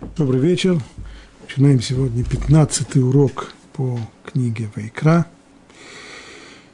Добрый 0.00 0.40
вечер. 0.40 0.80
Начинаем 1.42 1.82
сегодня 1.82 2.24
15 2.24 2.96
урок 2.96 3.52
по 3.74 4.00
книге 4.24 4.70
Вайкра. 4.74 5.26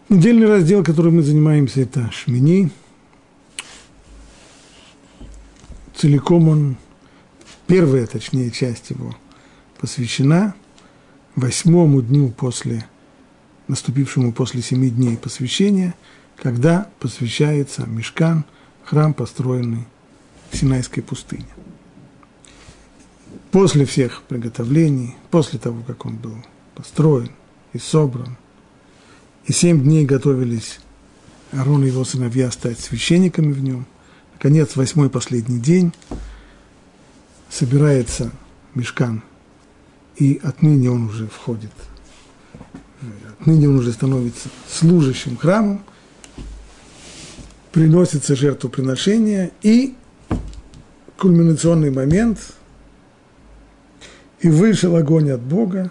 Недельный 0.08 0.46
раздел, 0.46 0.84
которым 0.84 1.16
мы 1.16 1.22
занимаемся, 1.22 1.80
это 1.80 2.08
Шмини. 2.12 2.70
Целиком 5.96 6.48
он, 6.48 6.76
первая, 7.66 8.06
точнее, 8.06 8.52
часть 8.52 8.90
его 8.90 9.12
посвящена 9.80 10.54
восьмому 11.34 12.02
дню 12.02 12.28
после, 12.28 12.86
наступившему 13.66 14.32
после 14.32 14.62
семи 14.62 14.88
дней 14.88 15.16
посвящения, 15.16 15.96
когда 16.36 16.88
посвящается 17.00 17.86
Мешкан, 17.88 18.44
храм, 18.84 19.12
построенный 19.12 19.84
в 20.52 20.56
Синайской 20.56 21.02
пустыне 21.02 21.46
после 23.50 23.84
всех 23.84 24.22
приготовлений, 24.22 25.16
после 25.30 25.58
того, 25.58 25.82
как 25.86 26.06
он 26.06 26.16
был 26.16 26.36
построен 26.74 27.30
и 27.72 27.78
собран, 27.78 28.36
и 29.46 29.52
семь 29.52 29.82
дней 29.82 30.04
готовились 30.04 30.80
Аарон 31.52 31.84
и 31.84 31.88
его 31.88 32.04
сыновья 32.04 32.50
стать 32.50 32.78
священниками 32.80 33.52
в 33.52 33.62
нем, 33.62 33.86
наконец, 34.34 34.76
восьмой 34.76 35.10
последний 35.10 35.60
день 35.60 35.92
собирается 37.48 38.32
мешкан, 38.74 39.22
и 40.16 40.40
отныне 40.42 40.90
он 40.90 41.04
уже 41.04 41.28
входит, 41.28 41.72
отныне 43.38 43.68
он 43.68 43.78
уже 43.78 43.92
становится 43.92 44.48
служащим 44.68 45.36
храмом, 45.36 45.84
приносится 47.72 48.34
жертвоприношение, 48.34 49.52
и 49.62 49.94
кульминационный 51.16 51.90
момент– 51.90 52.38
и 54.46 54.48
вышел 54.48 54.94
огонь 54.94 55.32
от 55.32 55.40
Бога, 55.40 55.90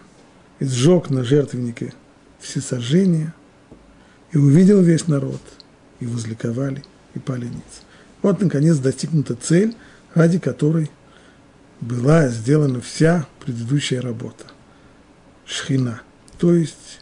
и 0.60 0.66
сжег 0.66 1.10
на 1.10 1.26
жертвеннике 1.26 1.94
всесожжение, 2.40 3.34
и 4.32 4.38
увидел 4.38 4.82
весь 4.82 5.10
народ, 5.10 5.42
и 6.00 6.06
возликовали, 6.06 6.82
и 7.16 7.20
пали 7.20 7.48
ниц. 7.48 7.84
Вот, 8.22 8.40
наконец, 8.40 8.78
достигнута 8.78 9.36
цель, 9.36 9.76
ради 10.14 10.40
которой 10.40 10.90
была 11.82 12.30
сделана 12.30 12.80
вся 12.80 13.28
предыдущая 13.44 14.02
работа. 14.02 14.46
Шхина, 15.46 16.02
то 16.38 16.56
есть 16.56 17.02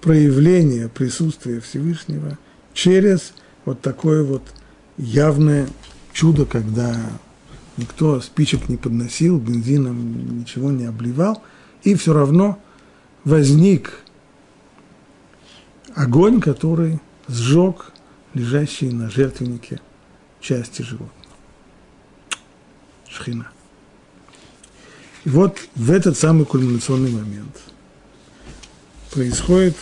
проявление 0.00 0.88
присутствия 0.88 1.60
Всевышнего 1.60 2.38
через 2.72 3.34
вот 3.66 3.82
такое 3.82 4.22
вот 4.22 4.42
явное 4.96 5.68
чудо, 6.14 6.46
когда 6.46 6.96
никто 7.76 8.20
спичек 8.20 8.68
не 8.68 8.76
подносил, 8.76 9.38
бензином 9.38 10.38
ничего 10.38 10.70
не 10.70 10.84
обливал, 10.84 11.42
и 11.82 11.94
все 11.94 12.12
равно 12.12 12.58
возник 13.24 14.00
огонь, 15.94 16.40
который 16.40 17.00
сжег 17.28 17.92
лежащие 18.34 18.92
на 18.92 19.10
жертвеннике 19.10 19.80
части 20.40 20.82
животного. 20.82 21.12
Шхина. 23.08 23.48
И 25.24 25.30
вот 25.30 25.58
в 25.74 25.90
этот 25.90 26.18
самый 26.18 26.44
кульминационный 26.44 27.10
момент 27.10 27.60
происходит 29.10 29.76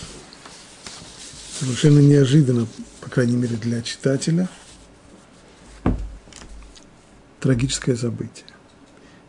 совершенно 1.59 2.01
неожиданно, 2.01 2.67
по 3.01 3.09
крайней 3.09 3.37
мере 3.37 3.57
для 3.57 3.83
читателя– 3.83 4.48
трагическое 7.43 7.97
событие. 7.97 8.47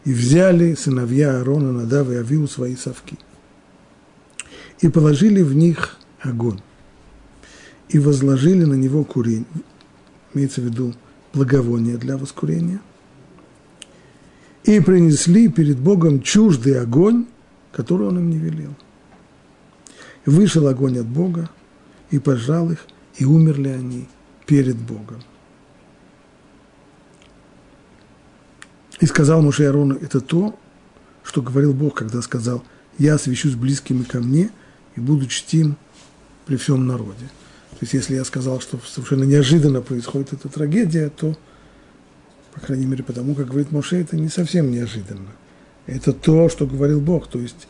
И 0.05 0.13
взяли 0.13 0.75
сыновья 0.75 1.37
Аарона, 1.37 1.71
Надава 1.71 2.11
и 2.11 2.15
Авиу 2.17 2.47
свои 2.47 2.75
совки. 2.75 3.17
И 4.81 4.87
положили 4.89 5.41
в 5.41 5.55
них 5.55 5.97
огонь. 6.21 6.61
И 7.89 7.97
возложили 7.99 8.65
на 8.65 8.75
него 8.75 9.03
курень. 9.03 9.45
Имеется 10.33 10.61
в 10.61 10.65
виду 10.65 10.93
благовоние 11.33 11.97
для 11.97 12.17
воскурения. 12.17 12.81
И 14.63 14.79
принесли 14.79 15.49
перед 15.49 15.79
Богом 15.79 16.21
чуждый 16.21 16.79
огонь, 16.79 17.25
который 17.71 18.07
он 18.07 18.19
им 18.19 18.29
не 18.29 18.37
велел. 18.37 18.75
вышел 20.25 20.67
огонь 20.67 20.99
от 20.99 21.07
Бога, 21.07 21.49
и 22.11 22.19
пожал 22.19 22.71
их, 22.71 22.85
и 23.15 23.25
умерли 23.25 23.69
они 23.69 24.07
перед 24.45 24.77
Богом. 24.77 25.21
И 29.03 29.05
сказал 29.05 29.41
Муше 29.41 29.65
Арону, 29.65 29.97
это 29.97 30.21
то, 30.21 30.57
что 31.25 31.41
говорил 31.41 31.73
Бог, 31.73 31.95
когда 31.95 32.21
сказал, 32.21 32.63
я 32.97 33.15
освящусь 33.15 33.55
близкими 33.55 34.03
ко 34.03 34.21
мне 34.21 34.49
и 34.95 35.01
буду 35.01 35.25
чтим 35.25 35.75
при 36.45 36.55
всем 36.55 36.87
народе. 36.87 37.25
То 37.71 37.79
есть, 37.81 37.93
если 37.93 38.15
я 38.15 38.23
сказал, 38.23 38.61
что 38.61 38.79
совершенно 38.87 39.25
неожиданно 39.25 39.81
происходит 39.81 40.31
эта 40.31 40.47
трагедия, 40.47 41.09
то, 41.09 41.37
по 42.53 42.61
крайней 42.61 42.85
мере, 42.85 43.03
потому 43.03 43.35
как 43.35 43.47
говорит 43.47 43.73
Моше, 43.73 43.99
это 43.99 44.15
не 44.15 44.29
совсем 44.29 44.71
неожиданно. 44.71 45.31
Это 45.85 46.13
то, 46.13 46.47
что 46.47 46.65
говорил 46.65 47.01
Бог. 47.01 47.27
То 47.27 47.39
есть, 47.39 47.67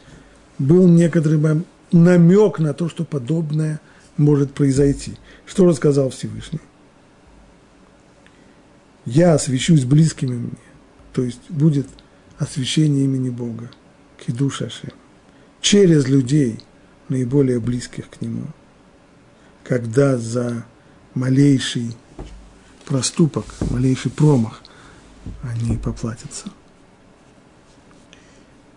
был 0.60 0.88
некоторый 0.88 1.64
намек 1.92 2.60
на 2.60 2.76
то, 2.76 2.90
что 2.90 3.06
подобное 3.06 3.82
может 4.18 4.54
произойти. 4.54 5.18
Что 5.48 5.66
рассказал 5.66 6.12
Всевышний? 6.12 6.62
Я 9.06 9.34
освящусь 9.34 9.84
близкими 9.84 10.36
мне 10.36 10.73
то 11.14 11.22
есть 11.22 11.50
будет 11.50 11.88
освящение 12.40 13.06
имени 13.06 13.30
Бога, 13.30 13.70
кидуш 14.18 14.64
Ашем, 14.64 14.92
через 15.62 16.08
людей, 16.08 16.60
наиболее 17.08 17.60
близких 17.60 18.10
к 18.10 18.22
Нему, 18.22 18.48
когда 19.64 20.18
за 20.18 20.66
малейший 21.14 21.96
проступок, 22.86 23.46
малейший 23.70 24.12
промах 24.12 24.62
они 25.44 25.78
поплатятся. 25.78 26.50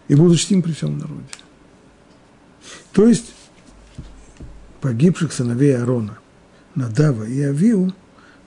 И 0.09 0.15
будут 0.15 0.39
чтим 0.39 0.63
при 0.63 0.73
всем 0.73 0.99
народе. 0.99 1.25
То 2.93 3.09
есть 3.09 3.33
погибших 4.81 5.33
сыновей 5.33 5.77
Аарона, 5.77 6.19
Надава 6.75 7.25
и 7.25 7.41
Авиу 7.41 7.93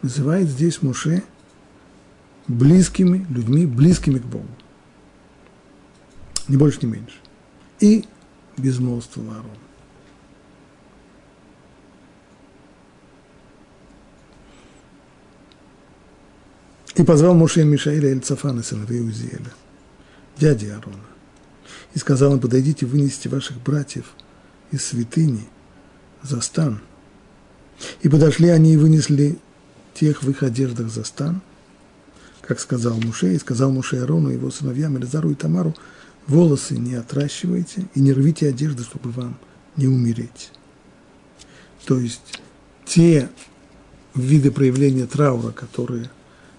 называет 0.04 0.48
здесь 0.48 0.82
Муше– 0.84 1.24
близкими 2.50 3.26
людьми, 3.30 3.66
близкими 3.66 4.18
к 4.18 4.26
Богу. 4.26 4.48
Ни 6.48 6.58
больше, 6.58 6.80
ни 6.82 6.88
меньше. 6.88 7.16
И 7.80 8.06
безмолвство 8.58 9.24
Аарона. 9.24 9.54
И 16.96 17.04
позвал 17.04 17.36
Моше 17.36 17.64
Мишаиля 17.64 18.12
и 18.12 18.20
Цафана, 18.20 18.62
сыновей 18.62 19.02
Узиэля, 19.02 19.54
дяди 20.38 20.66
Аарона. 20.66 20.98
И 21.94 22.00
сказал 22.00 22.34
им, 22.34 22.40
подойдите, 22.40 22.86
вынесите 22.86 23.30
ваших 23.30 23.62
братьев 23.62 24.12
из 24.72 24.84
святыни 24.84 25.48
за 26.24 26.42
стан. 26.42 26.82
И 28.02 28.10
подошли 28.10 28.50
они 28.50 28.74
и 28.74 28.78
вынесли 28.78 29.38
тех 29.94 30.24
в 30.24 30.30
их 30.30 30.42
одеждах 30.42 30.90
за 30.90 31.04
стан– 31.04 31.42
как 32.50 32.60
сказал 32.60 32.96
Муше, 32.96 33.36
и 33.36 33.38
сказал 33.38 33.72
Муше 33.72 33.98
Арону, 33.98 34.30
его 34.30 34.50
сыновьям 34.50 34.98
Элизару 34.98 35.30
и 35.30 35.36
Тамару, 35.36 35.76
волосы 36.26 36.80
не 36.80 36.96
отращивайте 36.96 37.86
и 37.94 38.00
не 38.00 38.12
рвите 38.12 38.50
одежды, 38.50 38.82
чтобы 38.82 39.12
вам 39.12 39.38
не 39.76 39.88
умереть. 39.88 40.52
То 41.86 42.00
есть 42.00 42.42
те 42.86 43.30
виды 44.16 44.50
проявления 44.50 45.06
траура, 45.06 45.52
которые 45.52 46.10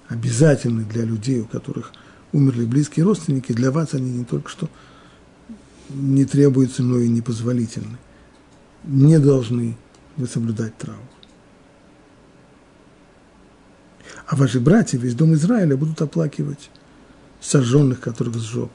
обязательны 0.06 0.84
для 0.84 1.02
людей, 1.02 1.40
у 1.40 1.46
которых 1.46 1.92
умерли 2.30 2.66
близкие 2.66 3.04
родственники, 3.04 3.52
для 3.52 3.72
вас 3.72 3.92
они 3.92 4.12
не 4.12 4.24
только 4.24 4.48
что 4.48 4.70
не 5.88 6.24
требуются, 6.24 6.84
но 6.84 7.00
и 7.00 7.08
непозволительны. 7.08 7.98
Не 8.84 9.18
должны 9.18 9.76
вы 10.16 10.28
соблюдать 10.28 10.78
траур. 10.78 11.00
А 14.30 14.36
ваши 14.36 14.60
братья, 14.60 14.96
весь 14.96 15.16
дом 15.16 15.34
Израиля, 15.34 15.76
будут 15.76 16.00
оплакивать 16.02 16.70
сожженных, 17.40 17.98
которых 17.98 18.36
сжег 18.36 18.70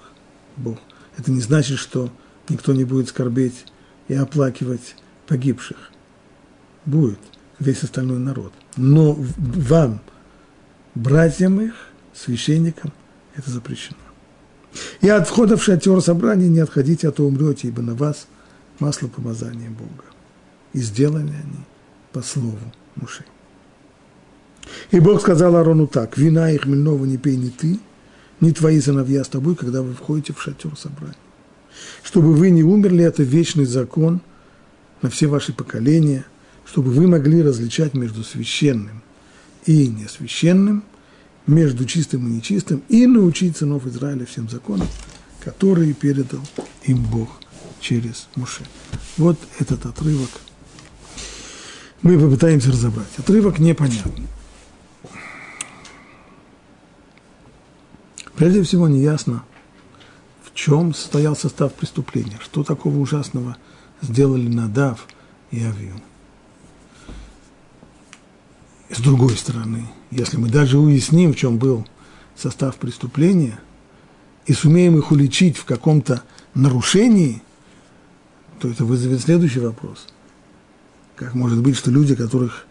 Бог. 0.58 0.78
Это 1.16 1.32
не 1.32 1.40
значит, 1.40 1.80
что 1.80 2.12
никто 2.50 2.74
не 2.74 2.84
будет 2.84 3.08
скорбеть 3.08 3.66
и 4.10 4.16
оплакивать 4.16 4.98
погибших. 5.28 5.78
Будет 6.84 7.20
весь 7.58 7.84
остальной 7.84 8.20
народ. 8.20 8.52
Но 8.76 9.16
вам, 9.38 10.02
братьям 10.94 11.62
их, 11.62 11.74
священникам, 12.14 12.92
это 13.34 13.50
запрещено. 13.50 13.98
И 15.00 15.08
от 15.08 15.26
входа 15.26 15.56
в 15.56 15.64
шатер 15.64 16.02
собрания 16.02 16.50
не 16.50 16.60
отходите, 16.60 17.08
а 17.08 17.14
то 17.14 17.26
умрете, 17.26 17.70
ибо 17.70 17.82
на 17.82 17.96
вас 17.96 18.28
масло 18.80 19.08
помазания 19.08 19.70
Бога. 19.70 20.04
И 20.74 20.80
сделали 20.80 21.30
они 21.32 21.64
по 22.12 22.22
слову 22.22 22.60
Мушей. 22.98 23.26
И 24.92 25.00
Бог 25.00 25.22
сказал 25.22 25.56
Арону 25.56 25.88
так, 25.88 26.18
вина 26.18 26.52
и 26.52 26.58
хмельного 26.58 27.06
не 27.06 27.18
пей 27.18 27.38
ни 27.38 27.50
ты, 27.50 27.80
ни 28.42 28.52
твои 28.52 28.80
сыновья 28.82 29.24
с 29.24 29.30
тобой, 29.30 29.56
когда 29.56 29.82
вы 29.82 29.94
входите 29.94 30.34
в 30.34 30.42
шатер 30.42 30.78
собрания. 30.78 31.16
Чтобы 32.04 32.34
вы 32.34 32.50
не 32.50 32.64
умерли, 32.64 33.04
это 33.04 33.24
вечный 33.24 33.66
закон 33.66 34.22
на 35.02 35.10
все 35.10 35.28
ваши 35.28 35.54
поколения, 35.54 36.26
чтобы 36.66 36.92
вы 36.92 37.08
могли 37.08 37.42
различать 37.42 37.94
между 37.94 38.24
священным 38.24 39.04
и 39.66 39.88
несвященным, 39.88 40.84
между 41.48 41.86
чистым 41.86 42.28
и 42.28 42.32
нечистым, 42.32 42.82
и 42.90 43.06
научить 43.06 43.58
сынов 43.58 43.86
Израиля 43.86 44.26
всем 44.26 44.50
законам, 44.50 44.88
которые 45.44 45.94
передал 45.94 46.42
им 46.84 47.04
Бог 47.04 47.30
через 47.80 48.28
Муше. 48.36 48.64
Вот 49.18 49.38
этот 49.60 49.86
отрывок 49.86 50.30
мы 52.02 52.20
попытаемся 52.20 52.72
разобрать. 52.72 53.08
Отрывок 53.18 53.60
непонятный. 53.60 54.28
Прежде 58.36 58.64
всего, 58.64 58.88
неясно, 58.88 59.44
в 60.44 60.54
чем 60.54 60.94
состоял 60.94 61.36
состав 61.36 61.74
преступления, 61.74 62.38
что 62.42 62.64
такого 62.64 62.98
ужасного 62.98 63.58
сделали 64.02 64.48
Надав 64.48 65.08
и 65.52 65.64
Авиу. 65.64 66.02
С 68.90 69.00
другой 69.00 69.36
стороны, 69.38 69.90
если 70.12 70.38
мы 70.38 70.50
даже 70.50 70.78
уясним, 70.78 71.34
в 71.34 71.38
чем 71.38 71.58
был 71.58 71.88
состав 72.36 72.76
преступления, 72.76 73.60
и 74.46 74.54
сумеем 74.54 74.98
их 74.98 75.12
уличить 75.12 75.58
в 75.58 75.66
каком-то 75.66 76.22
нарушении, 76.54 77.42
то 78.60 78.70
это 78.70 78.86
вызовет 78.86 79.22
следующий 79.22 79.60
вопрос. 79.60 80.08
Как 81.16 81.34
может 81.34 81.62
быть, 81.62 81.78
что 81.78 81.90
люди, 81.90 82.16
которых 82.16 82.68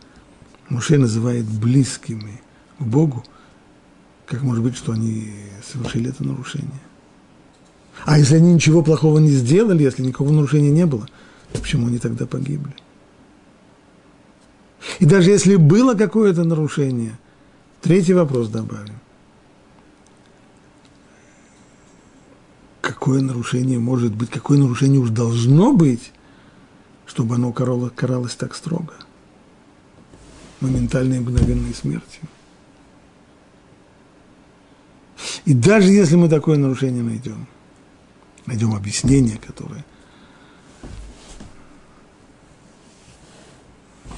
Муше 0.69 0.99
называет 0.99 1.47
близкими 1.47 2.41
к 2.79 2.83
Богу, 2.83 3.25
как 4.27 4.43
может 4.43 4.63
быть, 4.63 4.77
что 4.77 4.93
они 4.93 5.33
совершили 5.63 6.11
это 6.11 6.25
нарушение? 6.25 6.71
А 8.05 8.19
если 8.19 8.37
они 8.37 8.55
ничего 8.55 8.83
плохого 8.83 9.19
не 9.19 9.31
сделали, 9.31 9.83
если 9.83 10.03
никакого 10.03 10.33
нарушения 10.33 10.71
не 10.71 10.87
было, 10.87 11.07
то 11.53 11.61
почему 11.61 11.87
они 11.87 11.99
тогда 11.99 12.27
погибли? 12.27 12.75
И 14.99 15.07
даже 15.07 15.31
если 15.31 15.57
было 15.57 15.95
какое-то 15.95 16.45
нарушение, 16.45 17.19
третий 17.81 18.15
вопрос 18.15 18.49
добавим. 18.49 18.95
Какое 22.81 23.21
нарушение 23.23 23.79
может 23.79 24.15
быть, 24.15 24.31
какое 24.31 24.59
нарушение 24.59 25.01
уж 25.01 25.11
должно 25.11 25.73
быть, 25.73 26.13
чтобы 27.07 27.37
оно 27.37 27.53
каралось, 27.53 28.35
так 28.35 28.55
строго? 28.55 28.95
Моментальной 30.61 31.17
и 31.17 31.21
мгновенной 31.21 31.75
смертью. 31.75 32.29
И 35.45 35.55
даже 35.55 35.91
если 35.91 36.17
мы 36.17 36.29
такое 36.29 36.59
нарушение 36.59 37.03
найдем, 37.03 37.47
найдем 38.47 38.75
объяснение, 38.75 39.39
которое 39.39 39.85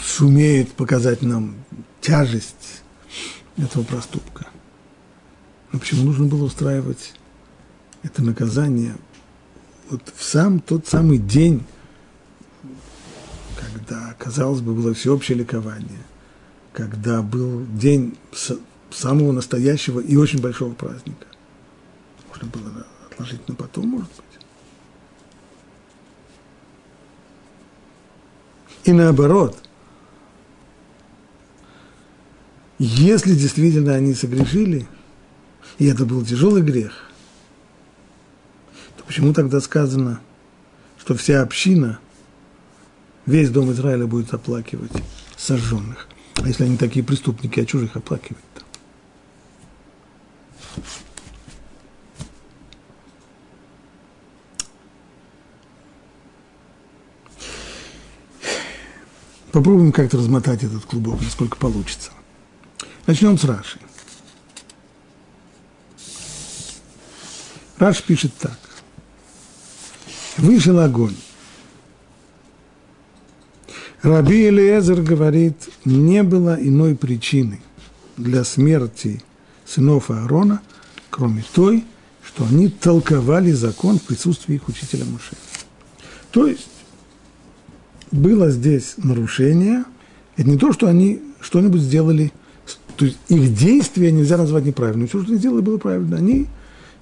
сумеет 0.00 0.72
показать 0.72 1.22
нам 1.22 1.56
тяжесть 2.00 2.82
этого 3.56 3.82
проступка. 3.82 4.46
Но 5.72 5.78
почему 5.78 6.04
нужно 6.04 6.26
было 6.26 6.44
устраивать 6.44 7.14
это 8.02 8.22
наказание 8.22 8.96
вот 9.90 10.12
в 10.14 10.22
сам 10.22 10.60
тот 10.60 10.86
самый 10.86 11.18
день, 11.18 11.64
когда, 13.56 14.14
казалось 14.18 14.60
бы, 14.60 14.74
было 14.74 14.94
всеобщее 14.94 15.38
ликование, 15.38 16.02
когда 16.72 17.22
был 17.22 17.64
день 17.66 18.16
самого 18.90 19.32
настоящего 19.32 20.00
и 20.00 20.16
очень 20.16 20.40
большого 20.40 20.74
праздника. 20.74 21.26
Можно 22.28 22.48
было 22.48 22.86
отложить 23.10 23.46
на 23.48 23.54
потом, 23.54 23.88
может 23.88 24.08
быть. 24.08 24.24
И 28.84 28.92
наоборот, 28.92 29.58
если 32.78 33.34
действительно 33.34 33.94
они 33.94 34.14
согрешили, 34.14 34.86
и 35.78 35.86
это 35.86 36.04
был 36.04 36.24
тяжелый 36.24 36.62
грех, 36.62 37.10
то 38.96 39.04
почему 39.04 39.32
тогда 39.32 39.60
сказано, 39.60 40.20
что 40.98 41.14
вся 41.14 41.42
община, 41.42 41.98
весь 43.24 43.50
дом 43.50 43.72
Израиля 43.72 44.06
будет 44.06 44.32
оплакивать 44.32 44.92
сожженных? 45.36 46.06
А 46.36 46.46
если 46.46 46.64
они 46.64 46.76
такие 46.76 47.04
преступники, 47.04 47.58
а 47.58 47.66
чужих 47.66 47.96
оплакивать-то? 47.96 48.55
Попробуем 59.52 59.90
как-то 59.90 60.18
размотать 60.18 60.64
этот 60.64 60.84
клубок, 60.84 61.20
насколько 61.22 61.56
получится. 61.56 62.10
Начнем 63.06 63.38
с 63.38 63.44
Раши. 63.44 63.80
Раш 67.78 68.02
пишет 68.02 68.34
так. 68.38 68.58
Вышел 70.36 70.78
огонь. 70.78 71.16
Раби 74.02 74.48
Элиезер 74.48 75.00
говорит, 75.02 75.68
не 75.84 76.22
было 76.22 76.56
иной 76.60 76.94
причины 76.94 77.60
для 78.16 78.44
смерти 78.44 79.22
сынов 79.66 80.10
Аарона, 80.10 80.60
кроме 81.10 81.44
той, 81.52 81.84
что 82.22 82.44
они 82.44 82.68
толковали 82.68 83.52
закон 83.52 83.98
в 83.98 84.02
присутствии 84.02 84.56
их 84.56 84.68
учителя 84.68 85.04
Муше. 85.04 85.36
То 86.30 86.46
есть 86.46 86.68
было 88.10 88.50
здесь 88.50 88.94
нарушение, 88.96 89.84
это 90.36 90.48
не 90.48 90.58
то, 90.58 90.72
что 90.72 90.86
они 90.86 91.22
что-нибудь 91.40 91.80
сделали– 91.80 92.32
то 92.96 93.04
есть 93.04 93.18
их 93.28 93.54
действия 93.54 94.10
нельзя 94.10 94.38
назвать 94.38 94.64
неправильным. 94.64 95.06
Все, 95.06 95.20
что 95.20 95.30
они 95.30 95.38
сделали, 95.38 95.60
было 95.60 95.76
правильно. 95.78 96.16
Они 96.16 96.46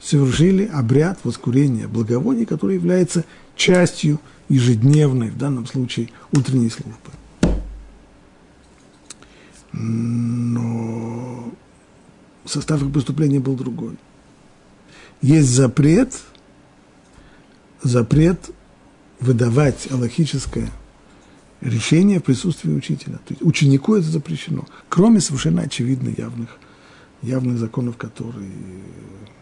совершили 0.00 0.68
обряд 0.72 1.18
воскурения 1.24 1.88
благовоний, 1.88 2.46
который 2.46 2.74
является 2.74 3.24
частью 3.56 4.20
ежедневной, 4.48 5.30
в 5.30 5.38
данном 5.38 5.66
случае, 5.66 6.08
утренней 6.32 6.70
службы. 6.70 6.98
Но 9.72 11.52
состав 12.44 12.82
их 12.82 12.92
преступления 12.92 13.40
был 13.40 13.54
другой. 13.54 13.96
Есть 15.22 15.48
запрет, 15.48 16.20
запрет 17.82 18.50
выдавать 19.20 19.90
аллахическое– 19.90 20.70
решение 21.64 22.20
в 22.20 22.24
присутствии 22.24 22.72
учителя. 22.72 23.14
То 23.26 23.30
есть 23.30 23.42
ученику 23.42 23.96
это 23.96 24.06
запрещено, 24.06 24.66
кроме 24.88 25.20
совершенно 25.20 25.62
очевидно 25.62 26.10
явных, 26.16 26.58
явных 27.22 27.58
законов, 27.58 27.96
которые 27.96 28.50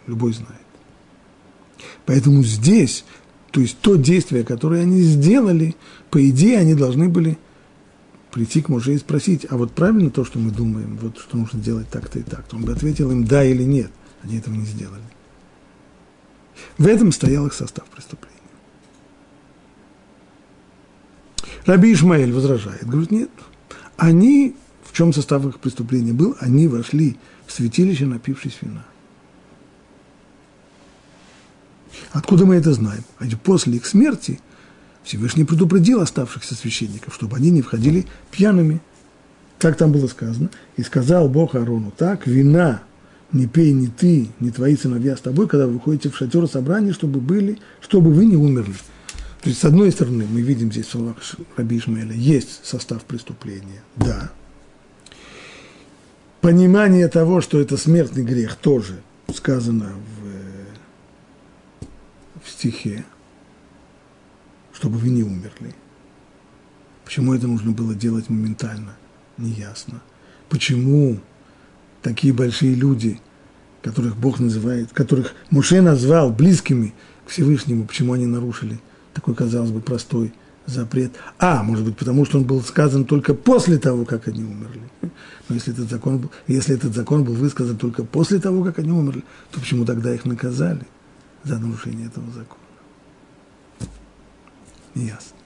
любой 0.06 0.32
знает. 0.32 0.61
Поэтому 2.06 2.42
здесь, 2.44 3.04
то 3.50 3.61
есть 3.61 3.78
то 3.80 3.97
действие, 3.97 4.44
которое 4.44 4.82
они 4.82 5.02
сделали, 5.02 5.75
по 6.11 6.28
идее, 6.28 6.59
они 6.59 6.75
должны 6.75 7.09
были 7.09 7.38
прийти 8.33 8.62
к 8.62 8.69
муже 8.69 8.95
и 8.95 8.99
спросить, 8.99 9.47
а 9.49 9.57
вот 9.57 9.73
правильно 9.73 10.11
то, 10.11 10.25
что 10.25 10.39
мы 10.39 10.51
думаем, 10.51 10.97
вот 11.01 11.19
что 11.19 11.37
нужно 11.37 11.61
делать 11.61 11.89
так-то 11.89 12.19
и 12.19 12.23
так. 12.23 12.47
Он 12.53 12.65
бы 12.65 12.73
ответил 12.73 13.11
им 13.12 13.25
да 13.25 13.45
или 13.45 13.62
нет. 13.62 13.93
Они 14.23 14.39
этого 14.39 14.55
не 14.55 14.65
сделали. 14.65 15.03
В 16.79 16.87
этом 16.87 17.12
стоял 17.12 17.47
их 17.47 17.53
состав 17.53 17.85
преступления. 17.87 18.33
Раби 21.67 21.93
Ишмаэль 21.93 22.33
возражает, 22.33 22.87
говорит, 22.87 23.11
нет, 23.11 23.31
они, 23.97 24.57
в 24.83 24.97
чем 24.97 25.12
состав 25.12 25.47
их 25.47 25.61
преступления 25.61 26.12
был, 26.12 26.37
они 26.41 26.67
вошли 26.67 27.19
в 27.47 27.53
святилище, 27.53 28.07
напившись 28.07 28.59
вина. 28.62 28.85
Откуда 32.12 32.47
мы 32.47 32.57
это 32.57 32.73
знаем? 32.73 33.05
А 33.19 33.25
после 33.45 33.77
их 33.77 33.87
смерти 33.87 34.41
Всевышний 35.04 35.44
предупредил 35.44 36.00
оставшихся 36.00 36.54
священников, 36.54 37.14
чтобы 37.14 37.37
они 37.37 37.50
не 37.50 37.62
входили 37.62 38.06
пьяными. 38.30 38.80
Как 39.59 39.76
там 39.76 39.92
было 39.92 40.06
сказано? 40.06 40.50
И 40.76 40.82
сказал 40.82 41.28
Бог 41.28 41.54
Аарону 41.54 41.92
так, 41.97 42.26
вина 42.26 42.82
не 43.32 43.47
пей 43.47 43.73
ни 43.73 43.87
ты, 43.87 44.28
ни 44.40 44.50
твои 44.50 44.76
сыновья 44.76 45.16
с 45.16 45.21
тобой, 45.21 45.49
когда 45.49 45.66
вы 45.66 45.75
выходите 45.75 46.11
в 46.11 46.16
шатер 46.16 46.47
собрания, 46.47 46.92
чтобы 46.92 47.21
были, 47.21 47.59
чтобы 47.80 48.12
вы 48.12 48.26
не 48.26 48.37
умерли. 48.37 48.75
То 49.42 49.49
есть, 49.49 49.61
с 49.61 49.64
одной 49.64 49.90
стороны, 49.90 50.26
мы 50.30 50.40
видим 50.40 50.71
здесь 50.71 50.87
в 50.87 50.90
словах 50.90 51.16
Раби 51.56 51.78
Ишмаэля, 51.78 52.14
есть 52.14 52.64
состав 52.64 53.04
преступления, 53.04 53.82
да. 53.97 54.30
Понимание 56.40 57.09
того, 57.09 57.40
что 57.40 57.61
это 57.61 57.76
смертный 57.76 58.25
грех, 58.25 58.56
тоже 58.56 59.00
сказано 59.35 59.92
в, 61.80 62.44
в 62.44 62.50
стихе, 62.50 63.04
чтобы 64.83 64.99
вы 64.99 65.11
не 65.11 65.23
умерли. 65.23 65.77
Почему 67.05 67.35
это 67.35 67.47
нужно 67.47 67.71
было 67.71 67.95
делать 67.95 68.29
моментально, 68.29 68.97
неясно. 69.39 70.03
Почему 70.49 71.21
такие 72.03 72.35
большие 72.35 72.75
люди 72.75 73.21
которых 73.81 74.17
Бог 74.17 74.41
называет, 74.41 74.93
которых 74.93 75.35
Муше 75.51 75.83
назвал 75.83 76.33
близкими 76.33 76.95
к 77.27 77.31
Всевышнему, 77.31 77.85
почему 77.85 78.12
они 78.12 78.27
нарушили 78.27 78.81
такой, 79.15 79.37
казалось 79.37 79.71
бы, 79.71 79.81
простой 79.81 80.33
запрет. 80.67 81.12
А, 81.39 81.62
может 81.62 81.85
быть, 81.85 81.97
потому 81.97 82.25
что 82.25 82.39
он 82.39 82.45
был 82.45 82.61
сказан 82.62 83.05
только 83.05 83.35
после 83.35 83.79
того, 83.79 84.05
как 84.05 84.27
они 84.27 84.43
умерли. 84.43 84.83
Но 85.49 85.55
если 85.55 85.73
этот 85.73 85.91
закон, 85.91 86.19
был, 86.19 86.31
если 86.49 86.75
этот 86.75 86.93
закон 86.93 87.23
был 87.23 87.35
высказан 87.35 87.77
только 87.77 88.03
после 88.03 88.41
того, 88.41 88.65
как 88.65 88.81
они 88.81 88.91
умерли, 88.91 89.23
то 89.53 89.61
почему 89.61 89.85
тогда 89.85 90.12
их 90.12 90.25
наказали 90.25 90.87
за 91.45 91.59
нарушение 91.59 92.07
этого 92.07 92.27
закона? 92.33 92.62
Неясно. 94.94 95.37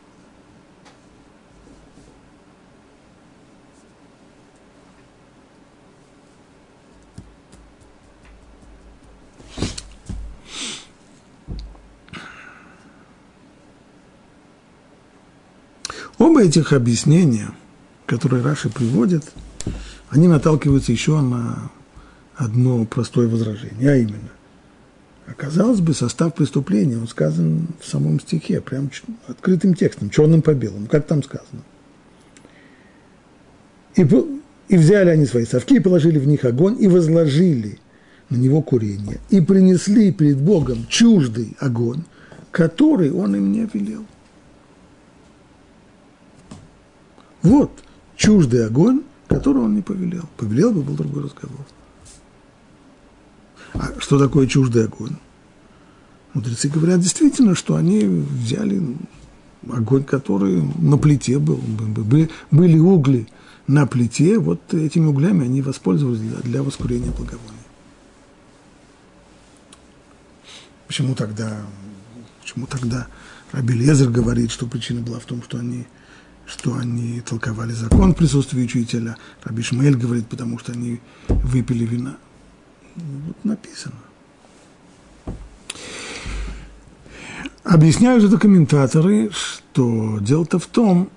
Оба 16.18 16.42
этих 16.42 16.72
объяснения, 16.72 17.50
которые 18.06 18.42
Раши 18.42 18.70
приводит, 18.70 19.32
они 20.08 20.28
наталкиваются 20.28 20.92
еще 20.92 21.20
на 21.20 21.70
одно 22.34 22.84
простое 22.84 23.28
возражение, 23.28 23.90
а 23.90 23.96
именно, 23.96 24.30
оказалось 25.26 25.80
бы, 25.80 25.94
состав 25.94 26.34
преступления, 26.34 26.96
он 26.96 27.08
сказан 27.08 27.68
в 27.80 27.86
самом 27.86 28.20
стихе, 28.20 28.60
прям 28.60 28.90
открытым 29.26 29.74
текстом, 29.74 30.10
черным 30.10 30.42
по 30.42 30.54
белому, 30.54 30.86
как 30.86 31.06
там 31.06 31.22
сказано. 31.22 31.62
И, 33.96 34.02
и 34.68 34.76
взяли 34.76 35.10
они 35.10 35.26
свои 35.26 35.44
совки, 35.44 35.76
и 35.76 35.80
положили 35.80 36.18
в 36.18 36.26
них 36.26 36.44
огонь, 36.44 36.76
и 36.78 36.86
возложили 36.86 37.78
на 38.28 38.36
него 38.36 38.62
курение, 38.62 39.20
и 39.30 39.40
принесли 39.40 40.12
перед 40.12 40.38
Богом 40.38 40.86
чуждый 40.88 41.56
огонь, 41.60 42.04
который 42.50 43.10
он 43.10 43.36
им 43.36 43.52
не 43.52 43.68
велел. 43.72 44.04
Вот 47.42 47.70
чуждый 48.16 48.66
огонь, 48.66 49.02
который 49.28 49.62
он 49.62 49.74
не 49.76 49.82
повелел. 49.82 50.24
Повелел 50.36 50.72
бы, 50.72 50.82
был 50.82 50.94
другой 50.94 51.24
разговор. 51.24 51.64
А 53.74 53.92
что 53.98 54.18
такое 54.18 54.46
чуждый 54.46 54.84
огонь? 54.84 55.16
Мудрецы 56.34 56.68
говорят 56.68 57.00
действительно, 57.00 57.54
что 57.54 57.76
они 57.76 58.00
взяли 58.00 58.82
огонь, 59.70 60.04
который 60.04 60.62
на 60.78 60.98
плите 60.98 61.38
был. 61.38 61.60
Были 62.50 62.78
угли 62.78 63.26
на 63.66 63.86
плите, 63.86 64.38
вот 64.38 64.74
этими 64.74 65.06
углями 65.06 65.44
они 65.44 65.62
воспользовались 65.62 66.20
для, 66.20 66.36
для 66.38 66.62
воскурения 66.62 67.10
благовония. 67.10 67.52
Почему 70.86 71.14
тогда, 71.14 71.62
почему 72.40 72.66
тогда 72.66 73.08
Рабелезер 73.52 74.10
говорит, 74.10 74.50
что 74.50 74.66
причина 74.66 75.00
была 75.00 75.18
в 75.18 75.24
том, 75.24 75.42
что 75.42 75.58
они 75.58 75.86
что 76.46 76.76
они 76.76 77.20
толковали 77.22 77.72
закон 77.72 78.14
в 78.14 78.16
присутствии 78.16 78.62
учителя. 78.62 79.16
Раби 79.42 79.62
Шмель 79.62 79.96
говорит, 79.96 80.28
потому 80.28 80.60
что 80.60 80.70
они 80.72 81.00
выпили 81.28 81.84
вина. 81.84 82.18
Вот 82.96 83.44
написано. 83.44 83.94
Объясняют 87.64 88.24
это 88.24 88.38
комментаторы, 88.38 89.30
что 89.30 90.18
дело-то 90.20 90.58
в 90.58 90.66
том, 90.66 91.10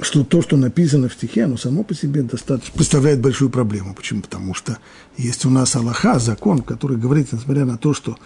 что 0.00 0.24
то, 0.24 0.40
что 0.40 0.56
написано 0.56 1.08
в 1.08 1.14
стихе, 1.14 1.44
оно 1.44 1.56
само 1.56 1.82
по 1.82 1.94
себе 1.94 2.22
достаточно 2.22 2.72
представляет 2.74 3.20
большую 3.20 3.50
проблему. 3.50 3.94
Почему? 3.94 4.22
Потому 4.22 4.54
что 4.54 4.78
есть 5.16 5.44
у 5.44 5.50
нас 5.50 5.74
Аллаха, 5.76 6.18
закон, 6.18 6.62
который 6.62 6.96
говорит, 6.96 7.32
несмотря 7.32 7.64
на 7.64 7.76
то, 7.76 7.92
что 7.92 8.16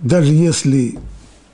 даже 0.00 0.32
если 0.32 0.98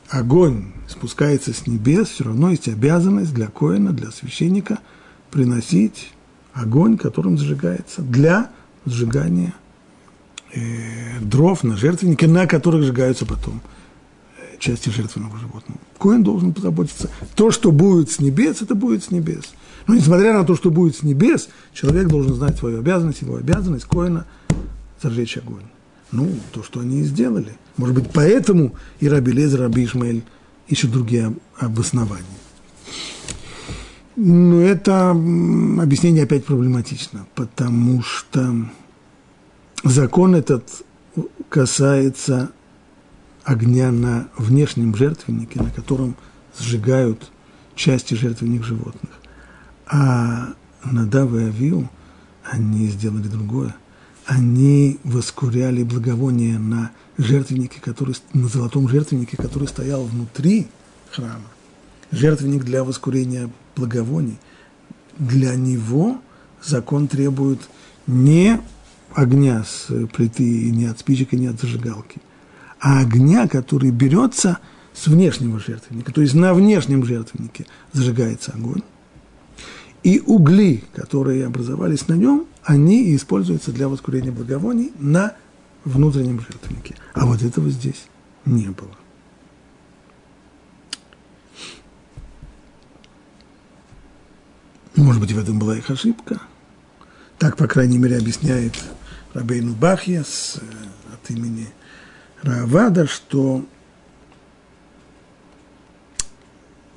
огонь 0.09 0.73
спускается 0.89 1.53
с 1.53 1.67
небес, 1.67 2.09
все 2.09 2.25
равно 2.25 2.51
есть 2.51 2.69
обязанность 2.69 3.35
для 3.35 3.49
коина, 3.49 3.93
для 3.93 4.11
священника 4.11 4.79
приносить 5.31 6.13
огонь, 6.55 6.97
которым 6.97 7.37
зажигается, 7.37 8.03
для 8.03 8.51
сжигания 8.93 9.55
э, 10.55 11.21
дров 11.21 11.65
на 11.65 11.77
жертвеннике, 11.77 12.27
на 12.27 12.47
которых 12.47 12.85
сжигаются 12.85 13.27
потом 13.27 13.61
э, 14.39 14.59
части 14.59 14.89
жертвенного 14.89 15.39
животного. 15.39 15.81
Коин 15.99 16.23
должен 16.23 16.53
позаботиться. 16.53 17.11
То, 17.35 17.51
что 17.51 17.73
будет 17.73 18.11
с 18.11 18.21
небес, 18.21 18.63
это 18.63 18.75
будет 18.75 19.05
с 19.05 19.11
небес. 19.11 19.45
Но 19.87 19.95
несмотря 19.95 20.33
на 20.33 20.45
то, 20.45 20.55
что 20.55 20.71
будет 20.71 20.97
с 20.97 21.03
небес, 21.03 21.49
человек 21.73 22.09
должен 22.09 22.35
знать 22.35 22.59
свою 22.59 22.79
обязанность, 22.79 23.23
его 23.23 23.37
обязанность 23.37 23.87
коина 23.87 24.27
зажечь 25.03 25.39
огонь. 25.39 25.65
Ну, 26.13 26.29
то, 26.53 26.63
что 26.63 26.81
они 26.81 27.01
и 27.01 27.05
сделали. 27.05 27.53
Может 27.77 27.95
быть, 27.95 28.11
поэтому 28.13 28.75
и 29.01 29.09
Раби 29.09 29.33
Лезер, 29.33 29.61
Раби 29.61 29.85
Ишмаэль 29.85 30.23
ищут 30.69 30.91
другие 30.91 31.35
обоснования. 31.59 32.25
Но 34.21 34.61
это 34.61 35.11
объяснение 35.11 36.25
опять 36.25 36.45
проблематично, 36.45 37.27
потому 37.35 38.03
что 38.03 38.69
закон 39.85 40.35
этот 40.35 40.83
касается 41.49 42.51
огня 43.45 43.93
на 43.93 44.29
внешнем 44.37 44.95
жертвеннике, 44.95 45.63
на 45.63 45.71
котором 45.71 46.17
сжигают 46.59 47.31
части 47.75 48.15
жертвенных 48.15 48.65
животных. 48.65 49.13
А 49.87 50.49
Надав 50.85 51.33
и 51.35 51.45
Авиу, 51.45 51.89
они 52.43 52.89
сделали 52.89 53.29
другое– 53.29 53.75
они 54.29 54.99
воскуряли 55.05 55.83
благовоние 55.83 56.59
на 56.59 56.91
жертвеннике, 57.17 57.81
который, 57.81 58.15
на 58.35 58.47
золотом 58.47 58.87
жертвеннике, 58.87 59.39
который 59.39 59.67
стоял 59.67 60.05
внутри 60.05 60.67
храма. 61.11 61.47
Жертвенник 62.11 62.65
для 62.65 62.85
воскурения 62.85 63.51
благовоний. 63.77 64.39
Для 65.19 65.55
него 65.55 66.19
закон 66.63 67.09
требует 67.09 67.61
не 68.07 68.61
огня 69.15 69.65
с 69.65 69.89
плиты, 70.09 70.71
не 70.71 70.87
от 70.87 70.99
спичек 71.01 71.33
и 71.33 71.37
не 71.37 71.49
от 71.49 71.61
зажигалки, 71.61 72.21
а 72.81 73.01
огня, 73.01 73.49
который 73.49 73.91
берется 73.91 74.59
с 74.95 75.07
внешнего 75.07 75.59
жертвенника. 75.59 76.13
То 76.13 76.21
есть 76.21 76.35
на 76.35 76.55
внешнем 76.55 77.05
жертвеннике 77.05 77.67
зажигается 77.93 78.53
огонь, 78.53 78.83
и 80.03 80.21
угли, 80.25 80.85
которые 80.95 81.47
образовались 81.47 82.07
на 82.09 82.15
нем, 82.15 82.47
они 82.63 83.15
используются 83.17 83.73
для 83.73 83.89
воскурения 83.89 84.33
благовоний 84.33 84.93
на 84.99 85.35
внутреннем 85.85 86.41
жертвеннике. 86.41 86.95
А 87.15 87.27
вот 87.27 87.43
этого 87.43 87.69
здесь 87.71 88.07
не 88.45 88.69
было. 88.69 88.97
Может 95.03 95.21
быть, 95.21 95.33
в 95.33 95.39
этом 95.39 95.59
была 95.59 95.77
их 95.77 95.91
ошибка. 95.91 96.41
Так, 97.39 97.57
по 97.57 97.67
крайней 97.67 97.99
мере, 97.99 98.17
объясняет 98.17 98.75
Рабейну 99.33 99.75
Бахья 99.75 100.25
с, 100.25 100.57
э, 100.57 101.15
от 101.15 101.31
имени 101.31 101.69
Равада, 102.43 103.07
что 103.07 103.65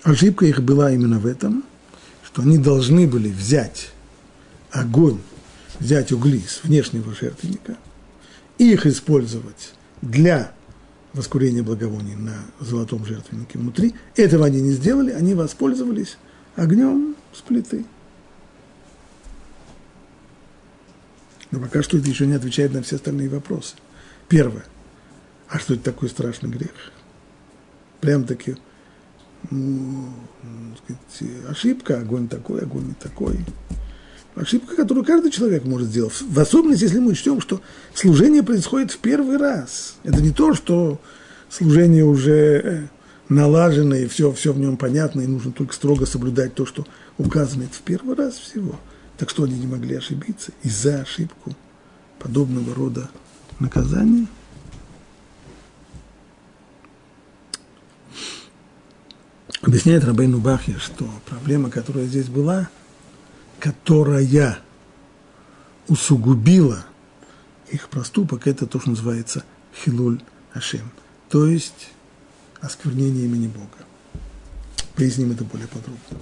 ошибка 0.03 0.45
их 0.45 0.61
была 0.63 0.91
именно 0.91 1.19
в 1.19 1.25
этом– 1.25 1.63
что 2.31 2.43
они 2.43 2.57
должны 2.57 3.07
были 3.07 3.29
взять 3.29 3.91
огонь, 4.71 5.19
взять 5.79 6.11
угли 6.11 6.39
с 6.39 6.63
внешнего 6.63 7.13
жертвенника 7.13 7.77
и 8.57 8.71
их 8.71 8.85
использовать 8.85 9.73
для 10.01 10.53
воскурения 11.13 11.61
благовоний 11.61 12.15
на 12.15 12.35
золотом 12.59 13.05
жертвеннике 13.05 13.59
внутри. 13.59 13.95
Этого 14.15 14.45
они 14.45 14.61
не 14.61 14.71
сделали, 14.71 15.11
они 15.11 15.33
воспользовались 15.33 16.17
огнем 16.55 17.15
с 17.33 17.41
плиты. 17.41 17.85
Но 21.51 21.59
пока 21.59 21.83
что 21.83 21.97
это 21.97 22.07
еще 22.07 22.25
не 22.25 22.33
отвечает 22.33 22.73
на 22.73 22.81
все 22.81 22.95
остальные 22.95 23.29
вопросы. 23.29 23.75
Первое. 24.29 24.65
А 25.49 25.59
что 25.59 25.73
это 25.73 25.83
такой 25.83 26.09
страшный 26.09 26.49
грех? 26.49 26.71
Прям 27.99 28.23
таки 28.23 28.55
ну, 29.49 30.13
сказать, 30.77 31.31
ошибка, 31.49 31.99
огонь 31.99 32.27
такой, 32.27 32.61
огонь 32.61 32.87
не 32.87 32.93
такой. 32.93 33.39
Ошибка, 34.35 34.75
которую 34.75 35.05
каждый 35.05 35.31
человек 35.31 35.65
может 35.65 35.89
сделать. 35.89 36.13
В 36.21 36.39
особенности, 36.39 36.83
если 36.83 36.99
мы 36.99 37.11
учтем, 37.11 37.41
что 37.41 37.61
служение 37.93 38.43
происходит 38.43 38.91
в 38.91 38.99
первый 38.99 39.37
раз. 39.37 39.95
Это 40.03 40.21
не 40.21 40.31
то, 40.31 40.53
что 40.53 41.01
служение 41.49 42.05
уже 42.05 42.31
э, 42.63 42.87
налажено, 43.31 43.95
и 43.95 44.07
все, 44.07 44.31
все 44.33 44.53
в 44.53 44.59
нем 44.59 44.77
понятно, 44.77 45.21
и 45.21 45.27
нужно 45.27 45.51
только 45.51 45.73
строго 45.73 46.05
соблюдать 46.05 46.53
то, 46.53 46.65
что 46.65 46.85
указано. 47.17 47.63
Это 47.63 47.73
в 47.73 47.81
первый 47.81 48.15
раз 48.15 48.35
всего. 48.35 48.79
Так 49.17 49.29
что 49.29 49.43
они 49.43 49.57
не 49.57 49.67
могли 49.67 49.95
ошибиться 49.95 50.51
из-за 50.63 51.01
ошибку 51.01 51.55
подобного 52.19 52.75
рода 52.75 53.09
наказания– 53.59 54.27
Объясняет 59.61 60.03
Рабейну 60.03 60.39
Бахья, 60.39 60.79
что 60.79 61.07
проблема, 61.27 61.69
которая 61.69 62.05
здесь 62.05 62.25
была, 62.25 62.67
которая 63.59 64.57
усугубила 65.87 66.83
их 67.69 67.87
проступок– 67.89 68.47
это 68.47 68.65
то, 68.65 68.79
что 68.79 68.89
называется 68.89 69.43
хилуль 69.75 70.19
ашем, 70.53 70.91
то 71.29 71.45
есть 71.45 71.91
осквернение 72.61 73.25
имени 73.25 73.47
Бога. 73.47 73.85
Поясним 74.95 75.31
это 75.31 75.43
более 75.43 75.67
подробно. 75.67 76.19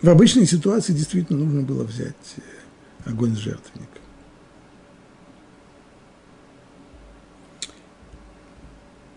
В 0.00 0.08
обычной 0.08 0.46
ситуации 0.46 0.92
действительно 0.92 1.40
нужно 1.44 1.62
было 1.62 1.82
взять 1.82 2.14
э, 2.36 2.40
огонь 3.10 3.34
с 3.34 3.38
жертвенника. 3.38 3.98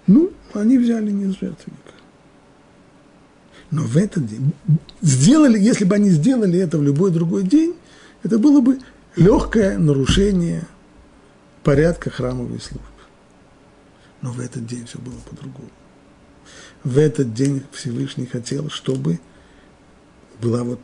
Ну, 0.08 0.32
они 0.54 0.78
взяли 0.80 1.12
не 1.12 1.25
с 1.32 1.40
жертвенника. 1.40 1.94
Но 3.70 3.84
в 3.84 3.96
этот 3.96 4.25
день 4.25 4.54
сделали, 5.01 5.60
если 5.60 5.86
бы 5.86 5.96
они 5.96 6.10
сделали 6.10 6.60
это 6.60 6.78
в 6.78 6.84
любой 6.84 7.12
другой 7.12 7.44
день, 7.44 7.75
это 8.24 8.40
было 8.40 8.60
бы 8.60 8.80
легкое 9.16 9.78
нарушение 9.78 10.68
порядка 11.63 12.10
храмовой 12.10 12.60
службы. 12.60 12.86
Но 14.22 14.32
в 14.32 14.39
этот 14.39 14.65
день 14.65 14.86
все 14.86 15.00
было 15.00 15.18
по-другому. 15.30 15.70
В 16.84 16.98
этот 16.98 17.34
день 17.34 17.63
Всевышний 17.72 18.25
хотел, 18.25 18.70
чтобы 18.70 19.20
была 20.41 20.63
вот, 20.63 20.80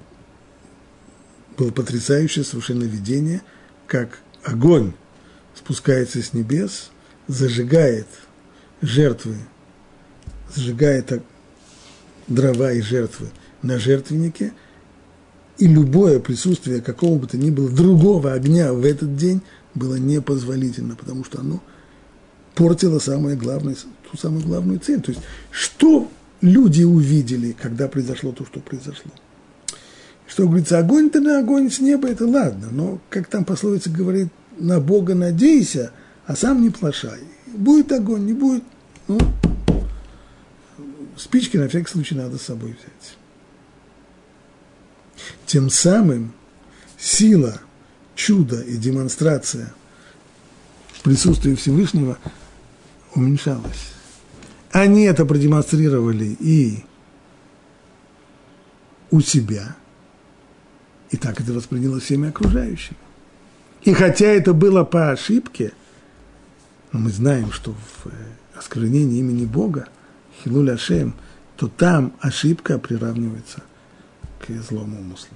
было 1.57 1.71
потрясающее 1.71 2.45
совершенно 2.45 2.83
видение, 2.83 3.41
как 3.87 4.19
огонь 4.43 4.93
спускается 5.55 6.21
с 6.21 6.33
небес, 6.33 6.91
зажигает 7.27 8.07
жертвы, 8.81 9.37
зажигает 10.53 11.23
дрова 12.27 12.71
и 12.71 12.81
жертвы 12.81 13.29
на 13.61 13.79
жертвеннике, 13.79 14.53
и 15.57 15.67
любое 15.67 16.19
присутствие 16.19 16.81
какого 16.81 17.17
бы 17.17 17.27
то 17.27 17.37
ни 17.37 17.49
было 17.49 17.69
другого 17.69 18.33
огня 18.33 18.73
в 18.73 18.85
этот 18.85 19.15
день 19.15 19.41
было 19.77 19.95
непозволительно, 19.95 20.95
потому 20.95 21.23
что 21.23 21.39
оно 21.39 21.61
портило 22.55 22.99
самое 22.99 23.35
главное, 23.37 23.75
ту 24.09 24.17
самую 24.17 24.43
главную 24.43 24.79
цель. 24.79 25.01
То 25.01 25.11
есть, 25.11 25.23
что 25.51 26.09
люди 26.41 26.83
увидели, 26.83 27.51
когда 27.53 27.87
произошло 27.87 28.31
то, 28.31 28.45
что 28.45 28.59
произошло– 28.59 29.11
что 30.27 30.45
говорится, 30.45 30.77
огонь-то 30.77 31.21
на 31.21 31.39
огонь 31.39 31.71
с 31.71 31.79
неба, 31.79 32.09
это 32.09 32.27
ладно, 32.27 32.67
но, 32.69 32.99
как 33.09 33.27
там 33.27 33.45
пословица 33.45 33.89
говорит, 33.89 34.27
на 34.57 34.79
Бога 34.79 35.15
надейся, 35.15 35.91
а 36.25 36.35
сам 36.35 36.61
не 36.61 36.69
плашай. 36.69 37.21
Будет 37.47 37.91
огонь, 37.93 38.25
не 38.25 38.33
будет, 38.33 38.63
ну, 39.07 39.17
спички 41.15 41.55
на 41.57 41.69
всякий 41.69 41.89
случай 41.89 42.15
надо 42.15 42.37
с 42.37 42.41
собой 42.41 42.71
взять. 42.71 43.17
Тем 45.45 45.69
самым 45.69 46.33
сила, 46.99 47.61
чудо 48.17 48.59
и 48.59 48.75
демонстрация 48.75 49.73
присутствия 51.03 51.55
Всевышнего 51.55 52.17
уменьшалась. 53.15 53.93
Они 54.71 55.03
это 55.03 55.25
продемонстрировали 55.25 56.35
и 56.39 56.83
у 59.11 59.21
себя– 59.21 59.77
и 61.09 61.17
так 61.17 61.39
это 61.39 61.53
восприняло 61.53 61.99
всеми 61.99 62.29
окружающими. 62.29 62.97
И 63.83 63.93
хотя 63.93 64.27
это 64.27 64.53
было 64.53 64.83
по 64.83 65.11
ошибке, 65.11 65.71
но 66.91 66.99
мы 66.99 67.09
знаем, 67.09 67.51
что 67.51 67.73
в 67.73 68.07
э, 68.07 68.09
осквернении 68.55 69.19
имени 69.19 69.45
Бога, 69.45 69.87
Хилуль 70.43 70.71
Ашем, 70.71 71.15
то 71.55 71.67
там 71.67 72.13
ошибка 72.19 72.77
приравнивается 72.77 73.63
к 74.39 74.51
злому 74.61 74.99
умыслу. 74.99 75.35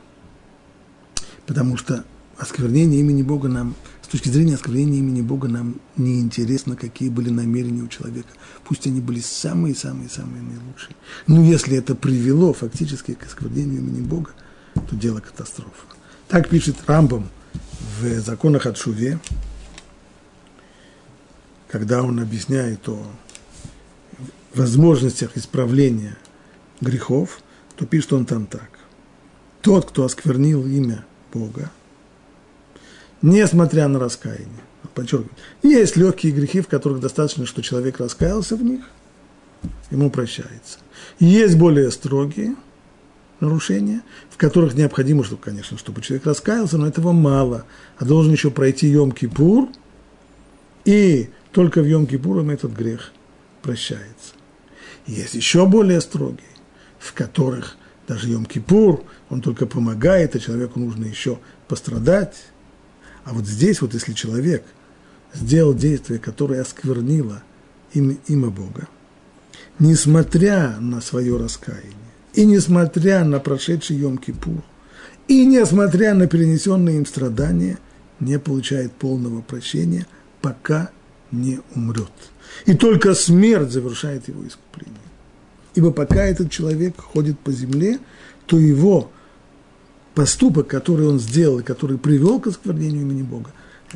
Потому 1.45 1.77
что 1.77 2.03
осквернение 2.41 2.99
имени 2.99 3.21
Бога 3.21 3.47
нам, 3.47 3.75
с 4.01 4.07
точки 4.07 4.29
зрения 4.29 4.55
осквернения 4.55 4.97
имени 4.97 5.21
Бога, 5.21 5.47
нам 5.47 5.75
не 5.95 6.19
интересно, 6.19 6.75
какие 6.75 7.09
были 7.09 7.29
намерения 7.29 7.83
у 7.83 7.87
человека. 7.87 8.29
Пусть 8.65 8.87
они 8.87 8.99
были 8.99 9.19
самые-самые-самые 9.19 10.41
наилучшие. 10.41 10.95
Но 11.27 11.43
если 11.43 11.77
это 11.77 11.93
привело 11.93 12.51
фактически 12.53 13.13
к 13.13 13.27
осквернению 13.27 13.81
имени 13.81 14.01
Бога, 14.01 14.31
то 14.73 14.95
дело 14.95 15.19
катастрофа. 15.19 15.85
Так 16.27 16.49
пишет 16.49 16.77
Рамбом 16.87 17.29
в 17.99 18.19
законах 18.21 18.65
от 18.65 18.75
Шуве, 18.75 19.19
когда 21.69 22.01
он 22.01 22.19
объясняет 22.19 22.89
о 22.89 23.05
возможностях 24.55 25.37
исправления 25.37 26.17
грехов, 26.81 27.39
то 27.75 27.85
пишет 27.85 28.13
он 28.13 28.25
там 28.25 28.47
так. 28.47 28.69
Тот, 29.61 29.87
кто 29.87 30.05
осквернил 30.05 30.65
имя 30.65 31.05
Бога, 31.31 31.69
несмотря 33.21 33.87
на 33.87 33.99
раскаяние, 33.99 34.47
подчеркиваю, 34.93 35.31
есть 35.63 35.95
легкие 35.95 36.33
грехи, 36.33 36.61
в 36.61 36.67
которых 36.67 36.99
достаточно, 36.99 37.45
что 37.45 37.61
человек 37.61 37.99
раскаялся 37.99 38.55
в 38.55 38.63
них, 38.63 38.81
ему 39.89 40.09
прощается. 40.09 40.79
Есть 41.19 41.57
более 41.57 41.91
строгие– 41.91 42.55
нарушения, 43.41 44.01
в 44.29 44.37
которых 44.37 44.75
необходимо, 44.75 45.23
чтобы, 45.23 45.41
конечно, 45.41 45.77
чтобы 45.77 46.01
человек 46.01 46.25
раскаялся, 46.25 46.77
но 46.77 46.87
этого 46.87 47.11
мало, 47.11 47.65
а 47.97 48.05
должен 48.05 48.31
еще 48.31 48.51
пройти 48.51 48.93
Йом-Кипур, 48.93 49.69
и 50.85 51.29
только 51.51 51.81
в 51.81 51.85
Йом-Кипур 51.85 52.49
этот 52.51 52.71
грех 52.71 53.11
прощается. 53.61 54.33
есть 55.05 55.33
еще 55.33 55.65
более 55.65 56.01
строгие, 56.01 56.47
в 56.99 57.13
которых 57.13 57.77
даже 58.07 58.29
Йом-Кипур, 58.29 59.03
он 59.29 59.41
только 59.41 59.65
помогает, 59.65 60.35
а 60.35 60.39
человеку 60.39 60.79
нужно 60.79 61.05
еще 61.05 61.39
пострадать. 61.67 62.35
А 63.23 63.33
вот 63.33 63.45
здесь 63.45 63.81
вот, 63.81 63.93
если 63.93 64.13
человек 64.13 64.63
сделал 65.33 65.73
действие, 65.73 66.19
которое 66.19 66.61
осквернило 66.61 67.43
имя, 67.93 68.17
имя 68.27 68.49
Бога, 68.49 68.87
несмотря 69.79 70.77
на 70.79 71.01
свое 71.01 71.37
раскаяние, 71.37 71.93
и 72.33 72.45
несмотря 72.45 73.23
на 73.23 73.39
прошедший 73.39 73.97
Йом-Кипур, 73.97 74.61
и 75.27 75.45
несмотря 75.45 76.13
на 76.13 76.27
перенесенные 76.27 76.97
им 76.97 77.05
страдания, 77.05 77.77
не 78.19 78.39
получает 78.39 78.91
полного 78.93 79.41
прощения, 79.41 80.05
пока 80.41 80.91
не 81.31 81.59
умрет. 81.75 82.11
И 82.65 82.73
только 82.73 83.13
смерть 83.13 83.71
завершает 83.71 84.27
его 84.27 84.45
искупление. 84.45 84.97
Ибо 85.73 85.91
пока 85.91 86.25
этот 86.25 86.51
человек 86.51 86.99
ходит 86.99 87.39
по 87.39 87.51
земле, 87.51 87.99
то 88.45 88.59
его 88.59 89.09
поступок, 90.15 90.67
который 90.67 91.07
он 91.07 91.19
сделал 91.19 91.61
который 91.61 91.97
привел 91.97 92.39
к 92.39 92.47
осквернению 92.47 93.01
имени 93.01 93.21
Бога, 93.21 93.51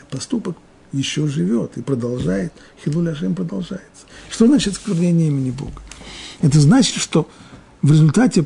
поступок 0.09 0.57
еще 0.91 1.27
живет 1.27 1.77
и 1.77 1.81
продолжает, 1.81 2.53
Хилуль 2.83 3.09
Ашем 3.09 3.35
продолжается. 3.35 4.05
Что 4.29 4.47
значит 4.47 4.73
осквернение 4.73 5.27
имени 5.27 5.51
Бога? 5.51 5.81
Это 6.41 6.59
значит, 6.59 6.95
что 6.95 7.29
в 7.81 7.91
результате 7.91 8.45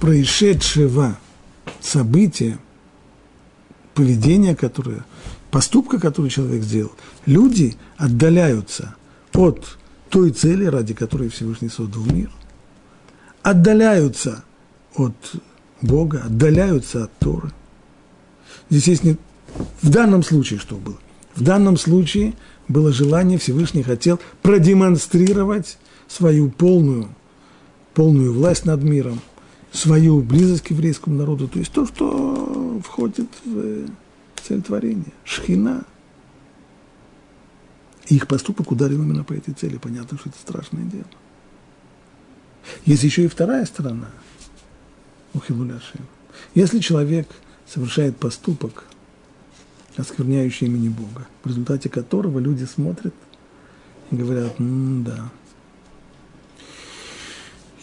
происшедшего 0.00 1.18
события, 1.80 2.58
поведения, 3.94 4.54
которое, 4.54 5.04
поступка, 5.50 5.98
который 5.98 6.30
человек 6.30 6.62
сделал, 6.62 6.92
люди 7.26 7.76
отдаляются 7.96 8.94
от 9.34 9.78
той 10.08 10.30
цели, 10.30 10.64
ради 10.64 10.94
которой 10.94 11.28
Всевышний 11.28 11.68
создал 11.68 12.04
мир, 12.04 12.30
отдаляются 13.42 14.44
от 14.94 15.14
Бога, 15.82 16.22
отдаляются 16.24 17.04
от 17.04 17.18
Торы. 17.18 17.50
Здесь 18.68 18.88
есть 18.88 19.04
не... 19.04 19.16
В 19.82 19.90
данном 19.90 20.22
случае 20.22 20.58
что 20.58 20.76
было? 20.76 20.98
В 21.34 21.42
данном 21.42 21.76
случае 21.76 22.34
было 22.68 22.92
желание, 22.92 23.38
Всевышний 23.38 23.82
хотел 23.82 24.20
продемонстрировать 24.42 25.78
свою 26.08 26.50
полную 26.50 27.08
полную 27.94 28.32
власть 28.32 28.64
над 28.64 28.82
миром, 28.82 29.20
свою 29.72 30.22
близость 30.22 30.62
к 30.62 30.70
еврейскому 30.70 31.16
народу, 31.16 31.48
то 31.48 31.58
есть 31.58 31.72
то, 31.72 31.86
что 31.86 32.80
входит 32.84 33.28
в 33.44 33.88
цель 34.42 34.62
творения, 34.62 35.12
шхина. 35.24 35.84
И 38.08 38.16
их 38.16 38.26
поступок 38.26 38.70
ударил 38.72 39.02
именно 39.02 39.22
по 39.22 39.32
этой 39.32 39.54
цели. 39.54 39.76
Понятно, 39.76 40.18
что 40.18 40.30
это 40.30 40.38
страшное 40.38 40.84
дело. 40.84 41.04
Есть 42.84 43.04
еще 43.04 43.24
и 43.24 43.28
вторая 43.28 43.64
сторона 43.66 44.08
у 45.34 45.40
Хилуляши. 45.40 45.98
Если 46.54 46.78
человек 46.80 47.28
совершает 47.66 48.16
поступок, 48.16 48.84
оскверняющий 49.96 50.66
имени 50.66 50.88
Бога, 50.88 51.26
в 51.42 51.48
результате 51.48 51.88
которого 51.88 52.38
люди 52.38 52.64
смотрят 52.64 53.14
и 54.10 54.16
говорят, 54.16 54.54
да, 54.58 55.30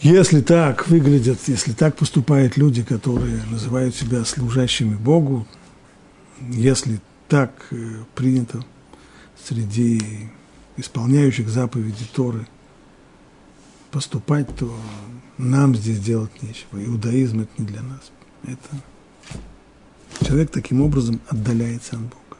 если 0.00 0.42
так 0.42 0.86
выглядят, 0.88 1.40
если 1.48 1.72
так 1.72 1.96
поступают 1.96 2.56
люди, 2.56 2.84
которые 2.84 3.42
называют 3.50 3.96
себя 3.96 4.24
служащими 4.24 4.94
Богу, 4.94 5.46
если 6.40 7.00
так 7.26 7.66
э, 7.72 8.04
принято 8.14 8.64
среди 9.44 10.30
исполняющих 10.76 11.48
заповеди 11.48 12.04
Торы 12.14 12.46
поступать, 13.90 14.46
то 14.56 14.72
нам 15.38 15.74
здесь 15.74 16.00
делать 16.00 16.42
нечего. 16.42 16.84
Иудаизм– 16.84 17.40
это 17.42 17.50
не 17.58 17.66
для 17.66 17.82
нас. 17.82 18.10
Это 18.44 18.82
Человек 20.24 20.50
таким 20.50 20.80
образом 20.80 21.20
отдаляется 21.28 21.96
от 21.96 22.02
Бога. 22.02 22.36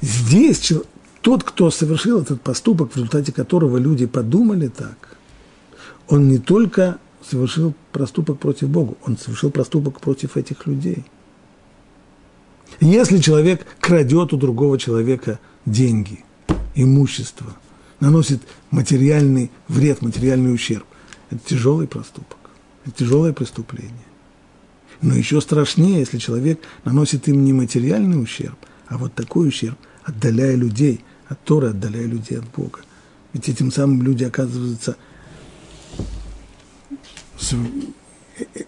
Здесь 0.00 0.72
тот, 1.20 1.44
кто 1.44 1.70
совершил 1.70 2.20
этот 2.20 2.40
поступок, 2.40 2.92
в 2.92 2.96
результате 2.96 3.32
которого 3.32 3.76
люди 3.76 4.06
подумали 4.06 4.68
так, 4.68 5.16
он 6.08 6.28
не 6.28 6.38
только 6.38 6.98
совершил 7.28 7.74
проступок 7.92 8.38
против 8.38 8.68
Бога, 8.68 8.96
он 9.04 9.16
совершил 9.16 9.50
проступок 9.50 10.00
против 10.00 10.36
этих 10.36 10.66
людей. 10.66 11.04
Если 12.80 13.18
человек 13.18 13.64
крадет 13.80 14.32
у 14.32 14.36
другого 14.36 14.78
человека 14.78 15.38
деньги, 15.66 16.24
имущество, 16.74 17.54
наносит 18.00 18.40
материальный 18.70 19.50
вред, 19.68 20.02
материальный 20.02 20.52
ущерб, 20.52 20.86
это 21.32 21.48
тяжелый 21.48 21.86
проступок, 21.86 22.38
это 22.84 22.96
тяжелое 22.96 23.32
преступление. 23.32 23.92
Но 25.00 25.14
еще 25.14 25.40
страшнее, 25.40 26.00
если 26.00 26.18
человек 26.18 26.60
наносит 26.84 27.26
им 27.28 27.44
не 27.44 27.52
материальный 27.52 28.22
ущерб, 28.22 28.58
а 28.86 28.98
вот 28.98 29.14
такой 29.14 29.48
ущерб, 29.48 29.78
отдаляя 30.04 30.54
людей 30.54 31.04
от 31.28 31.42
Торы, 31.44 31.70
отдаляя 31.70 32.06
людей 32.06 32.38
от 32.38 32.48
Бога. 32.50 32.80
Ведь 33.32 33.48
этим 33.48 33.72
самым 33.72 34.02
люди 34.02 34.24
оказываются 34.24 34.96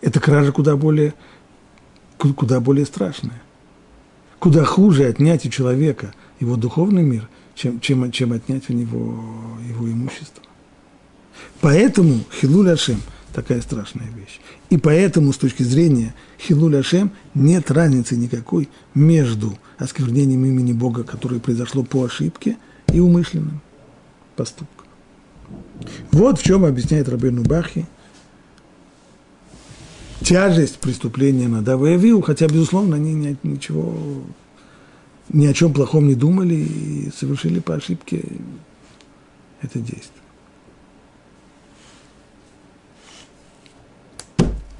это 0.00 0.20
кража 0.20 0.52
куда 0.52 0.76
более, 0.76 1.14
куда 2.18 2.60
более 2.60 2.86
страшная. 2.86 3.42
Куда 4.38 4.64
хуже 4.64 5.06
отнять 5.06 5.46
у 5.46 5.48
человека 5.48 6.12
его 6.40 6.56
духовный 6.56 7.02
мир, 7.02 7.28
чем, 7.54 7.80
чем, 7.80 8.10
чем 8.12 8.32
отнять 8.32 8.68
у 8.68 8.72
него 8.72 9.24
его 9.68 9.86
имущество. 9.88 10.42
Поэтому 11.64 12.20
Хилуль 12.42 12.72
Ашем 12.72 13.00
такая 13.32 13.62
страшная 13.62 14.08
вещь. 14.08 14.38
И 14.68 14.76
поэтому 14.76 15.32
с 15.32 15.38
точки 15.38 15.62
зрения 15.62 16.14
Хилуль 16.38 16.76
Ашем 16.76 17.10
нет 17.34 17.70
разницы 17.70 18.16
никакой 18.16 18.68
между 18.94 19.58
осквернением 19.78 20.44
имени 20.44 20.74
Бога, 20.74 21.04
которое 21.04 21.40
произошло 21.40 21.82
по 21.82 22.04
ошибке, 22.04 22.58
и 22.92 23.00
умышленным 23.00 23.62
поступком. 24.36 24.86
Вот 26.12 26.38
в 26.38 26.42
чем 26.42 26.66
объясняет 26.66 27.08
Рабейну 27.08 27.44
Бахи 27.44 27.86
тяжесть 30.20 30.80
преступления 30.80 31.48
Надава 31.48 31.86
и 31.86 31.94
Авиу, 31.94 32.20
хотя, 32.20 32.46
безусловно, 32.46 32.96
они 32.96 33.14
ни, 33.14 33.38
ничего, 33.42 33.96
ни 35.30 35.46
о 35.46 35.54
чем 35.54 35.72
плохом 35.72 36.08
не 36.08 36.14
думали 36.14 36.56
и 36.56 37.10
совершили 37.18 37.60
по 37.60 37.76
ошибке 37.76 38.22
это 39.62 39.78
действие. 39.78 40.23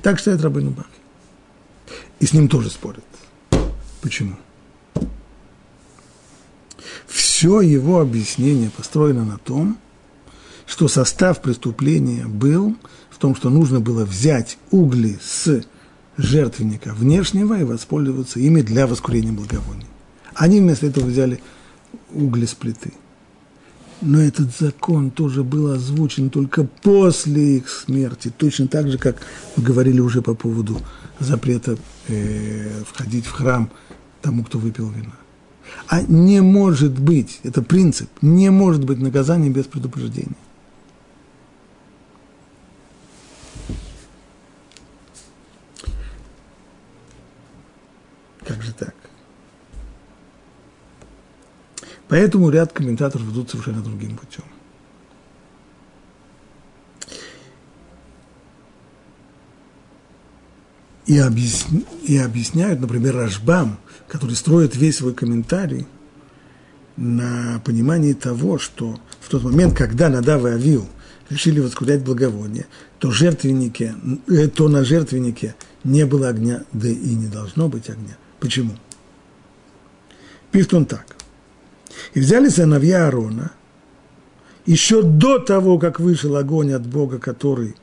Так 0.05 0.19
считает 0.19 0.43
Рабыну 0.43 0.71
Бахи. 0.71 0.89
И 2.21 2.27
с 2.27 2.35
ним 2.35 2.49
тоже 2.49 2.69
спорят. 2.69 3.05
Почему? 4.03 4.37
Все 7.07 7.63
его 7.63 8.01
объяснение 8.01 8.69
построено 8.69 9.25
на 9.25 9.39
том, 9.39 9.79
что 10.67 10.89
состав 10.89 11.41
преступления 11.41 12.27
был 12.27 12.77
в 13.09 13.17
том, 13.17 13.35
что 13.35 13.49
нужно 13.49 13.81
было 13.81 14.05
взять 14.05 14.59
угли 14.71 15.19
с 15.23 15.63
жертвенника 16.19 16.93
внешнего 16.93 17.59
и 17.59 17.65
воспользоваться 17.65 18.41
ими 18.41 18.61
для 18.61 18.87
воскурения 18.87 19.33
благовоний. 19.33 19.87
Они 20.35 20.61
вместо 20.61 20.87
этого 20.87 21.07
взяли 21.07 21.43
угли 22.13 22.45
с 22.45 22.53
плиты. 22.53 22.93
Но 24.07 24.21
этот 24.21 24.55
закон 24.55 25.11
тоже 25.11 25.43
был 25.43 25.73
озвучен 25.73 26.29
только 26.29 26.65
после 26.65 27.57
их 27.57 27.71
смерти, 27.71 28.31
точно 28.37 28.69
так 28.69 28.91
же, 28.91 28.99
как 28.99 29.17
мы 29.57 29.63
говорили 29.63 29.99
уже 29.99 30.21
по 30.21 30.35
поводу 30.35 30.79
запрета 31.21 31.79
э, 32.09 32.83
входить 32.87 33.25
в 33.25 33.33
храм 33.33 33.71
тому, 34.21 34.45
кто 34.45 34.59
выпил 34.59 34.91
вина. 34.91 35.15
А 35.89 36.03
не 36.03 36.43
может 36.43 36.99
быть, 36.99 37.41
это 37.45 37.63
принцип, 37.63 38.11
не 38.21 38.51
может 38.51 38.85
быть 38.85 38.99
наказания 38.99 39.49
без 39.49 39.65
предупреждения. 39.65 40.37
Как 48.47 48.63
же 48.63 48.75
так? 48.75 48.95
Поэтому 52.15 52.49
ряд 52.49 52.73
комментаторов 52.73 53.29
идут 53.33 53.51
совершенно 53.51 53.83
другим 53.83 54.17
путем. 54.17 54.45
И, 61.07 61.19
объясня, 61.19 61.81
и 62.05 62.17
объясняют, 62.19 62.81
например, 62.81 63.17
Рашбам, 63.17 63.81
который 64.07 64.37
строит 64.37 64.77
весь 64.77 64.99
свой 64.99 65.13
комментарий 65.13 65.89
на 66.97 67.61
понимании 67.65 68.13
того, 68.13 68.59
что 68.59 68.97
в 69.19 69.29
тот 69.29 69.43
момент, 69.43 69.77
когда 69.77 70.09
Надав 70.09 70.45
и 70.45 70.51
Авил 70.51 70.89
решили 71.31 71.59
воскурять 71.59 72.05
благовоние, 72.05 72.67
то, 73.01 73.11
жертвеннике, 73.11 73.97
э, 74.29 74.47
то 74.47 74.69
на 74.69 74.85
жертвеннике 74.85 75.57
не 75.83 76.07
было 76.07 76.29
огня, 76.29 76.63
да 76.73 76.89
и 76.89 77.15
не 77.17 77.27
должно 77.27 77.69
быть 77.69 77.91
огня. 77.91 78.17
Почему? 78.39 78.77
Пишет 80.53 80.75
он 80.75 80.87
так. 80.87 81.15
И 82.15 82.21
взяли 82.21 82.49
сыновья 82.49 83.07
Аарона, 83.07 83.53
еще 84.67 85.03
до 85.03 85.39
того, 85.39 85.79
как 85.79 86.01
вышел 86.01 86.37
огонь 86.37 86.73
от 86.73 86.87
Бога, 86.87 87.19
который 87.19 87.75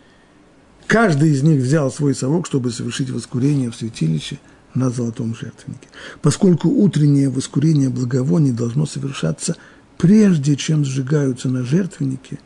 каждый 0.88 1.32
из 1.32 1.44
них 1.44 1.62
взял 1.62 1.92
свой 1.92 2.16
совок, 2.16 2.48
чтобы 2.48 2.72
совершить 2.72 3.10
воскурение 3.10 3.70
в 3.70 3.76
святилище 3.76 4.40
на 4.74 4.90
золотом 4.90 5.36
жертвеннике. 5.36 5.88
Поскольку 6.22 6.70
утреннее 6.70 7.30
воскурение 7.30 7.90
благовоний 7.90 8.52
должно 8.52 8.86
совершаться 8.86 9.56
прежде, 9.98 10.56
чем 10.56 10.84
сжигаются 10.84 11.50
на 11.50 11.64
жертвеннике 11.64 12.40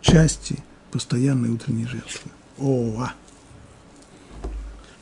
части 0.00 0.58
постоянной 0.92 1.50
утренней 1.50 1.86
жертвы. 1.86 2.30
О, 2.58 3.00
а! 3.00 3.14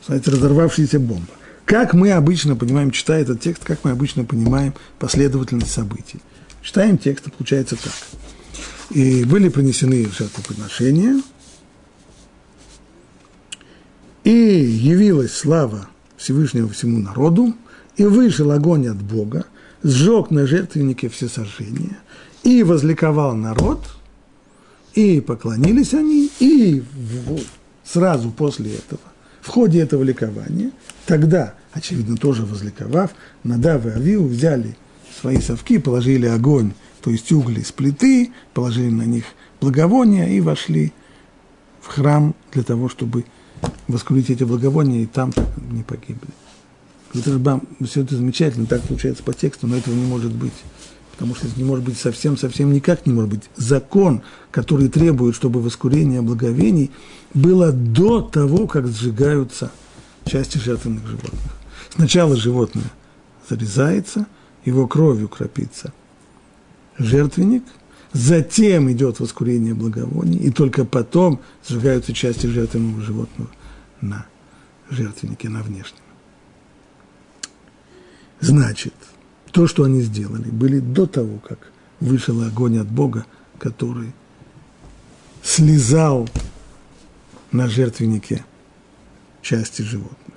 Знаете, 0.05 0.31
разорвавшаяся 0.31 0.99
бомба. 0.99 1.27
Как 1.69 1.93
мы 1.93 2.13
обычно 2.13 2.55
понимаем, 2.55 2.89
читая 2.89 3.21
этот 3.21 3.41
текст, 3.41 3.63
как 3.63 3.83
мы 3.83 3.91
обычно 3.91 4.25
понимаем 4.25 4.73
последовательность 4.97 5.71
событий. 5.71 6.19
Читаем 6.63 6.97
текст, 6.97 7.27
и 7.27 7.29
получается 7.29 7.75
так. 7.75 7.93
И 8.89 9.23
были 9.23 9.49
принесены 9.49 10.09
жертвоприношения, 10.09 11.21
и 14.23 14.31
явилась 14.31 15.31
слава 15.31 15.87
Всевышнего 16.17 16.67
всему 16.69 16.97
народу, 16.97 17.53
и 17.97 18.03
вышел 18.03 18.49
огонь 18.49 18.87
от 18.87 18.97
Бога, 18.97 19.45
сжег 19.83 20.31
на 20.31 20.47
жертвеннике 20.47 21.07
все 21.07 21.27
сожжения, 21.29 21.99
и 22.41 22.63
возликовал 22.63 23.35
народ, 23.35 23.85
и 24.95 25.21
поклонились 25.21 25.93
они, 25.93 26.31
и 26.39 26.81
сразу 27.83 28.31
после 28.31 28.73
этого, 28.73 29.01
в 29.41 29.49
ходе 29.49 29.81
этого 29.81 30.01
ликования, 30.01 30.71
тогда 31.05 31.53
очевидно, 31.73 32.17
тоже 32.17 32.45
возликовав, 32.45 33.11
Надав 33.43 33.85
и 33.85 33.89
Авиу 33.89 34.27
взяли 34.27 34.75
свои 35.19 35.39
совки, 35.39 35.77
положили 35.77 36.25
огонь, 36.25 36.71
то 37.01 37.11
есть 37.11 37.31
угли 37.31 37.61
с 37.61 37.71
плиты, 37.71 38.31
положили 38.53 38.89
на 38.89 39.03
них 39.03 39.25
благовония 39.61 40.27
и 40.27 40.41
вошли 40.41 40.93
в 41.81 41.87
храм 41.87 42.35
для 42.51 42.63
того, 42.63 42.89
чтобы 42.89 43.25
воскурить 43.87 44.29
эти 44.29 44.43
благовония 44.43 45.03
и 45.03 45.05
там 45.05 45.31
не 45.71 45.83
погибли. 45.83 46.29
Это 47.13 47.61
все 47.85 48.01
это 48.01 48.15
замечательно, 48.15 48.67
так 48.67 48.81
получается 48.83 49.23
по 49.23 49.33
тексту, 49.33 49.67
но 49.67 49.75
этого 49.75 49.95
не 49.95 50.05
может 50.05 50.31
быть. 50.31 50.53
Потому 51.11 51.35
что 51.35 51.47
это 51.47 51.57
не 51.57 51.65
может 51.65 51.83
быть 51.83 51.97
совсем, 51.97 52.37
совсем 52.37 52.71
никак 52.71 53.05
не 53.05 53.11
может 53.11 53.29
быть. 53.31 53.43
Закон, 53.57 54.21
который 54.51 54.87
требует, 54.87 55.35
чтобы 55.35 55.61
воскурение 55.61 56.21
благовений 56.21 56.91
было 57.33 57.71
до 57.73 58.21
того, 58.21 58.67
как 58.67 58.87
сжигаются 58.87 59.71
части 60.25 60.59
жертвенных 60.59 61.05
животных. 61.05 61.58
Сначала 61.89 62.35
животное 62.35 62.91
зарезается, 63.49 64.27
его 64.65 64.87
кровью 64.87 65.27
кропится 65.27 65.93
жертвенник, 66.97 67.63
затем 68.13 68.91
идет 68.91 69.19
воскурение 69.19 69.73
благовоний, 69.73 70.37
и 70.37 70.51
только 70.51 70.85
потом 70.85 71.39
сжигаются 71.67 72.13
части 72.13 72.47
жертвенного 72.47 73.01
животного 73.01 73.49
на 74.01 74.25
жертвеннике, 74.89 75.49
на 75.49 75.61
внешнем. 75.63 75.99
Значит, 78.41 78.93
то, 79.51 79.67
что 79.67 79.83
они 79.83 80.01
сделали, 80.01 80.49
были 80.49 80.79
до 80.79 81.05
того, 81.05 81.39
как 81.39 81.71
вышел 81.99 82.41
огонь 82.43 82.79
от 82.79 82.87
Бога, 82.87 83.25
который 83.57 84.13
слезал 85.43 86.29
на 87.51 87.67
жертвеннике 87.67 88.45
части 89.41 89.81
животных. 89.81 90.28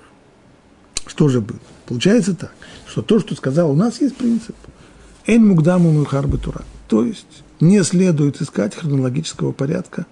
Что 1.05 1.27
же 1.27 1.41
было? 1.41 1.59
Получается 1.85 2.33
так, 2.33 2.53
что 2.87 3.01
то, 3.01 3.19
что 3.19 3.35
сказал, 3.35 3.71
у 3.71 3.75
нас 3.75 4.01
есть 4.01 4.15
принцип. 4.15 4.55
Эн 5.25 5.45
мугдаму 5.45 5.91
мухарбы 5.91 6.37
тура. 6.37 6.63
То 6.87 7.03
есть 7.03 7.43
не 7.59 7.83
следует 7.83 8.41
искать 8.41 8.75
хронологического 8.75 9.51
порядка 9.51 10.05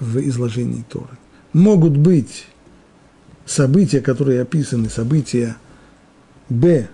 в 0.00 0.18
изложении 0.18 0.84
Торы. 0.88 1.18
Могут 1.52 1.96
быть 1.96 2.46
события, 3.46 4.00
которые 4.00 4.42
описаны, 4.42 4.88
события 4.88 5.56
Б, 6.48 6.88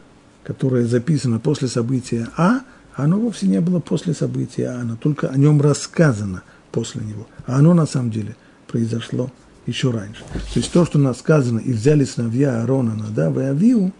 которое 0.45 0.87
записано 0.87 1.39
после 1.39 1.69
события 1.69 2.29
А, 2.37 2.61
оно 2.95 3.19
вовсе 3.19 3.47
не 3.47 3.61
было 3.61 3.81
после 3.81 4.15
события 4.15 4.69
А, 4.69 4.81
оно 4.81 4.97
только 4.97 5.29
о 5.29 5.37
нем 5.37 5.61
рассказано 5.61 6.43
после 6.73 7.03
него. 7.03 7.27
А 7.47 7.57
оно 7.57 7.75
на 7.75 7.87
самом 7.87 8.11
деле 8.11 8.37
произошло 8.67 9.31
еще 9.69 9.91
раньше. 9.91 10.25
То 10.33 10.59
есть 10.59 10.73
то, 10.73 10.85
что 10.85 10.99
у 10.99 11.03
нас 11.03 11.19
сказано, 11.19 11.59
и 11.59 11.73
взяли 11.73 12.05
сыновья 12.05 12.61
Аарона, 12.61 12.95
Надава 12.95 13.41
и 13.41 13.45
Авиу, 13.45 13.93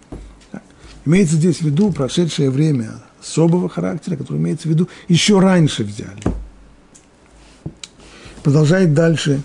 имеется 1.05 1.37
здесь 1.37 1.59
в 1.59 1.63
виду 1.63 1.93
прошедшее 1.93 2.51
время 2.51 2.95
особого 3.21 3.69
характера, 3.69 4.17
который 4.17 4.39
имеется 4.39 4.69
в 4.69 4.71
виду 4.71 4.89
еще 5.09 5.39
раньше 5.39 5.85
взяли. 5.85 6.23
Продолжает 8.43 8.95
дальше 8.95 9.43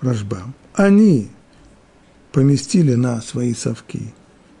Рожбам. 0.00 0.54
Они 0.74 1.28
поместили 2.32 2.94
на 2.94 3.20
свои 3.20 3.52
совки 3.52 4.14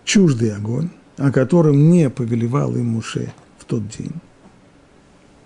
чуждый 0.04 0.54
огонь, 0.54 0.90
о 1.16 1.30
котором 1.30 1.90
не 1.90 2.10
повелевал 2.10 2.74
им 2.74 2.86
Муше 2.86 3.32
в 3.58 3.64
тот 3.64 3.88
день. 3.88 4.12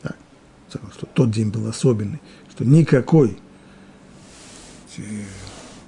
Так, 0.03 0.83
что 0.95 1.07
тот 1.07 1.31
день 1.31 1.49
был 1.49 1.67
особенный, 1.67 2.21
что 2.51 2.65
никакой 2.65 3.39
э, 4.99 5.03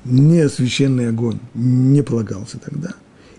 не 0.04 0.48
священный 0.48 1.08
огонь 1.08 1.38
не 1.54 2.02
полагался 2.02 2.58
тогда. 2.58 2.90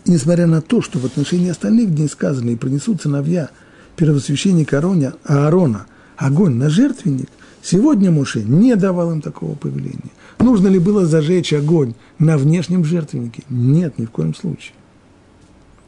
И 0.06 0.12
несмотря 0.12 0.48
на 0.48 0.62
то, 0.62 0.82
что 0.82 1.00
в 1.00 1.06
отношении 1.06 1.50
остальных 1.50 1.94
дней 1.94 2.08
сказано, 2.08 2.50
и 2.50 2.56
принесут 2.56 3.02
сыновья 3.02 3.50
первосвященника 3.96 4.78
Аароня, 4.78 5.14
Аарона 5.24 5.86
огонь 6.18 6.56
на 6.56 6.70
жертвенник, 6.70 7.30
сегодня 7.62 8.12
Муше 8.12 8.44
не 8.44 8.76
давал 8.76 9.12
им 9.12 9.22
такого 9.22 9.56
повеления. 9.56 10.12
Нужно 10.40 10.68
ли 10.68 10.80
было 10.80 11.06
зажечь 11.06 11.54
огонь 11.54 11.94
на 12.18 12.38
внешнем 12.38 12.84
жертвеннике? 12.84 13.44
Нет, 13.50 14.00
ни 14.00 14.06
в 14.06 14.12
коем 14.12 14.34
случае. 14.34 14.74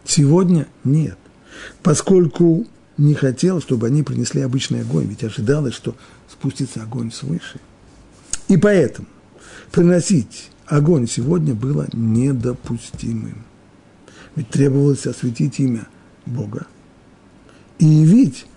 Сегодня 0.05 0.67
нет. 0.83 1.17
Поскольку 1.81 2.65
не 2.97 3.15
хотел, 3.15 3.61
чтобы 3.61 3.87
они 3.87 4.03
принесли 4.03 4.41
обычный 4.41 4.81
огонь, 4.81 5.05
ведь 5.05 5.23
ожидалось, 5.23 5.73
что 5.73 5.95
спустится 6.29 6.83
огонь 6.83 7.11
свыше. 7.11 7.59
И 8.47 8.57
поэтому 8.57 9.07
приносить 9.71 10.51
огонь 10.73 11.07
сегодня 11.07 11.53
было 11.53 11.87
недопустимым. 11.93 13.43
Ведь 14.35 14.49
требовалось 14.49 15.05
осветить 15.05 15.59
имя 15.59 15.87
Бога 16.25 16.65
и 17.77 17.85
явить 17.85 18.47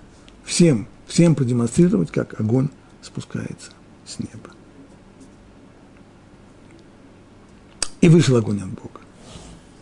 всем, 0.45 0.89
всем 1.07 1.35
продемонстрировать, 1.35 2.11
как 2.11 2.41
огонь 2.41 2.71
спускается 3.03 3.73
с 4.07 4.19
неба. 4.19 4.51
И 8.01 8.09
вышел 8.09 8.37
огонь 8.37 8.63
от 8.63 8.71
Бога. 8.71 9.01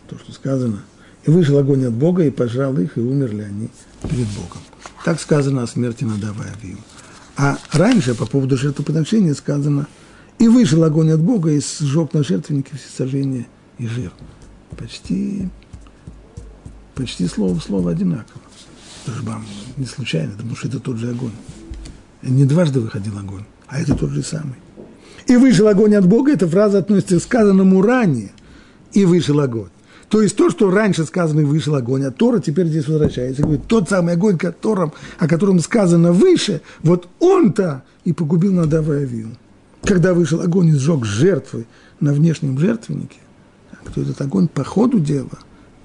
То, 0.09 0.19
что 0.19 0.33
сказано. 0.33 0.83
И 1.23 1.31
вышел 1.31 1.57
огонь 1.57 1.85
от 1.85 1.93
Бога, 1.93 2.23
и 2.23 2.31
пожрал 2.31 2.77
их, 2.77 2.97
и 2.97 3.01
умерли 3.01 3.43
они 3.43 3.69
перед 4.03 4.27
Богом. 4.27 4.61
Так 5.05 5.21
сказано 5.21 5.63
о 5.63 5.67
смерти 5.67 6.03
Надава 6.03 6.43
Авиу. 6.43 6.77
А 7.37 7.57
раньше 7.71 8.13
по 8.13 8.25
поводу 8.25 8.57
жертвоприношения 8.57 9.33
сказано, 9.33 9.87
и 10.39 10.47
вышел 10.47 10.83
огонь 10.83 11.11
от 11.11 11.21
Бога, 11.21 11.51
и 11.51 11.59
сжег 11.59 12.13
на 12.13 12.23
жертвеннике 12.23 12.75
все 12.75 12.89
сожжения 12.97 13.47
и 13.77 13.87
жир. 13.87 14.11
Почти, 14.77 15.49
почти 16.93 17.27
слово 17.27 17.57
в 17.57 17.63
слово 17.63 17.91
одинаково. 17.91 18.41
Жбам 19.07 19.45
не 19.77 19.85
случайно, 19.85 20.33
потому 20.33 20.55
что 20.55 20.67
это 20.67 20.79
тот 20.79 20.97
же 20.97 21.09
огонь. 21.09 21.31
Не 22.21 22.45
дважды 22.45 22.79
выходил 22.79 23.17
огонь, 23.17 23.45
а 23.67 23.79
это 23.79 23.95
тот 23.95 24.09
же 24.09 24.23
самый. 24.23 24.55
И 25.27 25.37
вышел 25.37 25.67
огонь 25.67 25.95
от 25.95 26.07
Бога, 26.07 26.31
эта 26.31 26.47
фраза 26.47 26.79
относится 26.79 27.19
к 27.19 27.23
сказанному 27.23 27.81
ранее. 27.81 28.31
И 28.93 29.05
вышел 29.05 29.39
огонь. 29.39 29.69
То 30.09 30.21
есть 30.21 30.35
то, 30.35 30.49
что 30.49 30.69
раньше 30.69 31.05
сказано 31.05 31.41
и 31.41 31.45
вышел 31.45 31.75
огонь 31.75 32.05
от 32.05 32.15
Тора, 32.15 32.39
теперь 32.39 32.67
здесь 32.67 32.87
возвращается. 32.87 33.41
Говорит, 33.41 33.67
тот 33.67 33.89
самый 33.89 34.13
огонь, 34.13 34.37
которым, 34.37 34.93
о 35.19 35.27
котором 35.27 35.59
сказано 35.59 36.11
выше, 36.11 36.61
вот 36.83 37.07
он-то 37.19 37.83
и 38.03 38.13
погубил 38.13 38.53
Надава 38.53 39.01
и. 39.01 39.35
Когда 39.85 40.13
вышел 40.13 40.41
огонь 40.41 40.69
и 40.69 40.73
сжег 40.73 41.05
жертвы 41.05 41.67
на 41.99 42.13
внешнем 42.13 42.57
жертвеннике, 42.57 43.19
то 43.93 44.01
этот 44.01 44.19
огонь 44.21 44.47
по 44.47 44.63
ходу 44.63 44.99
дела 44.99 45.37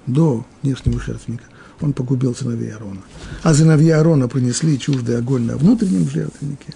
до 0.07 0.45
внешнего 0.63 0.99
жертвенника, 0.99 1.43
он 1.81 1.93
погубил 1.93 2.33
сыновей 2.35 2.73
Аарона. 2.73 3.01
А 3.43 3.53
сыновья 3.53 3.97
Аарона 3.97 4.27
принесли 4.27 4.79
чуждый 4.79 5.17
огонь 5.17 5.43
на 5.43 5.55
внутреннем 5.55 6.09
жертвеннике. 6.09 6.73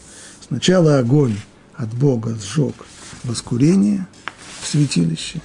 Сначала 0.48 1.00
огонь 1.00 1.36
от 1.76 1.94
Бога 1.96 2.36
сжег 2.36 2.76
воскурение 3.24 4.08
в 4.62 4.68
святилище, 4.68 5.42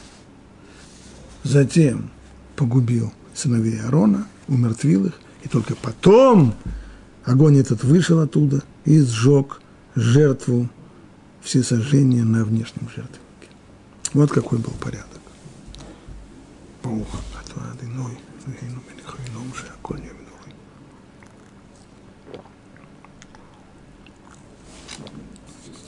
затем 1.44 2.10
погубил 2.56 3.12
сыновей 3.34 3.80
Аарона, 3.80 4.26
умертвил 4.48 5.06
их, 5.06 5.14
и 5.42 5.48
только 5.48 5.74
потом 5.76 6.54
огонь 7.24 7.58
этот 7.58 7.84
вышел 7.84 8.20
оттуда 8.20 8.62
и 8.84 9.00
сжег 9.00 9.60
жертву 9.94 10.68
все 11.42 11.62
сожжения 11.62 12.24
на 12.24 12.44
внешнем 12.44 12.88
жертвеннике. 12.88 13.48
Вот 14.12 14.30
какой 14.30 14.58
был 14.58 14.72
порядок. 14.80 15.20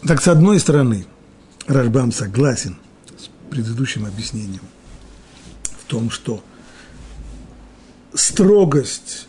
Так, 0.06 0.20
с 0.20 0.26
одной 0.26 0.58
стороны, 0.58 1.06
Рашбам 1.66 2.10
согласен 2.10 2.76
с 3.16 3.28
предыдущим 3.50 4.04
объяснением 4.04 4.64
в 5.80 5.84
том, 5.84 6.10
что 6.10 6.42
строгость 8.12 9.28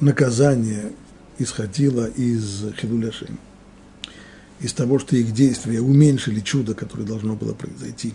наказания 0.00 0.92
исходила 1.38 2.06
из 2.06 2.64
Хилуляшем, 2.78 3.38
из 4.64 4.72
того, 4.72 4.98
что 4.98 5.16
их 5.16 5.32
действия 5.32 5.80
уменьшили 5.80 6.40
чудо, 6.40 6.74
которое 6.74 7.04
должно 7.04 7.34
было 7.34 7.54
произойти, 7.54 8.14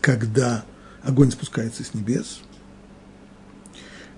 когда 0.00 0.64
огонь 1.02 1.30
спускается 1.30 1.84
с 1.84 1.94
небес. 1.94 2.40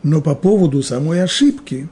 Но 0.03 0.21
по 0.21 0.35
поводу 0.35 0.83
самой 0.83 1.23
ошибки, 1.23 1.89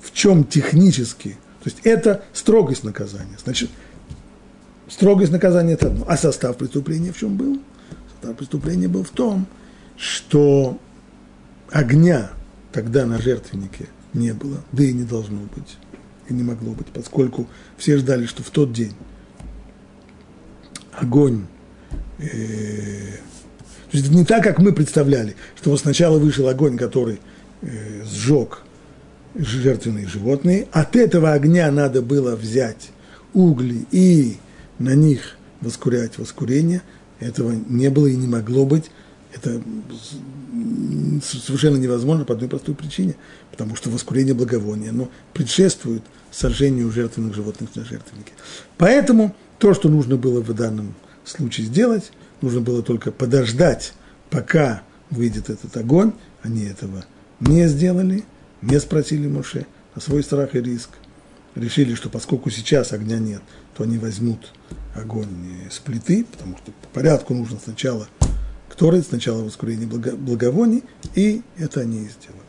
в 0.00 0.12
чем 0.12 0.44
технически 0.44 1.36
то 1.64 1.70
есть 1.70 1.80
это 1.84 2.22
строгость 2.34 2.84
наказания. 2.84 3.38
Значит, 3.42 3.70
строгость 4.86 5.32
наказания– 5.32 5.72
это 5.74 5.86
одно. 5.86 6.04
А 6.06 6.18
состав 6.18 6.58
преступления 6.58 7.10
в 7.10 7.16
чем 7.16 7.38
был? 7.38 7.58
Состав 8.12 8.36
преступления 8.36 8.86
был 8.86 9.02
в 9.02 9.08
том, 9.08 9.46
что 9.96 10.78
огня 11.70 12.32
тогда 12.70 13.06
на 13.06 13.18
жертвеннике 13.18 13.88
не 14.12 14.34
было, 14.34 14.58
да 14.72 14.84
и 14.84 14.92
не 14.92 15.04
должно 15.04 15.38
быть, 15.56 15.78
и 16.28 16.34
не 16.34 16.42
могло 16.42 16.72
быть, 16.72 16.88
поскольку 16.88 17.46
все 17.76 17.98
ждали, 17.98 18.26
что 18.26 18.42
в 18.42 18.50
тот 18.50 18.72
день 18.72 18.92
огонь 20.92 21.46
э, 22.18 23.18
то 23.94 23.98
есть 23.98 24.10
не 24.10 24.24
так, 24.24 24.42
как 24.42 24.58
мы 24.58 24.72
представляли, 24.72 25.36
что 25.54 25.70
вот 25.70 25.78
сначала 25.78 26.18
вышел 26.18 26.48
огонь, 26.48 26.76
который 26.76 27.20
э, 27.62 28.02
сжег 28.04 28.62
жертвенные 29.36 30.08
животные. 30.08 30.66
От 30.72 30.96
этого 30.96 31.32
огня 31.32 31.70
надо 31.70 32.02
было 32.02 32.34
взять 32.34 32.90
угли 33.34 33.86
и 33.92 34.38
на 34.80 34.96
них 34.96 35.36
воскурять 35.60 36.18
воскурение. 36.18 36.82
Этого 37.20 37.52
не 37.52 37.88
было 37.88 38.08
и 38.08 38.16
не 38.16 38.26
могло 38.26 38.66
быть. 38.66 38.90
Это 39.32 39.62
совершенно 41.22 41.76
невозможно 41.76 42.24
по 42.24 42.34
одной 42.34 42.48
простой 42.48 42.74
причине, 42.74 43.16
потому 43.50 43.76
что 43.76 43.90
воскурение 43.90 44.34
благовония, 44.34 44.90
оно 44.90 45.08
предшествует 45.32 46.02
сожжению 46.30 46.90
жертвенных 46.90 47.34
животных 47.34 47.74
на 47.76 47.84
жертвеннике. 47.84 48.32
Поэтому 48.78 49.34
то, 49.58 49.74
что 49.74 49.88
нужно 49.88 50.16
было 50.16 50.40
в 50.40 50.52
данном 50.54 50.94
случае 51.24 51.66
сделать, 51.66 52.12
нужно 52.40 52.60
было 52.60 52.82
только 52.82 53.12
подождать, 53.12 53.94
пока 54.30 54.82
выйдет 55.10 55.50
этот 55.50 55.76
огонь. 55.76 56.12
Они 56.42 56.64
этого 56.64 57.04
не 57.40 57.68
сделали– 57.68 58.24
не 58.64 58.80
спросили 58.80 59.28
Моше 59.28 59.66
на 59.94 60.00
свой 60.00 60.22
страх 60.22 60.54
и 60.54 60.60
риск. 60.60 60.90
Решили, 61.54 61.94
что 61.94 62.08
поскольку 62.08 62.50
сейчас 62.50 62.92
огня 62.92 63.18
нет, 63.18 63.42
то 63.76 63.84
они 63.84 63.98
возьмут 63.98 64.52
огонь 64.96 65.28
с 65.70 65.78
плиты, 65.78 66.24
потому 66.24 66.56
что 66.56 66.72
по 66.72 66.88
порядку 66.88 67.34
нужно 67.34 67.58
сначала 67.62 68.08
который 68.68 69.02
сначала 69.02 69.42
воскурение 69.42 69.86
благовоний, 69.86 70.82
и 71.14 71.42
это 71.56 71.80
они 71.80 71.98
и 71.98 72.08
сделали. 72.08 72.42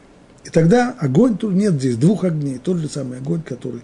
И 0.43 0.49
тогда 0.49 0.95
огонь, 0.99 1.38
тут 1.38 1.54
нет 1.54 1.73
здесь 1.73 1.97
двух 1.97 2.23
огней, 2.23 2.58
тот 2.58 2.78
же 2.78 2.88
самый 2.88 3.19
огонь, 3.19 3.41
который, 3.41 3.82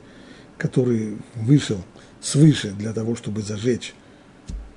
который 0.58 1.18
вышел 1.36 1.78
свыше 2.22 2.72
для 2.72 2.94
того, 2.94 3.16
чтобы 3.16 3.42
зажечь 3.42 3.94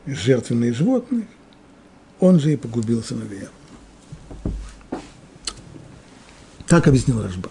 жертвенные 0.06 0.72
животные, 0.72 1.26
он 2.20 2.40
же 2.40 2.52
и 2.52 2.56
погубил 2.56 3.02
сыновей 3.02 3.48
Так 6.66 6.86
объяснил 6.86 7.22
Рашба. 7.22 7.50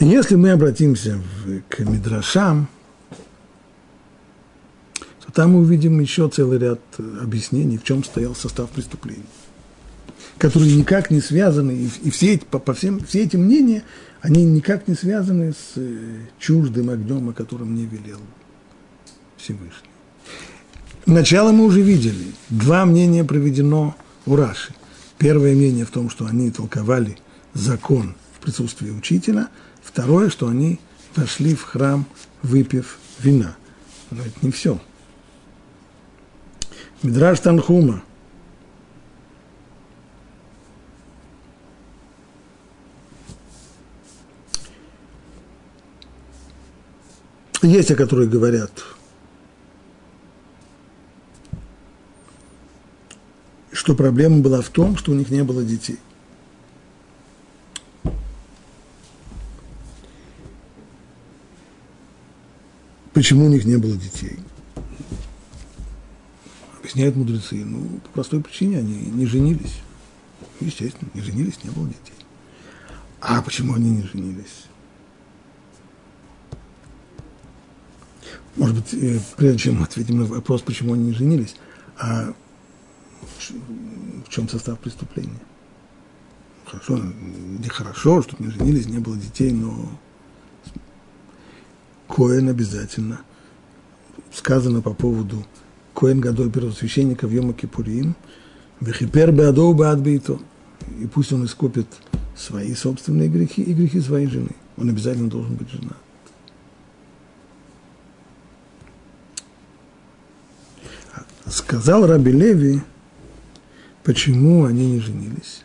Если 0.00 0.36
мы 0.36 0.50
обратимся 0.50 1.20
к 1.68 1.80
Мидрашам, 1.80 2.68
там 5.38 5.52
мы 5.52 5.60
увидим 5.60 6.00
еще 6.00 6.28
целый 6.28 6.58
ряд 6.58 6.80
объяснений, 7.22 7.78
в 7.78 7.84
чем 7.84 8.02
стоял 8.02 8.34
состав 8.34 8.70
преступления, 8.70 9.22
которые 10.36 10.74
никак 10.74 11.12
не 11.12 11.20
связаны, 11.20 11.88
и, 12.02 12.10
все, 12.10 12.34
эти, 12.34 12.44
по, 12.44 12.58
по 12.58 12.74
всем, 12.74 12.98
все 13.06 13.22
эти 13.22 13.36
мнения, 13.36 13.84
они 14.20 14.44
никак 14.44 14.88
не 14.88 14.96
связаны 14.96 15.52
с 15.52 15.76
э, 15.76 16.26
чуждым 16.40 16.90
огнем, 16.90 17.28
о 17.28 17.32
котором 17.32 17.70
мне 17.70 17.84
велел 17.84 18.18
Всевышний. 19.36 19.90
Начало 21.06 21.52
мы 21.52 21.66
уже 21.66 21.82
видели. 21.82 22.32
Два 22.48 22.84
мнения 22.84 23.22
проведено 23.22 23.94
у 24.26 24.34
Раши. 24.34 24.74
Первое 25.18 25.54
мнение 25.54 25.84
в 25.84 25.92
том, 25.92 26.10
что 26.10 26.26
они 26.26 26.50
толковали 26.50 27.16
закон 27.54 28.16
в 28.36 28.42
присутствии 28.42 28.90
учителя. 28.90 29.50
Второе, 29.84 30.30
что 30.30 30.48
они 30.48 30.80
вошли 31.14 31.54
в 31.54 31.62
храм, 31.62 32.06
выпив 32.42 32.98
вина. 33.20 33.56
Но 34.10 34.22
это 34.22 34.34
не 34.42 34.50
все. 34.50 34.80
Мидраш 37.02 37.38
Танхума. 37.40 38.02
Есть, 47.62 47.90
о 47.90 47.96
которых 47.96 48.30
говорят, 48.30 48.72
что 53.72 53.94
проблема 53.94 54.38
была 54.38 54.60
в 54.60 54.68
том, 54.68 54.96
что 54.96 55.12
у 55.12 55.14
них 55.14 55.30
не 55.30 55.42
было 55.42 55.62
детей. 55.62 55.98
Почему 63.12 63.46
у 63.46 63.48
них 63.48 63.64
не 63.64 63.76
было 63.76 63.96
детей? 63.96 64.38
Объясняют 66.88 67.16
мудрецы. 67.16 67.56
Ну, 67.66 68.00
по 68.04 68.08
простой 68.08 68.40
причине 68.40 68.78
они 68.78 68.94
не 68.94 69.26
женились. 69.26 69.80
Естественно, 70.58 71.10
не 71.12 71.20
женились, 71.20 71.62
не 71.62 71.68
было 71.68 71.86
детей. 71.86 72.14
А 73.20 73.42
почему 73.42 73.74
они 73.74 73.90
не 73.90 74.02
женились? 74.04 74.64
Может 78.56 78.76
быть, 78.76 78.94
э, 78.94 79.20
прежде 79.36 79.58
чем 79.58 79.82
ответим 79.82 80.20
на 80.20 80.24
вопрос, 80.24 80.62
почему 80.62 80.94
они 80.94 81.08
не 81.08 81.12
женились, 81.12 81.56
а 81.98 82.32
в 84.24 84.30
чем 84.30 84.48
состав 84.48 84.78
преступления? 84.78 85.42
Хорошо, 86.64 86.98
нехорошо, 87.58 88.22
что 88.22 88.42
не 88.42 88.48
женились, 88.48 88.86
не 88.86 88.98
было 88.98 89.18
детей, 89.18 89.52
но 89.52 89.90
Коэн 92.08 92.48
обязательно. 92.48 93.20
Сказано 94.32 94.80
по 94.80 94.94
поводу 94.94 95.44
Коэн 95.98 96.20
Гадоль 96.20 96.48
первосвященника 96.48 97.26
в 97.26 97.32
Йома 97.32 97.54
Кипурим, 97.54 98.14
Вехипер 98.80 99.32
Беадоу 99.32 99.74
Беадбейто. 99.74 100.38
И 101.00 101.06
пусть 101.06 101.32
он 101.32 101.44
искупит 101.44 101.88
свои 102.36 102.72
собственные 102.74 103.28
грехи 103.28 103.62
и 103.62 103.74
грехи 103.74 104.00
своей 104.00 104.28
жены. 104.28 104.50
Он 104.76 104.90
обязательно 104.90 105.28
должен 105.28 105.56
быть 105.56 105.68
женат. 105.72 105.96
Сказал 111.46 112.06
Раби 112.06 112.30
Леви, 112.30 112.80
почему 114.04 114.66
они 114.66 114.92
не 114.92 115.00
женились. 115.00 115.64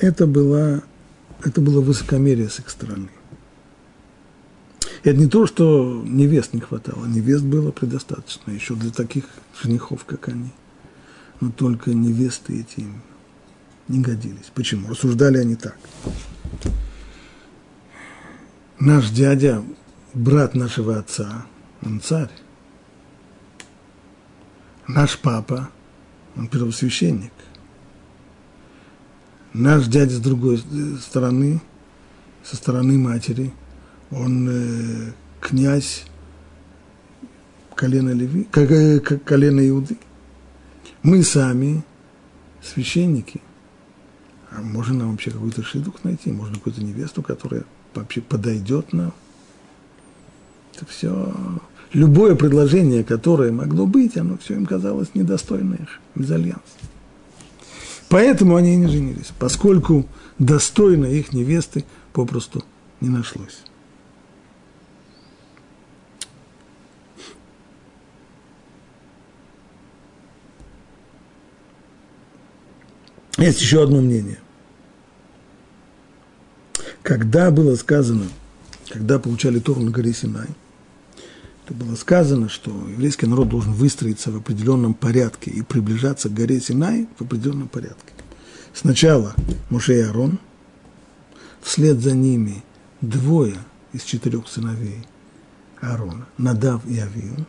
Это, 0.00 0.28
было, 0.28 0.84
это 1.44 1.60
было 1.60 1.80
высокомерие 1.80 2.48
с 2.48 2.60
их 2.60 2.70
стороны. 2.70 3.08
Это 5.04 5.18
не 5.18 5.26
то, 5.26 5.46
что 5.46 6.02
невест 6.04 6.52
не 6.54 6.60
хватало, 6.60 7.06
невест 7.06 7.44
было 7.44 7.70
предостаточно 7.70 8.50
еще 8.50 8.74
для 8.74 8.90
таких 8.90 9.24
женихов, 9.62 10.04
как 10.04 10.28
они. 10.28 10.50
Но 11.40 11.50
только 11.50 11.94
невесты 11.94 12.60
эти 12.60 12.80
им 12.80 13.02
не 13.86 14.00
годились. 14.00 14.50
Почему? 14.54 14.88
Рассуждали 14.88 15.38
они 15.38 15.54
так. 15.54 15.78
Наш 18.80 19.10
дядя, 19.10 19.62
брат 20.14 20.54
нашего 20.54 20.98
отца, 20.98 21.46
он 21.82 22.00
царь. 22.00 22.30
Наш 24.88 25.18
папа, 25.18 25.70
он 26.36 26.48
первосвященник. 26.48 27.32
Наш 29.52 29.86
дядя 29.86 30.16
с 30.16 30.20
другой 30.20 30.62
стороны, 31.00 31.60
со 32.42 32.56
стороны 32.56 32.98
матери– 32.98 33.52
он 34.10 34.48
э, 34.50 35.12
князь 35.40 36.04
колена 37.74 38.10
Леви, 38.10 38.46
как, 38.50 38.68
как 39.04 39.24
колено 39.24 39.66
Иуды. 39.68 39.96
Мы 41.02 41.22
сами 41.22 41.84
священники. 42.62 43.40
А 44.50 44.62
можно 44.62 44.94
нам 44.94 45.12
вообще 45.12 45.30
какой-то 45.30 45.62
шидух 45.62 46.02
найти? 46.04 46.32
Можно 46.32 46.56
какую-то 46.56 46.82
невесту, 46.82 47.22
которая 47.22 47.64
вообще 47.94 48.20
подойдет 48.20 48.92
нам? 48.92 49.12
Это 50.74 50.86
все... 50.86 51.34
Любое 51.92 52.34
предложение, 52.34 53.02
которое 53.02 53.50
могло 53.50 53.86
быть, 53.86 54.18
оно 54.18 54.36
все 54.36 54.54
им 54.54 54.66
казалось 54.66 55.14
недостойно 55.14 55.74
их, 55.74 56.00
мезальянс. 56.14 56.60
Поэтому 58.10 58.56
они 58.56 58.74
и 58.74 58.76
не 58.76 58.88
женились, 58.88 59.32
поскольку 59.38 60.06
достойно 60.38 61.06
их 61.06 61.32
невесты 61.32 61.84
попросту 62.12 62.62
не 63.00 63.08
нашлось. 63.08 63.62
Есть 73.38 73.60
еще 73.60 73.84
одно 73.84 74.00
мнение. 74.00 74.40
Когда 77.02 77.52
было 77.52 77.76
сказано, 77.76 78.24
когда 78.88 79.20
получали 79.20 79.60
Тору 79.60 79.80
на 79.80 79.92
горе 79.92 80.12
Синай, 80.12 80.48
то 81.64 81.72
было 81.72 81.94
сказано, 81.94 82.48
что 82.48 82.70
еврейский 82.88 83.26
народ 83.26 83.48
должен 83.48 83.72
выстроиться 83.72 84.32
в 84.32 84.36
определенном 84.36 84.92
порядке 84.92 85.52
и 85.52 85.62
приближаться 85.62 86.28
к 86.28 86.34
горе 86.34 86.60
Синай 86.60 87.06
в 87.16 87.22
определенном 87.22 87.68
порядке. 87.68 88.12
Сначала 88.74 89.34
Моше 89.70 89.98
и 89.98 90.02
Арон, 90.02 90.40
вслед 91.62 92.00
за 92.00 92.16
ними 92.16 92.64
двое 93.00 93.56
из 93.92 94.02
четырех 94.02 94.48
сыновей 94.48 95.06
Аарона, 95.80 96.26
Надав 96.38 96.84
и 96.86 96.98
Авиу, 96.98 97.46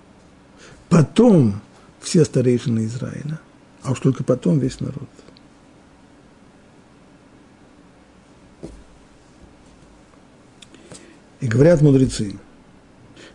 потом 0.88 1.62
все 2.00 2.26
старейшины 2.26 2.86
Израиля, 2.86 3.40
а 3.82 3.92
уж 3.92 4.00
только 4.02 4.24
потом 4.24 4.60
весь 4.60 4.80
народ– 4.82 5.10
И 11.42 11.48
говорят 11.48 11.82
мудрецы, 11.82 12.38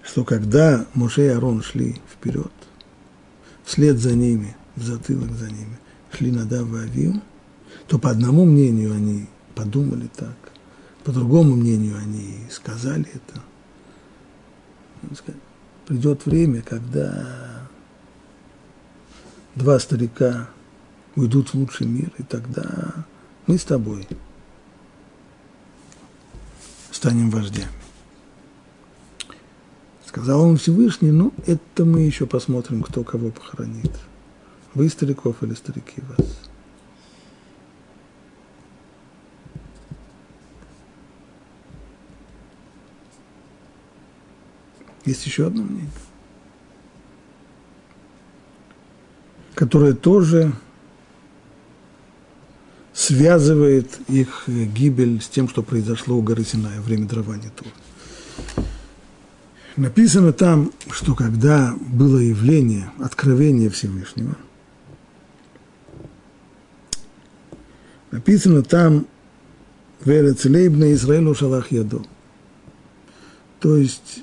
что 0.02 0.24
когда 0.24 0.86
Моше 0.94 1.26
и 1.26 1.28
Арон 1.28 1.62
шли 1.62 2.00
вперед, 2.12 2.52
вслед 3.64 3.98
за 3.98 4.14
ними, 4.14 4.56
в 4.76 4.82
затылок 4.82 5.32
за 5.32 5.50
ними, 5.50 5.78
шли 6.12 6.30
Надав 6.30 6.68
и 6.94 7.12
то 7.88 7.98
по 7.98 8.10
одному 8.10 8.44
мнению 8.44 8.94
они 8.94 9.26
подумали 9.54 10.08
так, 10.14 10.36
по 11.02 11.12
другому 11.12 11.56
мнению 11.56 11.96
они 11.98 12.46
сказали 12.50 13.06
это. 13.12 13.40
Придет 15.86 16.24
время, 16.24 16.62
когда 16.62 17.68
два 19.54 19.78
старика 19.78 20.48
уйдут 21.14 21.50
в 21.50 21.54
лучший 21.54 21.86
мир, 21.86 22.10
и 22.18 22.22
тогда 22.22 23.06
мы 23.46 23.58
с 23.58 23.64
тобой 23.64 24.08
станем 26.90 27.30
вождями. 27.30 27.83
Сказал 30.14 30.42
он 30.42 30.58
Всевышний, 30.58 31.10
ну, 31.10 31.32
это 31.44 31.84
мы 31.84 32.02
еще 32.02 32.24
посмотрим, 32.24 32.84
кто 32.84 33.02
кого 33.02 33.30
похоронит. 33.30 33.90
Вы 34.72 34.88
стариков 34.88 35.42
или 35.42 35.54
старики 35.54 36.00
вас. 36.02 36.38
Есть 45.04 45.26
еще 45.26 45.48
одно 45.48 45.64
мнение, 45.64 45.90
которое 49.56 49.94
тоже 49.94 50.52
связывает 52.92 53.98
их 54.08 54.44
гибель 54.46 55.20
с 55.20 55.26
тем, 55.26 55.48
что 55.48 55.64
произошло 55.64 56.16
у 56.16 56.22
горы 56.22 56.44
Синая 56.44 56.76
во 56.76 56.84
время 56.84 57.08
дарования 57.08 57.50
Тура. 57.50 57.72
Написано 59.76 60.32
там, 60.32 60.70
что 60.90 61.16
когда 61.16 61.74
было 61.80 62.18
явление, 62.18 62.92
откровение 63.00 63.70
Всевышнего, 63.70 64.36
написано 68.12 68.62
там 68.62 69.06
«Верецелейбна 70.04 70.92
Израилу 70.92 71.34
шалах 71.34 71.72
ядо». 71.72 72.04
То 73.58 73.76
есть 73.76 74.22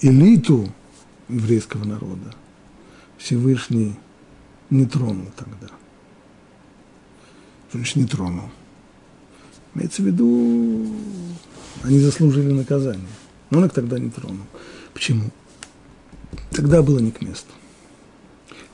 элиту 0.00 0.72
еврейского 1.28 1.84
народа 1.84 2.32
Всевышний 3.18 3.96
не 4.70 4.86
тронул 4.86 5.32
тогда– 5.36 5.68
Значит 7.74 7.96
не 7.96 8.06
тронул? 8.06 8.50
Имеется 9.74 10.02
в 10.02 10.06
виду, 10.06 10.86
они 11.82 11.98
заслужили 11.98 12.52
наказание. 12.52 13.08
Но 13.50 13.58
он 13.58 13.64
их 13.64 13.72
тогда 13.72 13.98
не 13.98 14.10
тронул. 14.10 14.46
Почему? 14.92 15.30
Тогда 16.52 16.82
было 16.82 17.00
не 17.00 17.10
к 17.10 17.20
месту. 17.20 17.52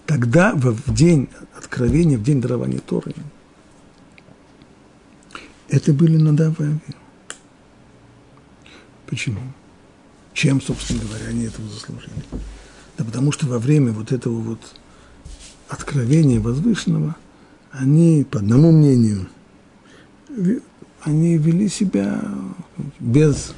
Тогда, 0.04 0.52
в 0.54 0.92
день 0.92 1.30
откровения, 1.56 2.18
в 2.18 2.22
день 2.22 2.42
дарования 2.42 2.80
Торы, 2.80 3.14
это 5.70 5.94
были 5.94 6.18
Надав. 6.18 6.56
Почему? 9.06 9.40
Чем, 10.34 10.60
собственно 10.60 11.00
говоря, 11.00 11.28
они 11.28 11.44
этого 11.44 11.66
заслужили? 11.70 12.22
Да 12.98 13.04
потому 13.04 13.32
что 13.32 13.46
во 13.46 13.58
время 13.58 13.92
вот 13.92 14.12
этого 14.12 14.38
вот 14.40 14.60
откровения 15.68 16.38
возвышенного 16.38 17.16
они, 17.72 18.26
по 18.28 18.38
одному 18.38 18.72
мнению, 18.72 19.28
они 21.02 21.36
вели 21.38 21.68
себя 21.68 22.22
без, 22.98 23.54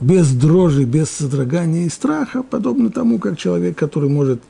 без 0.00 0.32
дрожи, 0.32 0.84
без 0.84 1.10
содрогания 1.10 1.86
и 1.86 1.88
страха, 1.88 2.42
подобно 2.42 2.90
тому, 2.90 3.18
как 3.18 3.38
человек, 3.38 3.76
который 3.76 4.08
может 4.08 4.42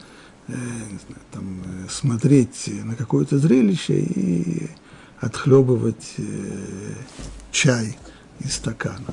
э, 0.48 0.52
знаю, 0.52 1.22
там, 1.32 1.62
э, 1.64 1.88
смотреть 1.88 2.70
на 2.84 2.94
какое-то 2.94 3.38
зрелище 3.38 4.00
и 4.00 4.70
отхлебывать 5.20 6.14
э, 6.18 6.94
чай 7.52 7.96
из 8.40 8.54
стакана. 8.54 9.06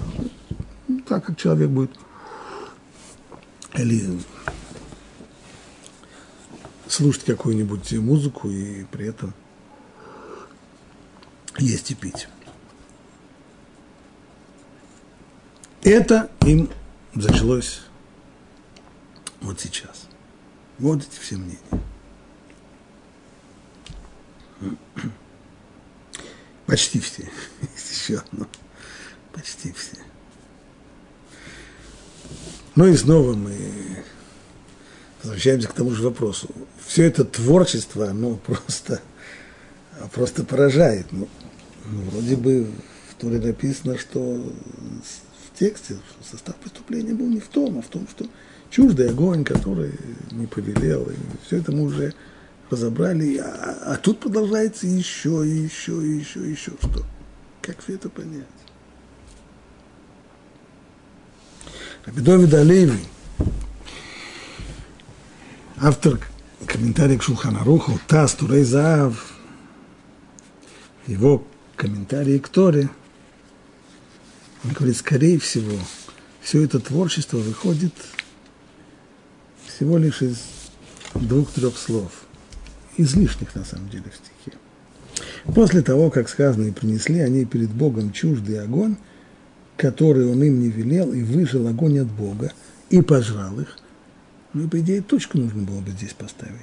Так 1.07 1.25
как 1.25 1.38
человек 1.38 1.69
будет 1.69 1.91
или 3.75 4.03
слушать 6.88 7.25
какую-нибудь 7.25 7.91
музыку 7.93 8.49
и 8.49 8.86
при 8.86 9.07
этом 9.07 9.34
есть 11.57 11.91
и 11.91 11.95
пить. 11.95 12.27
Это 15.83 16.29
им 16.41 16.69
началось 17.13 17.81
вот 19.41 19.59
сейчас. 19.59 20.07
Вот 20.79 21.01
эти 21.01 21.19
все 21.19 21.37
мнения. 21.37 21.57
Почти 26.65 26.99
все. 26.99 27.23
Есть 27.73 27.91
еще 27.91 28.17
одно. 28.19 28.47
Почти 29.33 29.71
все. 29.71 29.97
Ну 32.75 32.85
и 32.87 32.95
снова 32.97 33.33
мы 33.33 34.03
возвращаемся 35.23 35.69
к 35.69 35.73
тому 35.73 35.91
же 35.91 36.03
вопросу. 36.03 36.49
Все 36.85 37.05
это 37.05 37.23
творчество, 37.23 38.09
оно 38.09 38.35
просто, 38.45 39.01
просто 40.13 40.43
поражает. 40.43 41.07
Ну, 41.11 41.27
ну, 41.85 42.01
вроде 42.11 42.35
бы 42.35 42.67
в 43.09 43.21
Торе 43.21 43.39
написано, 43.39 43.97
что 43.97 44.19
в 44.19 45.59
тексте 45.59 45.97
состав 46.29 46.55
преступления 46.57 47.13
был 47.13 47.27
не 47.27 47.39
в 47.39 47.47
том, 47.47 47.79
а 47.79 47.81
в 47.81 47.87
том, 47.87 48.07
что 48.09 48.25
чуждый 48.69 49.09
огонь, 49.09 49.43
который 49.43 49.93
не 50.31 50.45
повелел. 50.45 51.03
И 51.03 51.15
все 51.45 51.57
это 51.57 51.71
мы 51.71 51.83
уже 51.83 52.13
разобрали. 52.69 53.37
А, 53.37 53.93
а 53.93 53.97
тут 53.97 54.19
продолжается 54.19 54.87
еще, 54.87 55.47
и 55.47 55.63
еще, 55.63 56.05
и 56.05 56.17
еще, 56.17 56.45
и 56.45 56.51
еще. 56.51 56.71
Что? 56.79 57.03
Как 57.61 57.81
все 57.81 57.95
это 57.95 58.09
понять? 58.09 58.45
Рабидовид 62.05 62.53
Алеви, 62.53 62.99
автор 65.77 66.19
комментария 66.65 67.17
к 67.17 67.23
Шулханаруху, 67.23 67.99
Тас 68.07 68.33
Турей 68.33 68.63
Заав, 68.63 69.36
его 71.07 71.45
комментарии 71.75 72.37
к 72.37 72.49
Торе, 72.49 72.89
он 74.63 74.71
говорит, 74.71 74.97
скорее 74.97 75.39
всего, 75.39 75.77
все 76.41 76.63
это 76.63 76.79
творчество 76.79 77.37
выходит 77.37 77.93
всего 79.65 79.97
лишь 79.97 80.21
из 80.21 80.39
двух-трех 81.13 81.77
слов, 81.77 82.11
излишних 82.97 83.53
на 83.55 83.63
самом 83.63 83.89
деле 83.89 84.05
в 84.11 84.15
стихе. 84.15 84.57
После 85.53 85.81
того, 85.81 86.09
как 86.09 86.29
сказано, 86.29 86.65
и 86.65 86.71
принесли 86.71 87.19
они 87.19 87.45
перед 87.45 87.69
Богом 87.69 88.11
чуждый 88.11 88.61
огонь, 88.61 88.97
который 89.77 90.29
он 90.29 90.41
им 90.43 90.59
не 90.59 90.69
велел, 90.69 91.13
и 91.13 91.21
выжил 91.21 91.67
огонь 91.67 91.99
от 91.99 92.07
Бога, 92.07 92.51
и 92.89 93.01
пожрал 93.01 93.59
их. 93.59 93.77
Ну 94.53 94.67
по 94.67 94.79
идее, 94.79 95.01
точку 95.01 95.37
нужно 95.37 95.63
было 95.63 95.79
бы 95.81 95.91
здесь 95.91 96.13
поставить. 96.13 96.53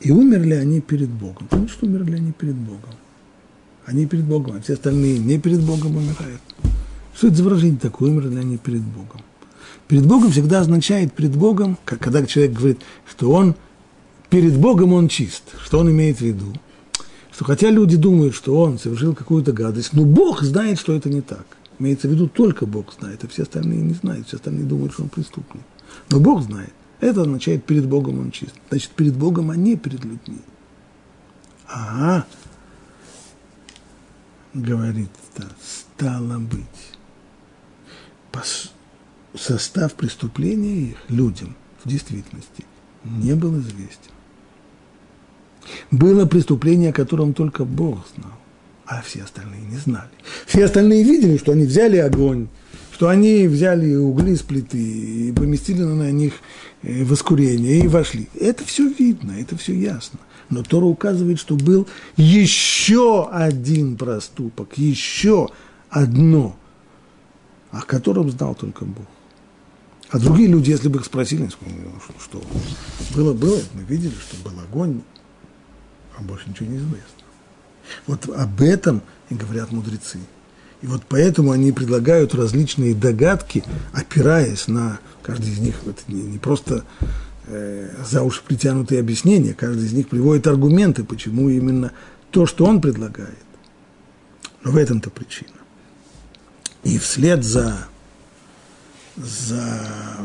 И 0.00 0.10
умерли 0.10 0.54
они 0.54 0.80
перед 0.80 1.08
Богом. 1.08 1.48
Потому 1.48 1.68
что 1.68 1.86
умерли 1.86 2.16
они 2.16 2.32
перед 2.32 2.54
Богом. 2.54 2.94
Они 3.86 4.06
перед 4.06 4.24
Богом, 4.24 4.56
а 4.56 4.60
все 4.60 4.74
остальные 4.74 5.18
не 5.18 5.38
перед 5.38 5.60
Богом 5.62 5.96
умирают. 5.96 6.40
Что 7.14 7.28
это 7.28 7.36
за 7.36 7.44
выражение 7.44 7.78
такое, 7.78 8.10
умерли 8.10 8.38
они 8.38 8.56
перед 8.56 8.82
Богом? 8.82 9.22
Перед 9.88 10.06
Богом 10.06 10.30
всегда 10.30 10.60
означает 10.60 11.12
перед 11.12 11.36
Богом, 11.36 11.76
когда 11.84 12.24
человек 12.24 12.52
говорит, 12.52 12.80
что 13.06 13.30
он 13.30 13.54
перед 14.30 14.56
Богом 14.56 14.92
он 14.92 15.08
чист. 15.08 15.42
Что 15.62 15.80
он 15.80 15.90
имеет 15.90 16.18
в 16.18 16.22
виду? 16.22 16.54
Что 17.32 17.44
хотя 17.44 17.70
люди 17.70 17.96
думают, 17.96 18.34
что 18.34 18.58
он 18.58 18.78
совершил 18.78 19.14
какую-то 19.14 19.52
гадость, 19.52 19.92
но 19.92 20.04
Бог 20.04 20.42
знает, 20.42 20.78
что 20.78 20.94
это 20.94 21.08
не 21.08 21.20
так. 21.20 21.44
Имеется 21.78 22.08
в 22.08 22.12
виду, 22.12 22.28
только 22.28 22.66
Бог 22.66 22.94
знает, 22.98 23.24
а 23.24 23.28
все 23.28 23.42
остальные 23.42 23.80
не 23.80 23.94
знают, 23.94 24.28
все 24.28 24.36
остальные 24.36 24.64
думают, 24.64 24.92
что 24.92 25.02
он 25.02 25.08
преступник. 25.08 25.62
Но 26.10 26.20
Бог 26.20 26.42
знает. 26.42 26.72
Это 27.00 27.22
означает, 27.22 27.64
перед 27.64 27.86
Богом 27.86 28.20
он 28.20 28.30
чист. 28.30 28.54
Значит, 28.68 28.90
перед 28.92 29.16
Богом, 29.16 29.50
а 29.50 29.56
не 29.56 29.76
перед 29.76 30.04
людьми. 30.04 30.38
Ага, 31.68 32.26
говорит, 34.54 35.10
да, 35.36 35.46
стало 35.60 36.38
быть. 36.38 36.62
Состав 39.34 39.94
преступления 39.94 40.90
их 40.90 40.96
людям 41.08 41.56
в 41.84 41.88
действительности 41.88 42.64
не 43.04 43.34
был 43.34 43.58
известен. 43.60 44.12
Было 45.90 46.26
преступление, 46.26 46.90
о 46.90 46.94
котором 46.94 47.34
только 47.34 47.64
Бог 47.64 48.06
знал 48.16 48.32
а 48.92 49.02
все 49.02 49.22
остальные 49.22 49.62
не 49.70 49.78
знали. 49.78 50.10
Все 50.46 50.64
остальные 50.64 51.02
видели, 51.04 51.36
что 51.38 51.52
они 51.52 51.64
взяли 51.64 51.96
огонь, 51.96 52.48
что 52.92 53.08
они 53.08 53.48
взяли 53.48 53.94
угли 53.94 54.34
с 54.34 54.42
плиты 54.42 54.78
и 54.78 55.32
поместили 55.32 55.82
на 55.82 56.10
них 56.10 56.34
э, 56.82 57.04
воскурение 57.04 57.78
и 57.78 57.88
вошли. 57.88 58.28
Это 58.38 58.64
все 58.64 58.88
видно, 58.88 59.32
это 59.32 59.56
все 59.56 59.74
ясно. 59.74 60.18
Но 60.52 60.62
Тора 60.62 60.84
указывает, 60.84 61.40
что 61.40 61.54
был 61.54 61.88
еще 62.18 63.26
один 63.32 63.96
проступок, 63.96 64.76
еще 64.76 65.48
одно, 65.88 66.54
о 67.70 67.80
котором 67.80 68.30
знал 68.30 68.54
только 68.54 68.84
Бог. 68.84 69.06
А 70.10 70.18
другие 70.18 70.50
люди, 70.50 70.68
если 70.68 70.88
бы 70.88 70.98
их 70.98 71.06
спросили, 71.06 71.48
что, 71.48 71.64
что 72.20 72.42
было, 73.14 73.32
было, 73.32 73.58
мы 73.72 73.80
видели, 73.84 74.12
что 74.12 74.36
был 74.46 74.60
огонь, 74.60 75.00
а 76.18 76.22
больше 76.22 76.50
ничего 76.50 76.68
не 76.68 76.76
известно. 76.76 77.24
Вот 78.06 78.28
об 78.28 78.60
этом 78.60 79.00
и 79.30 79.34
говорят 79.34 79.72
мудрецы. 79.72 80.18
И 80.82 80.86
вот 80.86 81.02
поэтому 81.08 81.52
они 81.52 81.72
предлагают 81.72 82.34
различные 82.34 82.94
догадки, 82.94 83.64
опираясь 83.94 84.68
на 84.68 85.00
каждый 85.22 85.50
из 85.50 85.60
них, 85.60 85.76
это 85.86 86.02
не, 86.08 86.20
не 86.20 86.38
просто 86.38 86.84
за 87.46 88.22
уши 88.22 88.40
притянутые 88.46 89.00
объяснения, 89.00 89.52
каждый 89.52 89.86
из 89.86 89.92
них 89.92 90.08
приводит 90.08 90.46
аргументы, 90.46 91.04
почему 91.04 91.48
именно 91.48 91.92
то, 92.30 92.46
что 92.46 92.64
он 92.64 92.80
предлагает. 92.80 93.38
Но 94.62 94.70
в 94.70 94.76
этом-то 94.76 95.10
причина. 95.10 95.50
И 96.84 96.98
вслед 96.98 97.44
за, 97.44 97.88
за 99.16 100.20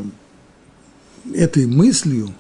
этой 1.34 1.65
мыслью 1.65 2.34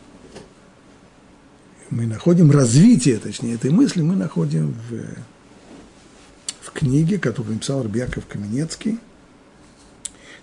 мы 1.89 2.05
находим 2.05 2.51
развитие, 2.51 3.17
точнее, 3.17 3.55
этой 3.55 3.71
мысли 3.71 4.01
мы 4.01 4.15
находим 4.15 4.75
в, 4.89 6.67
в 6.67 6.71
книге, 6.71 7.17
которую 7.17 7.55
написал 7.55 7.83
Рбяков 7.83 8.25
Каменецкий. 8.27 8.99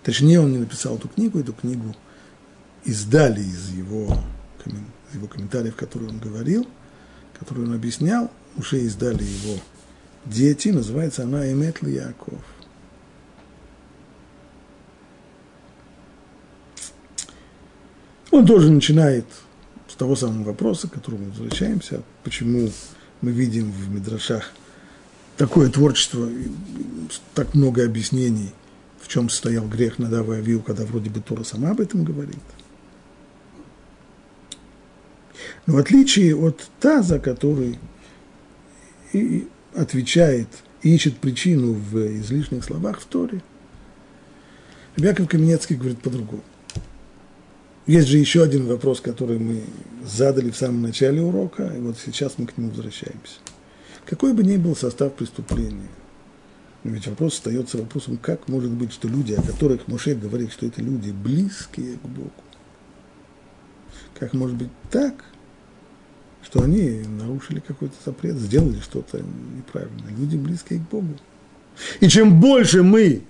Точнее, 0.02 0.40
он 0.40 0.52
не 0.52 0.58
написал 0.58 0.96
эту 0.96 1.08
книгу, 1.08 1.38
эту 1.38 1.52
книгу 1.52 1.94
издали 2.84 3.40
из 3.40 3.70
его, 3.70 4.18
из 4.64 5.14
его 5.14 5.26
комментариев, 5.26 5.76
которые 5.76 6.10
он 6.10 6.18
говорил, 6.18 6.66
которые 7.38 7.66
он 7.66 7.74
объяснял, 7.74 8.30
уже 8.56 8.80
издали 8.80 9.22
его 9.22 9.58
дети, 10.24 10.68
называется 10.68 11.22
она 11.22 11.50
Эметли 11.50 11.90
Яков. 11.90 12.38
Он 18.30 18.46
тоже 18.46 18.70
начинает 18.70 19.26
с 19.88 19.94
того 19.94 20.16
самого 20.16 20.48
вопроса, 20.48 20.88
к 20.88 20.94
которому 20.94 21.26
возвращаемся, 21.26 22.02
почему 22.24 22.70
мы 23.20 23.30
видим 23.30 23.70
в 23.70 23.88
Мидрашах 23.90 24.52
такое 25.36 25.70
творчество, 25.70 26.28
так 27.34 27.54
много 27.54 27.84
объяснений 27.84 28.52
в 29.04 29.08
чем 29.08 29.28
состоял 29.28 29.68
грех 29.68 29.98
Надава 29.98 30.34
и 30.34 30.38
Авиу, 30.38 30.62
когда 30.62 30.84
вроде 30.86 31.10
бы 31.10 31.20
Тора 31.20 31.44
сама 31.44 31.70
об 31.70 31.80
этом 31.80 32.04
говорит. 32.04 32.42
Но 35.66 35.74
в 35.74 35.78
отличие 35.78 36.36
от 36.36 36.68
Таза, 36.80 37.18
который 37.18 37.78
и 39.12 39.48
отвечает, 39.74 40.48
ищет 40.82 41.16
причину 41.16 41.72
в 41.72 41.96
излишних 42.18 42.64
словах 42.64 43.00
в 43.00 43.06
Торе, 43.06 43.42
Яков 44.96 45.28
Каменецкий 45.28 45.76
говорит 45.76 46.00
по-другому. 46.00 46.42
Есть 47.86 48.08
же 48.08 48.18
еще 48.18 48.42
один 48.42 48.66
вопрос, 48.66 49.00
который 49.00 49.38
мы 49.38 49.62
задали 50.04 50.50
в 50.50 50.56
самом 50.56 50.82
начале 50.82 51.20
урока, 51.20 51.66
и 51.66 51.80
вот 51.80 51.96
сейчас 51.98 52.38
мы 52.38 52.46
к 52.46 52.56
нему 52.56 52.70
возвращаемся. 52.70 53.38
Какой 54.06 54.32
бы 54.32 54.42
ни 54.42 54.56
был 54.56 54.76
состав 54.76 55.14
преступления, 55.14 55.88
ведь 56.82 57.06
вопрос 57.06 57.34
остается 57.34 57.78
вопросом, 57.78 58.18
как 58.18 58.48
может 58.48 58.70
быть, 58.70 58.92
что 58.92 59.08
люди, 59.08 59.32
о 59.32 59.42
которых 59.42 59.88
Моше 59.88 60.14
говорит, 60.14 60.52
что 60.52 60.66
это 60.66 60.80
люди 60.82 61.10
близкие 61.10 61.96
к 61.96 62.06
Богу, 62.06 62.32
как 64.18 64.32
может 64.34 64.56
быть 64.56 64.70
так, 64.90 65.24
что 66.44 66.62
они 66.62 67.02
нарушили 67.18 67.60
какой-то 67.60 67.94
запрет, 68.04 68.36
сделали 68.36 68.78
что-то 68.80 69.20
неправильно. 69.56 70.08
Люди 70.16 70.36
близкие 70.36 70.78
к 70.78 70.82
Богу. 70.82 71.16
И 72.00 72.08
чем 72.08 72.40
больше 72.40 72.82
мы 72.82 73.22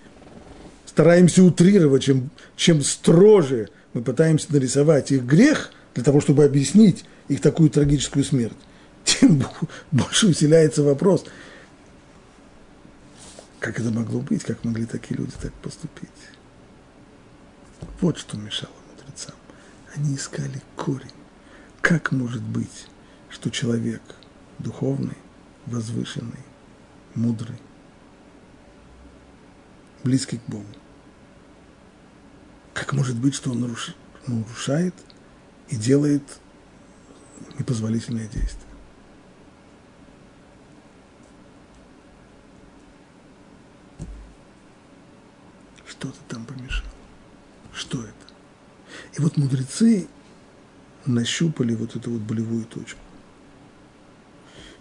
стараемся 0.86 1.42
утрировать, 1.42 2.02
чем, 2.02 2.30
чем 2.56 2.82
строже 2.82 3.70
мы 3.94 4.02
пытаемся 4.02 4.52
нарисовать 4.52 5.12
их 5.12 5.24
грех 5.24 5.70
для 5.94 6.02
того, 6.02 6.20
чтобы 6.20 6.44
объяснить 6.44 7.04
их 7.28 7.40
такую 7.40 7.70
трагическую 7.70 8.24
смерть, 8.24 8.56
тем 9.04 9.42
больше 9.92 10.28
усиляется 10.28 10.82
вопрос, 10.82 11.24
как 13.60 13.78
это 13.80 13.90
могло 13.90 14.20
быть, 14.20 14.42
как 14.42 14.62
могли 14.64 14.84
такие 14.84 15.16
люди 15.18 15.32
так 15.40 15.52
поступить. 15.54 16.10
Вот 18.00 18.18
что 18.18 18.36
мешало 18.36 18.72
мудрецам. 18.90 19.34
Они 19.94 20.16
искали 20.16 20.60
корень. 20.76 21.08
Как 21.80 22.12
может 22.12 22.42
быть, 22.42 22.88
что 23.35 23.51
человек 23.51 24.01
духовный, 24.61 25.16
возвышенный, 25.66 26.45
мудрый, 27.16 27.59
близкий 30.05 30.39
к 30.39 30.47
Богу, 30.47 30.64
как 32.72 32.93
может 32.93 33.18
быть, 33.18 33.35
что 33.35 33.51
он 33.51 33.76
нарушает 34.26 34.95
и 35.68 35.76
делает 35.76 36.22
непозволительные 37.59 38.28
действия? 38.28 38.61
Что-то 45.87 46.18
там 46.28 46.47
помешало. 46.47 46.89
Что 47.72 48.01
это? 48.01 48.14
И 49.18 49.20
вот 49.20 49.37
мудрецы 49.37 50.07
нащупали 51.05 51.74
вот 51.74 51.97
эту 51.97 52.12
вот 52.12 52.20
болевую 52.20 52.64
точку. 52.66 53.01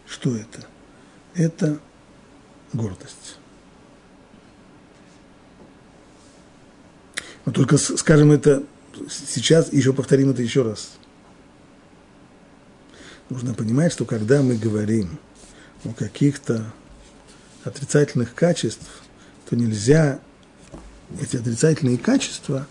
Что 0.07 0.35
это? 0.35 0.65
Это 1.33 1.79
гордость. 2.73 3.37
Но 7.45 7.51
только 7.51 7.77
скажем 7.77 8.31
это 8.31 8.63
сейчас, 9.09 9.71
еще 9.73 9.93
повторим 9.93 10.29
это 10.29 10.41
еще 10.41 10.63
раз. 10.63 10.93
Нужно 13.29 13.53
понимать, 13.53 13.91
что 13.91 14.05
когда 14.05 14.41
мы 14.41 14.55
говорим 14.55 15.17
о 15.85 15.93
каких-то 15.93 16.71
отрицательных 17.63 18.33
качествах, 18.35 19.01
то 19.49 19.55
нельзя 19.55 20.19
эти 21.21 21.37
отрицательные 21.37 21.97
качества 21.97 22.67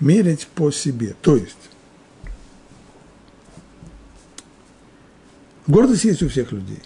мерить 0.00 0.46
по 0.48 0.70
себе. 0.70 1.14
То 1.22 1.36
есть, 1.36 1.61
гордость 5.66 6.04
есть 6.04 6.22
у 6.22 6.28
всех 6.28 6.52
людей. 6.52 6.80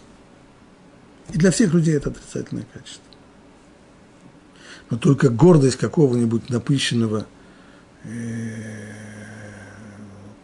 И 1.32 1.38
для 1.38 1.50
всех 1.50 1.74
людей 1.74 1.94
это 1.94 2.10
отрицательное 2.10 2.66
качество 2.72 3.06
но 4.90 4.96
только 4.96 5.28
гордость 5.28 5.76
какого-нибудь 5.76 6.48
напыщенного 6.48 7.26
э, 8.04 8.92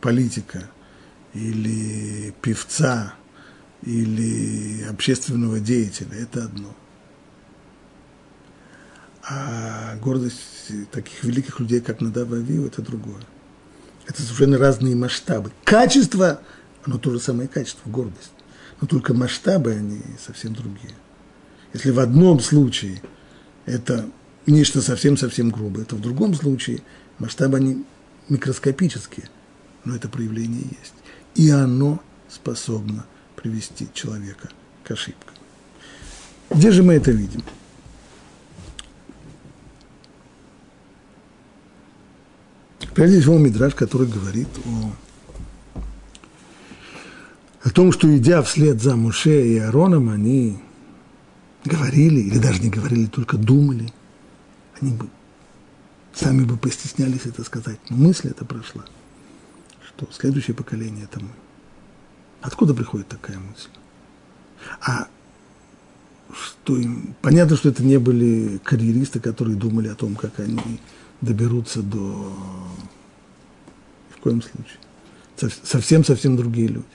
политика 0.01 0.69
или 1.35 2.35
певца 2.43 3.15
или 3.83 4.85
общественного 4.85 5.61
деятеля– 5.61 6.15
это 6.21 6.45
одно. 6.45 6.75
А 9.25 9.97
гордость 9.97 10.91
таких 10.91 11.23
великих 11.25 11.61
людей, 11.61 11.81
как 11.81 12.01
Надава 12.01 12.37
Авиу, 12.37 12.67
это 12.67 12.83
другое. 12.83 13.23
Это 14.07 14.21
совершенно 14.21 14.59
разные 14.59 14.97
масштабы. 14.97 15.53
Качество, 15.65 16.41
оно 16.85 16.99
то 16.99 17.11
же 17.11 17.21
самое 17.21 17.49
качество, 17.49 17.89
гордость. 17.89 18.33
Но 18.81 18.87
только 18.87 19.15
масштабы, 19.15 19.73
они 19.73 20.01
совсем 20.25 20.55
другие. 20.55 20.95
Если 21.73 21.91
в 21.91 22.01
одном 22.01 22.41
случае 22.41 23.03
это 23.67 24.09
нечто 24.47 24.83
совсем-совсем 24.83 25.51
грубое, 25.51 25.85
то 25.85 25.97
в 25.97 26.01
другом 26.01 26.35
случае 26.35 26.83
масштабы 27.19 27.59
они 27.59 27.85
микроскопические, 28.29 29.29
но 29.85 29.95
это 29.95 30.09
проявление 30.09 30.63
есть. 30.63 30.95
И 31.35 31.51
оно 31.51 32.03
способно 32.29 33.07
привести 33.37 33.89
человека 33.95 34.49
к 34.85 34.91
ошибкам. 34.91 35.35
Где 36.51 36.71
же 36.71 36.83
мы 36.83 36.95
это 36.95 37.11
видим? 37.11 37.43
Прежде 42.95 43.21
всего, 43.21 43.39
Мидраж, 43.39 43.75
который 43.75 44.07
говорит 44.07 44.49
о, 44.67 44.93
о 47.63 47.71
том, 47.71 47.93
что 47.93 48.15
идя 48.17 48.43
вслед 48.43 48.83
за 48.83 48.97
Муше 48.97 49.47
и 49.49 49.59
Аароном, 49.59 50.09
они 50.09 50.59
говорили, 51.65 52.21
или 52.21 52.39
даже 52.39 52.61
не 52.61 52.71
говорили, 52.71 53.07
только 53.07 53.37
думали– 53.37 53.93
они 54.83 54.93
бы 54.93 55.09
сами 56.13 56.45
бы 56.45 56.57
постеснялись 56.57 57.25
это 57.25 57.45
сказать. 57.45 57.79
Но 57.89 57.97
мысль 57.97 58.29
это 58.29 58.45
прошла, 58.45 58.85
что 59.87 60.09
следующее 60.11 60.55
поколение 60.55 61.05
это 61.05 61.21
мы. 61.21 61.31
Откуда 62.41 62.75
приходит 62.75 63.07
такая 63.09 63.39
мысль? 63.39 63.69
А 64.81 65.07
что 66.33 66.77
им... 66.77 67.15
Понятно, 67.23 67.57
что 67.57 67.69
это 67.69 67.85
не 67.85 67.99
были 67.99 68.59
карьеристы, 68.65 69.21
которые 69.21 69.57
думали 69.57 69.89
о 69.89 69.95
том, 69.95 70.17
как 70.17 70.41
они 70.41 70.81
доберутся 71.21 71.83
до... 71.83 72.33
В 74.11 74.21
коем 74.21 74.43
случае. 74.43 74.79
Совсем-совсем 75.63 76.37
другие 76.37 76.69
люди. 76.69 76.87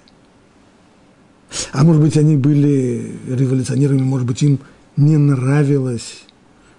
А 1.72 1.84
может 1.84 2.02
быть, 2.02 2.18
они 2.18 2.36
были 2.36 3.18
революционерами, 3.28 4.02
может 4.02 4.28
быть, 4.28 4.44
им 4.44 4.60
не 4.96 5.18
нравилось 5.18 6.28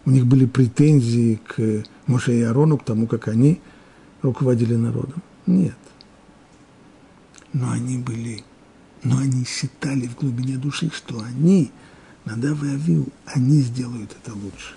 у 0.09 0.11
них 0.11 0.27
были 0.27 0.47
претензии 0.47 1.39
к 1.47 1.85
Моше 2.07 2.39
и 2.39 2.41
Арону, 2.41 2.79
к 2.79 2.85
тому, 2.85 3.07
как 3.07 3.29
они 3.29 3.61
руководили 4.23 4.75
народом. 4.75 5.23
Нет. 5.47 5.77
Но 7.53 7.73
они 7.73 7.99
были, 7.99 8.43
но 9.03 9.19
они 9.19 9.45
считали 9.45 10.07
в 10.07 10.16
глубине 10.16 10.57
души, 10.57 10.91
что 10.95 11.21
они, 11.21 11.71
Надав 12.25 12.62
и 12.64 12.69
Авил, 12.69 13.07
они 13.27 13.61
сделают 13.61 14.16
это 14.23 14.33
лучше. 14.33 14.77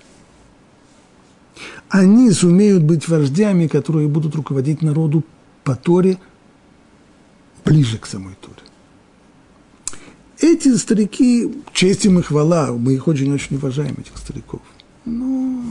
Они 1.88 2.30
сумеют 2.30 2.82
быть 2.82 3.08
вождями, 3.08 3.68
которые 3.68 4.08
будут 4.08 4.34
руководить 4.34 4.82
народу 4.82 5.24
по 5.64 5.74
Торе 5.74 6.18
ближе 7.64 7.96
к 7.96 8.04
самой 8.04 8.34
Торе. 8.34 8.68
Эти 10.42 10.76
старики, 10.76 11.50
честь 11.72 12.04
им 12.04 12.18
и 12.18 12.22
хвала, 12.22 12.72
мы 12.72 12.92
их 12.92 13.08
очень-очень 13.08 13.56
уважаем, 13.56 13.96
этих 13.98 14.18
стариков– 14.18 14.60
ну, 15.04 15.64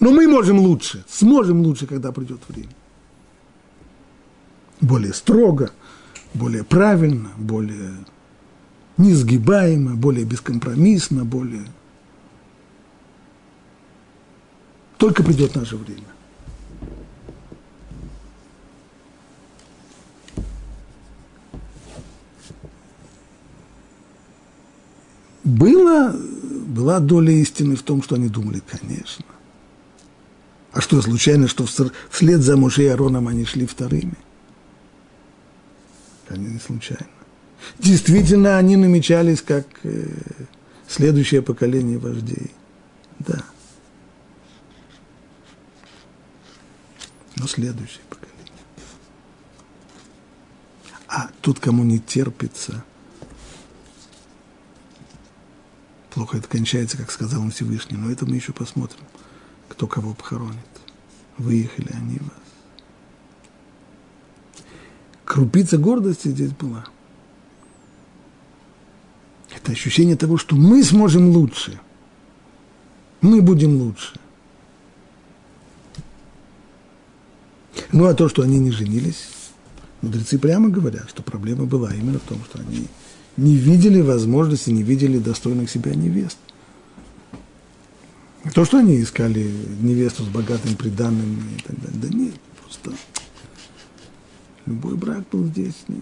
но 0.00 0.10
мы 0.10 0.26
можем 0.26 0.58
лучше, 0.58 1.04
сможем 1.08 1.62
лучше, 1.62 1.86
когда 1.86 2.12
придет 2.12 2.40
время. 2.48 2.74
Более 4.80 5.14
строго, 5.14 5.70
более 6.34 6.64
правильно, 6.64 7.30
более 7.38 7.94
несгибаемо, 8.96 9.94
более 9.94 10.24
бескомпромиссно, 10.24 11.24
более... 11.24 11.66
Только 14.98 15.22
придет 15.22 15.54
наше 15.54 15.76
время. 15.76 16.06
Было 25.44 26.14
была 26.66 26.98
доля 26.98 27.32
истины 27.32 27.76
в 27.76 27.82
том, 27.82 28.02
что 28.02 28.16
они 28.16 28.28
думали, 28.28 28.60
конечно. 28.66 29.24
А 30.72 30.80
что, 30.80 31.00
случайно, 31.02 31.46
что 31.46 31.66
вслед 32.10 32.40
за 32.40 32.56
Моше 32.56 32.82
и 32.82 32.86
Ароном 32.86 33.28
они 33.28 33.44
шли 33.44 33.64
вторыми? 33.64 34.16
Конечно, 36.26 36.52
не 36.52 36.58
случайно. 36.58 37.06
Действительно, 37.78 38.58
они 38.58 38.76
намечались 38.76 39.40
как 39.40 39.66
э, 39.84 40.08
следующее 40.88 41.42
поколение 41.42 41.98
вождей. 41.98 42.50
Да. 43.20 43.44
но 47.44 47.48
следующее 47.48 48.00
поколение. 48.08 48.32
А 51.08 51.28
тут, 51.42 51.60
кому 51.60 51.84
не 51.84 51.98
терпится, 51.98 52.82
плохо 56.14 56.38
это 56.38 56.48
кончается, 56.48 56.96
как 56.96 57.10
сказал 57.10 57.42
он 57.42 57.50
Всевышний, 57.50 57.96
но 57.96 58.10
это 58.10 58.24
мы 58.24 58.36
еще 58.36 58.52
посмотрим, 58.52 59.04
кто 59.68 59.88
кого 59.88 60.14
похоронит. 60.14 60.54
Выехали 61.36 61.90
они 61.92 62.18
вас. 62.18 62.30
Крупица 65.24 65.76
гордости 65.76 66.28
здесь 66.28 66.52
была. 66.52 66.84
Это 69.54 69.72
ощущение 69.72 70.16
того, 70.16 70.36
что 70.36 70.54
мы 70.54 70.84
сможем 70.84 71.30
лучше. 71.30 71.80
Мы 73.20 73.42
будем 73.42 73.76
лучше. 73.76 74.14
Ну, 77.90 78.06
а 78.06 78.14
то, 78.14 78.28
что 78.28 78.42
они 78.42 78.60
не 78.60 78.70
женились, 78.70 79.30
мудрецы 80.00 80.38
прямо 80.38 80.68
говорят, 80.68 81.08
что 81.08 81.22
проблема 81.22 81.64
была 81.64 81.92
именно 81.92 82.20
в 82.20 82.22
том, 82.22 82.38
что 82.44 82.60
они 82.60 82.86
не 83.36 83.56
видели 83.56 84.00
возможности, 84.00 84.70
не 84.70 84.82
видели 84.82 85.18
достойных 85.18 85.70
себя 85.70 85.94
невест. 85.94 86.38
Не 88.44 88.50
то, 88.50 88.64
что 88.64 88.78
они 88.78 89.00
искали 89.00 89.50
невесту 89.80 90.22
с 90.24 90.28
богатым 90.28 90.76
приданным 90.76 91.38
и 91.56 91.62
так 91.62 91.80
далее. 91.80 92.00
Да 92.00 92.08
нет, 92.08 92.34
просто 92.60 92.92
любой 94.66 94.96
брак 94.96 95.24
был 95.30 95.46
здесь 95.46 95.84
не, 95.88 96.00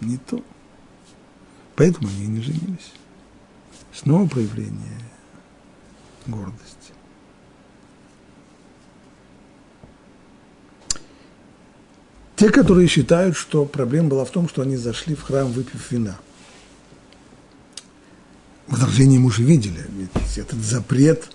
не 0.00 0.16
то. 0.18 0.42
Поэтому 1.76 2.08
они 2.08 2.26
не 2.26 2.40
женились. 2.40 2.92
Снова 3.92 4.28
проявление 4.28 5.00
гордости. 6.26 6.92
Те, 12.42 12.50
которые 12.50 12.88
считают, 12.88 13.36
что 13.36 13.64
проблема 13.64 14.08
была 14.08 14.24
в 14.24 14.30
том, 14.30 14.48
что 14.48 14.62
они 14.62 14.76
зашли 14.76 15.14
в 15.14 15.22
храм, 15.22 15.52
выпив 15.52 15.92
вина. 15.92 16.18
Возражение 18.66 19.20
мы 19.20 19.26
уже 19.26 19.44
видели, 19.44 19.86
ведь 19.90 20.38
этот 20.38 20.58
запрет, 20.58 21.30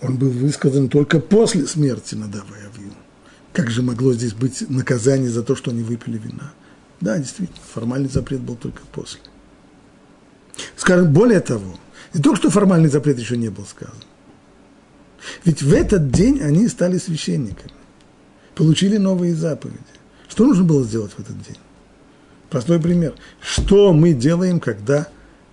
он 0.00 0.16
был 0.16 0.30
высказан 0.30 0.88
только 0.88 1.20
после 1.20 1.66
смерти 1.66 2.14
Надава 2.14 2.46
и. 2.78 2.92
Как 3.52 3.70
же 3.70 3.82
могло 3.82 4.14
здесь 4.14 4.32
быть 4.32 4.64
наказание 4.70 5.28
за 5.28 5.42
то, 5.42 5.54
что 5.54 5.70
они 5.70 5.82
выпили 5.82 6.16
вина? 6.16 6.54
Да, 7.02 7.18
действительно, 7.18 7.60
формальный 7.74 8.08
запрет 8.08 8.40
был 8.40 8.56
только 8.56 8.80
после. 8.90 9.20
Скажем, 10.76 11.12
более 11.12 11.40
того, 11.40 11.78
не 12.14 12.22
только 12.22 12.38
что 12.38 12.48
формальный 12.48 12.88
запрет 12.88 13.18
еще 13.18 13.36
не 13.36 13.50
был 13.50 13.66
сказан. 13.66 14.02
Ведь 15.44 15.60
в 15.60 15.74
этот 15.74 16.10
день 16.10 16.40
они 16.40 16.68
стали 16.68 16.96
священниками 16.96 17.83
получили 18.54 18.96
новые 18.96 19.34
заповеди. 19.34 19.78
Что 20.28 20.46
нужно 20.46 20.64
было 20.64 20.84
сделать 20.84 21.12
в 21.12 21.20
этот 21.20 21.40
день? 21.42 21.58
Простой 22.50 22.80
пример. 22.80 23.14
Что 23.40 23.92
мы 23.92 24.12
делаем, 24.12 24.60
когда 24.60 25.08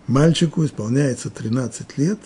мальчику 0.07 0.65
исполняется 0.65 1.29
13 1.29 1.97
лет, 1.97 2.19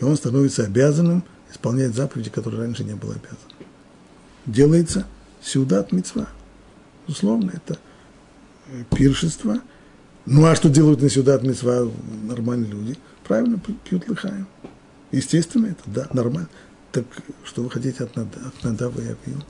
и 0.00 0.04
он 0.04 0.16
становится 0.16 0.64
обязанным 0.64 1.24
исполнять 1.50 1.94
заповеди, 1.94 2.30
которые 2.30 2.62
раньше 2.62 2.84
не 2.84 2.94
был 2.94 3.10
обязан? 3.10 3.38
Делается 4.46 5.06
сюдат 5.42 5.92
мецва. 5.92 6.28
Условно, 7.06 7.52
это 7.54 7.78
пиршество. 8.94 9.60
Ну 10.26 10.44
а 10.44 10.54
что 10.54 10.68
делают 10.68 11.00
на 11.00 11.08
сюдат 11.08 11.42
мецва 11.42 11.88
нормальные 12.24 12.70
люди? 12.70 12.98
Правильно, 13.26 13.58
пьют 13.84 14.08
лыхаем. 14.08 14.46
Естественно, 15.10 15.66
это 15.66 15.82
да, 15.86 16.08
нормально. 16.12 16.48
Так 16.92 17.04
что 17.44 17.62
вы 17.62 17.70
хотите 17.70 18.04
от, 18.04 18.16
от 18.16 18.64
Надава 18.64 19.00
и 19.00 19.04
Авил? 19.04 19.42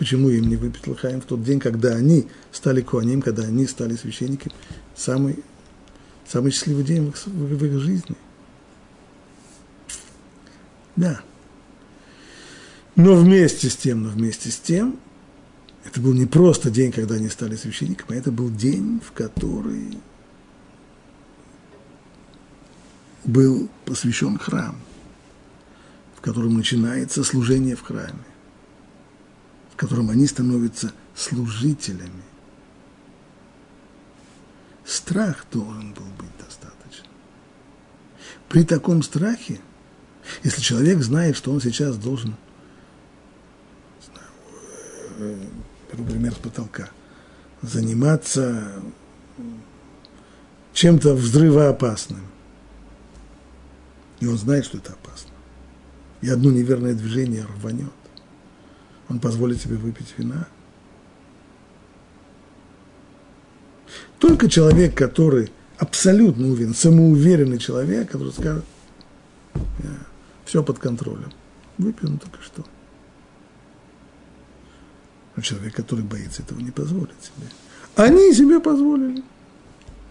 Почему 0.00 0.30
им 0.30 0.48
не 0.48 0.56
выпить 0.56 0.86
лохаем 0.86 1.20
в 1.20 1.26
тот 1.26 1.44
день, 1.44 1.60
когда 1.60 1.94
они 1.94 2.26
стали 2.52 2.80
куаним, 2.80 3.20
когда 3.20 3.42
они 3.42 3.66
стали 3.66 3.96
священниками? 3.96 4.54
Самый, 4.96 5.44
самый 6.26 6.52
счастливый 6.52 6.84
день 6.84 7.04
в 7.04 7.08
их, 7.10 7.26
в 7.26 7.64
их 7.66 7.78
жизни. 7.80 8.16
Да. 10.96 11.20
Но 12.96 13.14
вместе 13.14 13.68
с 13.68 13.76
тем, 13.76 14.04
но 14.04 14.08
вместе 14.08 14.50
с 14.50 14.56
тем, 14.56 14.98
это 15.84 16.00
был 16.00 16.14
не 16.14 16.24
просто 16.24 16.70
день, 16.70 16.92
когда 16.92 17.16
они 17.16 17.28
стали 17.28 17.56
священниками, 17.56 18.16
а 18.16 18.18
это 18.18 18.32
был 18.32 18.48
день, 18.48 19.02
в 19.06 19.12
который 19.12 19.98
был 23.24 23.68
посвящен 23.84 24.38
храм, 24.38 24.78
в 26.16 26.22
котором 26.22 26.54
начинается 26.54 27.22
служение 27.22 27.76
в 27.76 27.82
храме 27.82 28.29
котором 29.80 30.10
они 30.10 30.26
становятся 30.26 30.92
служителями. 31.14 32.22
Страх 34.84 35.46
должен 35.50 35.94
был 35.94 36.04
быть 36.18 36.36
достаточно. 36.38 37.08
При 38.50 38.64
таком 38.64 39.02
страхе, 39.02 39.58
если 40.42 40.60
человек 40.60 40.98
знает, 41.00 41.34
что 41.34 41.50
он 41.50 41.62
сейчас 41.62 41.96
должен, 41.96 42.36
знаю, 44.04 45.38
беру 45.90 46.04
пример 46.04 46.34
с 46.34 46.38
потолка, 46.38 46.90
заниматься 47.62 48.82
чем-то 50.74 51.14
взрывоопасным, 51.14 52.26
и 54.20 54.26
он 54.26 54.36
знает, 54.36 54.66
что 54.66 54.76
это 54.76 54.92
опасно, 54.92 55.32
и 56.20 56.28
одно 56.28 56.50
неверное 56.50 56.92
движение 56.92 57.46
рванет, 57.46 57.88
он 59.10 59.18
позволит 59.18 59.60
себе 59.60 59.76
выпить 59.76 60.14
вина. 60.16 60.46
Только 64.20 64.48
человек, 64.48 64.96
который 64.96 65.50
абсолютно 65.78 66.46
уверен, 66.46 66.74
самоуверенный 66.74 67.58
человек, 67.58 68.10
который 68.10 68.32
скажет, 68.32 68.64
все 70.44 70.62
под 70.62 70.78
контролем. 70.78 71.32
Выпил, 71.76 72.10
ну 72.10 72.18
только 72.18 72.40
что. 72.42 72.64
Но 75.34 75.42
человек, 75.42 75.74
который 75.74 76.04
боится 76.04 76.42
этого, 76.42 76.60
не 76.60 76.70
позволит 76.70 77.16
себе. 77.20 77.48
Они 77.96 78.32
себе 78.32 78.60
позволили. 78.60 79.24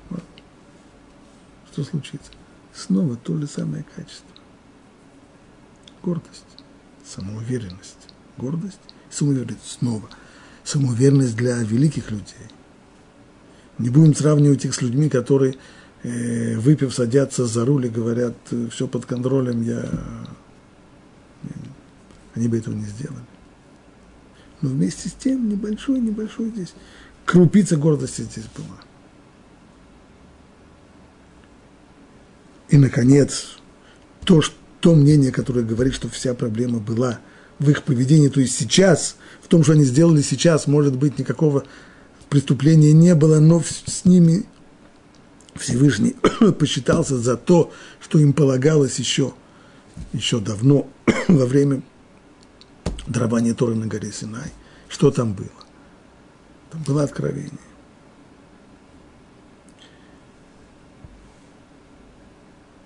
Вот. 0.09 0.23
Что 1.71 1.83
случится? 1.85 2.31
Снова 2.73 3.15
то 3.15 3.37
же 3.37 3.47
самое 3.47 3.85
качество. 3.95 4.27
Гордость, 6.01 6.45
самоуверенность 7.05 8.08
гордость, 8.39 8.79
самоуверенность 9.09 9.71
снова. 9.79 10.09
Самоуверенность 10.63 11.35
для 11.35 11.57
великих 11.57 12.11
людей. 12.11 12.47
Не 13.77 13.89
будем 13.89 14.15
сравнивать 14.15 14.65
их 14.65 14.73
с 14.73 14.81
людьми, 14.81 15.09
которые, 15.09 15.55
э, 16.03 16.57
выпив, 16.57 16.93
садятся 16.93 17.45
за 17.45 17.65
руль 17.65 17.85
и 17.85 17.89
говорят, 17.89 18.35
все 18.71 18.87
под 18.87 19.05
контролем, 19.05 19.61
я... 19.61 19.89
Они 22.35 22.47
бы 22.47 22.57
этого 22.57 22.73
не 22.73 22.85
сделали. 22.85 23.25
Но 24.61 24.69
вместе 24.69 25.09
с 25.09 25.13
тем 25.13 25.49
небольшой, 25.49 25.99
небольшой 25.99 26.49
здесь, 26.49 26.73
крупица 27.25 27.77
гордости 27.77 28.21
здесь 28.21 28.45
была. 28.55 28.77
И, 32.69 32.77
наконец, 32.77 33.57
то, 34.25 34.41
что, 34.41 34.55
то 34.79 34.95
мнение, 34.95 35.31
которое 35.31 35.63
говорит, 35.63 35.93
что 35.93 36.07
вся 36.07 36.33
проблема 36.33 36.79
была 36.79 37.19
в 37.59 37.69
их 37.69 37.83
поведении, 37.83 38.29
то 38.29 38.39
есть 38.39 38.57
сейчас, 38.57 39.17
в 39.41 39.47
том, 39.47 39.63
что 39.63 39.73
они 39.73 39.83
сделали 39.83 40.21
сейчас, 40.21 40.65
может 40.65 40.95
быть, 40.95 41.19
никакого 41.19 41.65
преступления 42.29 42.93
не 42.93 43.13
было, 43.15 43.39
но 43.39 43.61
с 43.61 44.05
ними 44.05 44.45
Всевышний 45.55 46.15
посчитался 46.59 47.17
за 47.17 47.35
то, 47.35 47.71
что 47.99 48.17
им 48.17 48.33
полагалось 48.33 48.97
еще, 48.97 49.33
еще 50.13 50.39
давно, 50.39 50.87
во 51.27 51.45
время 51.45 51.81
дарования 53.07 53.53
Торы 53.53 53.75
на 53.75 53.87
горе 53.87 54.11
Синай. 54.11 54.51
Что 54.87 55.11
там 55.11 55.33
было? 55.33 55.49
Там 56.71 56.81
было 56.83 57.03
откровение. 57.03 57.51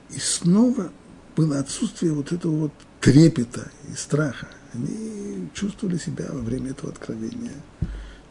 И 0.09 0.19
снова 0.19 0.91
было 1.36 1.59
отсутствие 1.59 2.13
вот 2.13 2.32
этого 2.32 2.55
вот 2.55 2.74
трепета 3.01 3.71
и 3.91 3.95
страха 3.95 4.47
они 4.74 5.49
чувствовали 5.53 5.97
себя 5.97 6.26
во 6.32 6.41
время 6.41 6.71
этого 6.71 6.91
откровения 6.91 7.53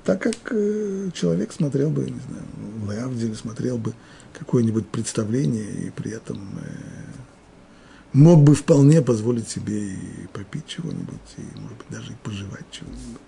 так, 0.05 0.21
как 0.21 0.37
э, 0.51 1.11
человек 1.15 1.53
смотрел 1.53 1.91
бы, 1.91 2.03
не 2.03 2.21
знаю, 2.21 2.45
в 2.79 2.89
Лавделе 2.89 3.35
смотрел 3.35 3.79
бы 3.79 3.95
какое-нибудь 4.33 4.89
представление 4.89 5.71
и 5.87 5.91
при 5.91 6.11
этом 6.11 6.39
э, 6.61 6.71
мог 8.13 8.43
бы 8.43 8.55
вполне 8.55 9.01
позволить 9.01 9.49
себе 9.49 9.95
и 9.95 10.27
попить 10.33 10.67
чего-нибудь, 10.67 11.21
и, 11.37 11.61
может 11.61 11.79
быть, 11.79 11.87
даже 11.91 12.13
и 12.13 12.17
пожевать 12.17 12.65
чего-нибудь. 12.73 13.21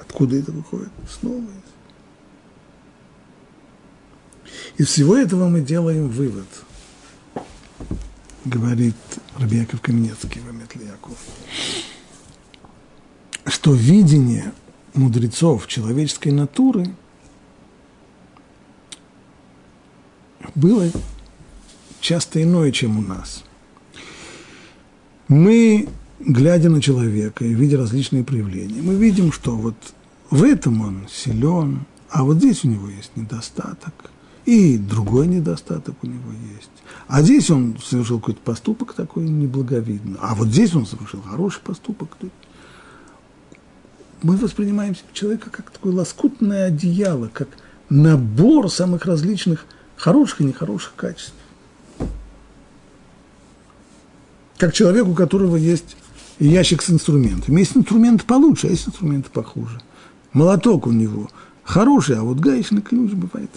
Откуда 0.00 0.36
это 0.36 0.50
выходит? 0.50 0.90
Снова. 1.08 1.44
Из 4.78 4.88
всего 4.88 5.16
этого 5.16 5.48
мы 5.48 5.60
делаем 5.60 6.08
вывод– 6.08 6.48
говорит 8.44 8.96
Рабиаков 9.36 9.80
Каменецкий 9.80 10.40
в 10.40 10.48
Аметле 10.48 10.86
Яков, 10.86 11.18
что 13.46 13.74
видение 13.74 14.52
мудрецов 14.94 15.66
человеческой 15.66 16.32
натуры 16.32 16.94
было 20.54 20.90
часто 22.00 22.42
иное, 22.42 22.72
чем 22.72 22.98
у 22.98 23.02
нас. 23.02 23.44
Мы, 25.28 25.88
глядя 26.18 26.70
на 26.70 26.80
человека 26.80 27.44
и 27.44 27.54
видя 27.54 27.78
различные 27.78 28.24
проявления, 28.24 28.82
мы 28.82 28.94
видим, 28.94 29.32
что 29.32 29.54
вот 29.56 29.76
в 30.30 30.42
этом 30.42 30.80
он 30.80 31.06
силен, 31.08 31.84
а 32.08 32.24
вот 32.24 32.38
здесь 32.38 32.64
у 32.64 32.68
него 32.68 32.88
есть 32.88 33.12
недостаток, 33.16 34.10
и 34.44 34.78
другой 34.78 35.28
недостаток 35.28 35.94
у 36.02 36.06
него 36.06 36.32
есть. 36.56 36.70
А 37.08 37.22
здесь 37.22 37.50
он 37.50 37.76
совершил 37.82 38.20
какой-то 38.20 38.40
поступок 38.40 38.94
такой 38.94 39.28
неблаговидный, 39.28 40.18
а 40.20 40.34
вот 40.34 40.48
здесь 40.48 40.74
он 40.74 40.86
совершил 40.86 41.22
хороший 41.22 41.60
поступок. 41.60 42.16
Мы 44.22 44.36
воспринимаем 44.36 44.94
человека 45.12 45.50
как 45.50 45.70
такое 45.70 45.92
лоскутное 45.92 46.66
одеяло, 46.66 47.30
как 47.32 47.48
набор 47.88 48.70
самых 48.70 49.06
различных 49.06 49.66
хороших 49.96 50.40
и 50.40 50.44
нехороших 50.44 50.94
качеств. 50.94 51.34
Как 54.58 54.74
человек, 54.74 55.06
у 55.06 55.14
которого 55.14 55.56
есть 55.56 55.96
ящик 56.38 56.82
с 56.82 56.90
инструментами. 56.90 57.60
Есть 57.60 57.76
инструменты 57.76 58.24
получше, 58.24 58.66
а 58.66 58.70
есть 58.70 58.88
инструменты 58.88 59.30
похуже. 59.30 59.80
Молоток 60.32 60.86
у 60.86 60.92
него 60.92 61.30
хороший, 61.62 62.16
а 62.16 62.22
вот 62.22 62.38
гаечный 62.38 62.82
ключ 62.82 63.12
бывает 63.12 63.50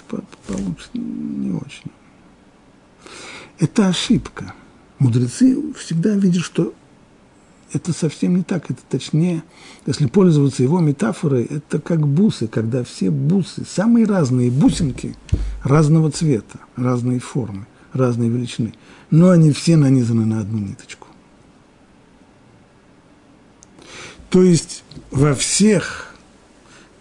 получше 0.47 0.89
не 0.93 1.51
очень. 1.51 1.91
Это 3.60 3.88
ошибка. 3.88 4.54
Мудрецы 4.99 5.74
всегда 5.74 6.16
видят, 6.16 6.43
что 6.43 6.74
это 7.74 7.91
совсем 7.91 8.38
не 8.38 8.43
так, 8.43 8.70
это 8.70 8.82
точнее, 8.88 9.43
если 9.86 10.06
пользоваться 10.06 10.64
его 10.64 10.80
метафорой, 10.80 11.45
это 11.45 11.80
как 11.80 12.08
бусы, 12.08 12.47
когда 12.47 12.84
все 12.84 13.10
бусы, 13.10 13.66
самые 13.68 14.06
разные 14.06 14.51
бусинки 14.51 15.16
разного 15.64 16.12
цвета, 16.12 16.60
разной 16.76 17.20
формы, 17.20 17.66
разной 17.91 18.30
величины, 18.30 18.74
но 19.10 19.32
они 19.32 19.51
все 19.51 19.76
нанизаны 19.76 20.26
на 20.26 20.39
одну 20.39 20.60
ниточку. 20.60 21.08
То 24.30 24.43
есть 24.43 24.84
во 25.12 25.36
всех 25.36 26.16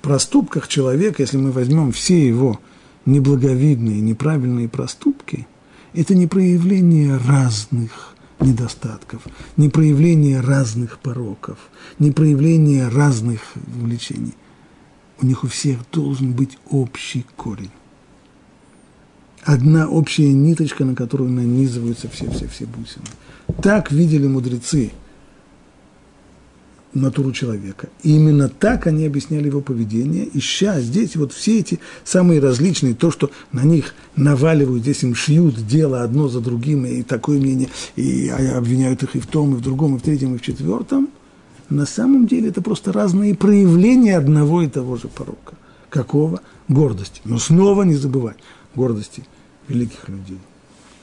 проступках 0.01 0.69
человека, 0.69 1.23
если 1.23 1.37
мы 1.37 1.53
возьмем 1.53 1.93
все 1.93 2.27
его 2.27 2.61
неблаговидные, 3.07 4.01
неправильные 4.01 4.69
проступки, 4.69 5.47
это 5.95 6.15
не 6.15 6.27
проявление 6.27 7.17
разных 7.17 8.15
недостатков, 8.41 9.23
не 9.57 9.69
проявление 9.69 10.41
разных 10.41 10.99
пороков, 10.99 11.59
не 11.99 12.11
проявление 12.11 12.89
разных 12.89 13.41
увлечений. 13.79 14.35
У 15.21 15.27
них 15.27 15.45
у 15.45 15.49
всех 15.49 15.79
должен 15.93 16.33
быть 16.33 16.59
общий 16.69 17.25
корень. 17.37 17.71
Одна 19.45 19.89
общая 19.89 20.33
ниточка, 20.33 20.85
на 20.85 20.95
которую 20.95 21.31
нанизываются 21.31 22.09
все-все-все 22.09 22.67
бусины. 22.67 23.07
Так 23.61 23.93
видели 23.93 24.27
мудрецы– 24.27 24.93
натуру 26.95 27.33
человека. 27.33 27.89
И 28.03 28.17
именно 28.17 28.49
так 28.49 28.87
они 28.87 29.07
объясняли 29.07 29.47
его 29.47 29.61
поведение, 29.61 30.29
ища 30.33 30.81
здесь 30.81 31.17
вот 31.17 31.33
все 31.33 31.61
эти 31.61 31.81
самые 32.05 32.41
различные, 32.41 32.95
то, 32.95 33.11
что 33.11 33.31
на 33.51 33.63
них 33.63 33.95
наваливают, 34.17 34.83
здесь 34.83 35.03
им 35.03 35.15
шьют 35.15 35.67
дело 35.67 36.03
одно 36.03 36.29
за 36.29 36.41
другим, 36.41 36.85
и 36.85 37.03
такое 37.03 37.39
мнение, 37.39 37.69
и 37.97 38.29
обвиняют 38.29 39.03
их 39.03 39.17
и 39.17 39.21
в 39.21 39.27
том, 39.27 39.55
и 39.55 39.57
в 39.57 39.61
другом, 39.61 39.97
и 39.97 39.99
в 39.99 40.03
третьем, 40.03 40.35
и 40.35 40.39
в 40.39 40.43
четвертом, 40.43 41.09
на 41.71 41.87
самом 41.87 42.27
деле 42.27 42.51
это 42.51 42.61
просто 42.61 42.93
разные 42.93 43.35
проявления 43.35 44.19
одного 44.19 44.63
и 44.63 44.69
того 44.69 44.97
же 44.97 45.09
порока. 45.09 45.55
Какого? 45.89 46.41
Гордости. 46.69 47.21
Но 47.25 47.39
снова 47.39 47.83
не 47.83 47.95
забывать 47.95 48.37
гордости 48.75 49.25
великих 49.69 50.09
людей, 50.09 50.39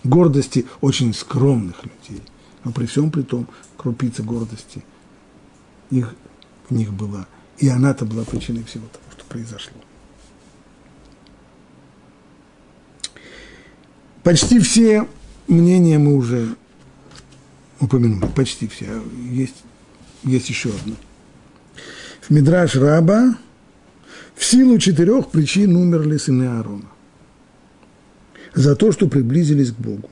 гордости 0.04 0.66
очень 0.82 1.14
скромных 1.14 1.84
людей, 1.84 2.24
но 2.64 2.72
при 2.72 2.86
всем 2.86 3.10
при 3.10 3.22
том 3.24 3.48
крупица 3.78 4.22
гордости– 4.22 4.84
их, 5.90 6.16
в 6.70 6.74
них 6.74 6.94
была. 6.94 7.28
И 7.58 7.68
она-то 7.68 8.06
была 8.06 8.24
причиной 8.24 8.64
всего 8.64 8.88
того, 8.88 9.04
что 9.12 9.26
произошло. 9.26 9.78
Почти 14.24 14.60
все 14.60 15.08
мнения 15.48 15.98
мы 15.98 16.16
уже 16.16 16.56
упомянули, 17.80 18.30
почти 18.36 18.68
все. 18.68 19.02
Есть, 19.30 19.56
есть 20.24 20.50
еще 20.50 20.70
одно. 20.70 20.96
В 22.22 22.30
Мидраш 22.30 22.76
Раба 22.76 23.36
в 24.36 24.46
силу 24.46 24.78
четырех 24.78 25.30
причин 25.30 25.76
умерли 25.76 26.18
сыны 26.18 26.46
Аарона. 26.46 26.86
За 28.54 28.76
то, 28.76 28.92
что 28.92 29.08
приблизились 29.08 29.72
к 29.72 29.76
Богу. 29.76 30.10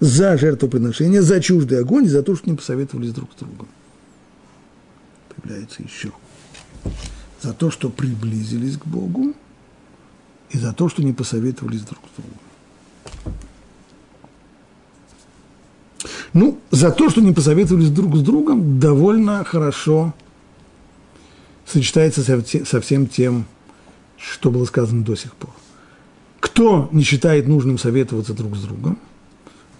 За 0.00 0.36
жертвоприношение, 0.36 1.22
за 1.22 1.40
чуждый 1.40 1.80
огонь 1.80 2.08
за 2.08 2.22
то, 2.22 2.36
что 2.36 2.50
не 2.50 2.56
посоветовались 2.56 3.12
друг 3.12 3.30
с 3.32 3.40
другом 3.40 3.68
появляется 5.44 5.82
еще. 5.82 6.12
За 7.42 7.52
то, 7.52 7.70
что 7.70 7.90
приблизились 7.90 8.76
к 8.76 8.86
Богу, 8.86 9.34
и 10.50 10.58
за 10.58 10.72
то, 10.72 10.88
что 10.88 11.02
не 11.02 11.12
посоветовались 11.12 11.82
друг 11.82 12.00
с 12.12 12.16
другом. 12.16 13.36
Ну, 16.32 16.58
за 16.70 16.90
то, 16.90 17.10
что 17.10 17.20
не 17.20 17.32
посоветовались 17.32 17.90
друг 17.90 18.16
с 18.16 18.20
другом, 18.20 18.78
довольно 18.80 19.44
хорошо 19.44 20.14
сочетается 21.66 22.22
со 22.22 22.80
всем 22.80 23.06
тем, 23.06 23.46
что 24.16 24.50
было 24.50 24.64
сказано 24.64 25.04
до 25.04 25.14
сих 25.14 25.34
пор. 25.34 25.50
Кто 26.40 26.88
не 26.92 27.02
считает 27.02 27.46
нужным 27.48 27.78
советоваться 27.78 28.34
друг 28.34 28.56
с 28.56 28.62
другом, 28.62 28.98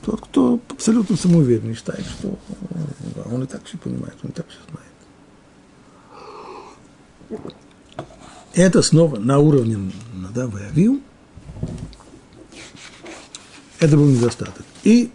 тот, 0.05 0.21
кто 0.21 0.61
абсолютно 0.69 1.17
самоуверенный, 1.17 1.75
считает, 1.75 2.05
что 2.05 2.39
он 3.31 3.43
и 3.43 3.47
так 3.47 3.65
все 3.65 3.79
понимает, 3.79 4.15
он 4.23 4.31
и 4.31 4.33
так 4.33 4.47
все 4.49 4.59
знает. 4.71 4.85
Это 8.53 8.83
снова 8.83 9.19
на 9.19 9.39
уровне 9.39 9.91
Надава 10.15 10.59
и 10.59 10.63
Авиу. 10.65 11.01
Это 13.81 13.97
был 13.97 14.07
недостаток. 14.07 14.65
И 14.85 15.11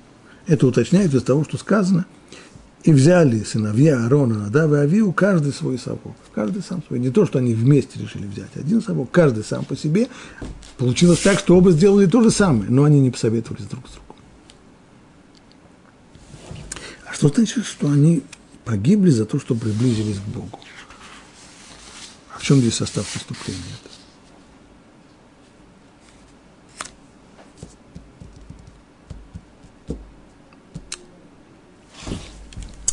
это 0.46 0.68
уточняется 0.68 1.18
из 1.18 1.24
того, 1.24 1.44
что 1.44 1.58
сказано. 1.58 2.06
И 2.84 2.92
взяли 2.92 3.44
сыновья 3.44 4.04
Аарона, 4.04 4.40
Надава 4.40 4.76
и 4.76 4.80
Авиу, 4.80 5.14
каждый 5.14 5.54
свой 5.54 5.78
совок. 5.78 6.16
Каждый 6.34 6.64
сам 6.64 6.84
свой. 6.88 7.00
Не 7.00 7.12
то, 7.12 7.26
что 7.26 7.40
они 7.40 7.54
вместе 7.54 8.00
решили 8.00 8.26
взять 8.26 8.56
один 8.56 8.82
совок, 8.82 9.12
каждый 9.12 9.44
сам 9.44 9.64
по 9.66 9.76
себе. 9.76 10.08
Получилось 10.78 11.20
так, 11.20 11.40
что 11.40 11.56
оба 11.56 11.72
сделали 11.72 12.08
то 12.08 12.22
же 12.22 12.32
самое, 12.32 12.70
но 12.70 12.84
они 12.84 13.00
не 13.00 13.12
посоветовались 13.12 13.66
друг 13.66 13.88
с 13.88 13.92
другом. 13.92 14.09
А 17.10 17.14
что 17.14 17.30
значит, 17.30 17.66
что 17.66 17.90
они 17.90 18.24
погибли 18.66 19.10
за 19.10 19.26
то, 19.26 19.40
что 19.40 19.56
приблизились 19.56 20.18
к 20.20 20.28
Богу? 20.30 20.60
В 22.38 22.44
чем 22.44 22.60
здесь 22.60 22.76
состав 22.76 23.08
преступления? 23.08 23.60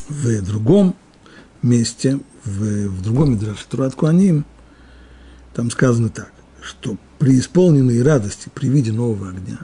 В 0.08 0.42
другом 0.42 0.96
месте, 1.62 2.18
в, 2.44 2.88
в 2.88 3.02
другом 3.02 3.32
Мидраше 3.32 3.66
Турат 3.68 3.94
Куаним, 3.94 4.46
там 5.52 5.70
сказано 5.70 6.08
так, 6.08 6.32
что 6.62 6.96
при 7.18 7.38
исполненной 7.38 8.02
радости 8.02 8.50
при 8.52 8.68
виде 8.68 8.92
нового 8.92 9.28
огня, 9.28 9.58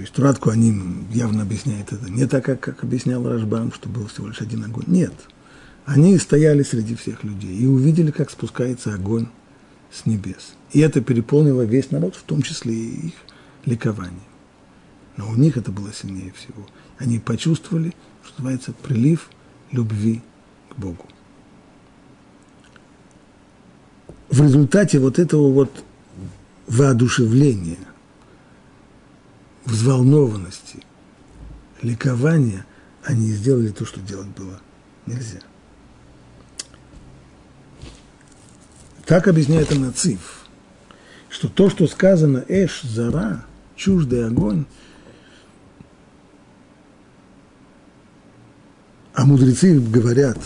то 0.00 0.02
есть 0.02 0.14
Турат 0.14 0.38
Куаним 0.38 1.06
явно 1.12 1.42
объясняет 1.42 1.92
это 1.92 2.10
не 2.10 2.26
так, 2.26 2.44
как, 2.44 2.60
как 2.60 2.84
объяснял 2.84 3.22
Рашбам, 3.22 3.72
что 3.72 3.88
был 3.88 4.06
всего 4.06 4.28
лишь 4.28 4.40
один 4.40 4.64
огонь. 4.64 4.86
Нет– 4.86 5.12
они 5.90 6.16
стояли 6.18 6.62
среди 6.62 6.94
всех 6.94 7.24
людей 7.24 7.56
и 7.56 7.66
увидели, 7.66 8.12
как 8.12 8.30
спускается 8.30 8.94
огонь 8.94 9.26
с 9.90 10.06
небес. 10.06 10.54
И 10.70 10.78
это 10.78 11.00
переполнило 11.00 11.62
весь 11.62 11.90
народ, 11.90 12.14
в 12.14 12.22
том 12.22 12.42
числе 12.42 12.72
и 12.72 13.06
их 13.08 13.14
ликование. 13.64 14.20
Но 15.16 15.28
у 15.28 15.34
них 15.34 15.56
это 15.56 15.72
было 15.72 15.92
сильнее 15.92 16.32
всего. 16.32 16.64
Они 16.98 17.18
почувствовали, 17.18 17.92
что 18.22 18.34
называется, 18.38 18.72
прилив 18.72 19.28
любви 19.72 20.22
к 20.68 20.78
Богу. 20.78 21.06
В 24.30 24.40
результате 24.40 25.00
вот 25.00 25.18
этого 25.18 25.50
вот 25.50 25.84
воодушевления, 26.68 27.78
взволнованности, 29.70 30.82
ликования, 31.82 32.66
а 33.04 33.10
они 33.10 33.30
сделали 33.32 33.68
то, 33.68 33.86
что 33.86 34.00
делать 34.00 34.28
было 34.28 34.60
нельзя. 35.06 35.40
Так 39.06 39.26
объясняет 39.26 39.72
Анациф, 39.72 40.46
что 41.28 41.48
то, 41.48 41.70
что 41.70 41.86
сказано 41.86 42.44
«эш 42.48 42.82
зара», 42.82 43.44
«чуждый 43.74 44.26
огонь», 44.26 44.66
а 49.14 49.24
мудрецы 49.24 49.80
говорят, 49.80 50.38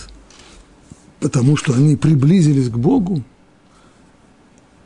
потому 1.21 1.57
что 1.57 1.75
они 1.75 1.97
приблизились 1.97 2.71
к 2.71 2.77
Богу, 2.77 3.23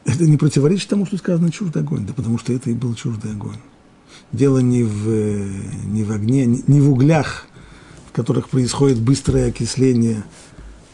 это 0.05 0.24
не 0.24 0.36
противоречит 0.36 0.89
тому, 0.89 1.07
что 1.07 1.16
сказано 1.18 1.53
«чуждый 1.53 1.82
огонь», 1.82 2.07
да 2.07 2.12
потому 2.14 2.39
что 2.39 2.53
это 2.53 2.70
и 2.70 2.74
был 2.74 2.95
чуждый 2.95 3.30
огонь. 3.30 3.61
Дело 4.32 4.59
не 4.59 4.82
в, 4.82 5.06
не 5.86 6.04
в 6.04 6.12
огне, 6.12 6.46
не 6.46 6.80
в 6.80 6.92
углях, 6.92 7.46
в 8.09 8.12
которых 8.12 8.48
происходит 8.48 8.98
быстрое 8.98 9.48
окисление 9.48 10.22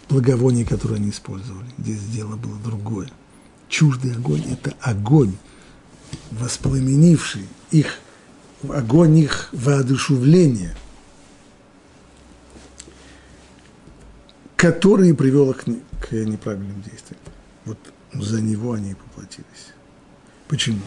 благовоний, 0.08 0.64
которые 0.64 0.98
они 0.98 1.10
использовали. 1.10 1.66
Здесь 1.78 2.00
дело 2.12 2.36
было 2.36 2.56
другое. 2.64 3.10
Чуждый 3.68 4.14
огонь– 4.14 4.44
это 4.50 4.74
огонь, 4.80 5.32
воспламенивший 6.30 7.46
их, 7.70 7.98
огонь 8.68 9.18
их 9.18 9.48
воодушевления, 9.52 10.76
который 14.56 15.14
привел 15.14 15.50
их 15.50 15.64
к 15.64 16.12
неправильным 16.12 16.82
действиям. 16.82 17.20
Вот 17.64 17.78
за 18.12 18.40
него 18.40 18.74
они 18.74 18.92
и 18.92 18.94
поплатились. 18.94 19.74
Почему? 20.48 20.82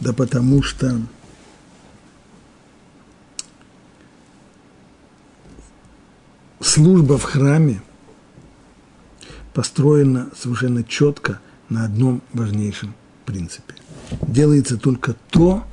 Да 0.00 0.12
потому 0.12 0.62
что 0.62 1.00
служба 6.78 7.18
в 7.18 7.24
храме 7.24 7.82
построена 9.52 10.30
совершенно 10.40 10.84
четко 10.84 11.40
на 11.68 11.84
одном 11.84 12.22
важнейшем 12.32 12.94
принципе. 13.24 13.74
Делается 14.22 14.76
только 14.76 15.16
то, 15.30 15.64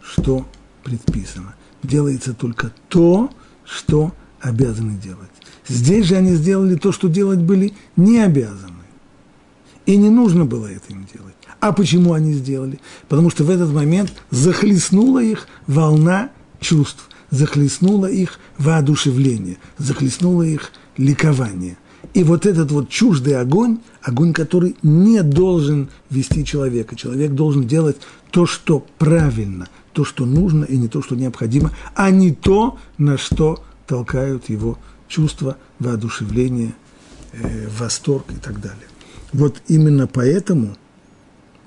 что 0.00 0.46
предписано. 0.84 1.56
Делается 1.82 2.32
только 2.32 2.72
то, 2.88 3.30
что 3.64 4.14
обязаны 4.40 4.92
делать. 4.92 5.30
Здесь 5.66 6.06
же 6.06 6.14
они 6.14 6.36
сделали 6.36 6.76
то, 6.76 6.92
что 6.92 7.08
делать 7.08 7.40
были 7.40 7.74
не 7.96 8.20
обязаны. 8.20 8.84
И 9.84 9.96
не 9.96 10.10
нужно 10.10 10.44
было 10.44 10.68
это 10.68 10.92
им 10.92 11.08
делать. 11.12 11.34
А 11.58 11.72
почему 11.72 12.12
они 12.12 12.34
сделали? 12.34 12.78
Потому 13.08 13.30
что 13.30 13.42
в 13.42 13.50
этот 13.50 13.72
момент 13.72 14.12
захлестнула 14.30 15.24
их 15.24 15.48
волна 15.66 16.30
чувств 16.60 17.08
захлестнуло 17.32 18.06
их 18.06 18.38
воодушевление, 18.58 19.56
захлестнуло 19.78 20.42
их 20.42 20.70
ликование. 20.96 21.76
И 22.14 22.22
вот 22.24 22.46
этот 22.46 22.70
вот 22.70 22.90
чуждый 22.90 23.40
огонь, 23.40 23.78
огонь, 24.02 24.32
который 24.32 24.76
не 24.82 25.22
должен 25.22 25.88
вести 26.10 26.44
человека. 26.44 26.94
Человек 26.94 27.32
должен 27.32 27.66
делать 27.66 27.96
то, 28.30 28.44
что 28.44 28.86
правильно, 28.98 29.68
то, 29.92 30.04
что 30.04 30.26
нужно, 30.26 30.64
и 30.64 30.76
не 30.76 30.88
то, 30.88 31.02
что 31.02 31.16
необходимо, 31.16 31.72
а 31.94 32.10
не 32.10 32.32
то, 32.32 32.78
на 32.98 33.16
что 33.16 33.64
толкают 33.86 34.50
его 34.50 34.78
чувства, 35.08 35.56
воодушевление, 35.78 36.74
э, 37.32 37.68
восторг 37.78 38.26
и 38.30 38.36
так 38.36 38.60
далее. 38.60 38.86
Вот 39.32 39.62
именно 39.68 40.06
поэтому, 40.06 40.76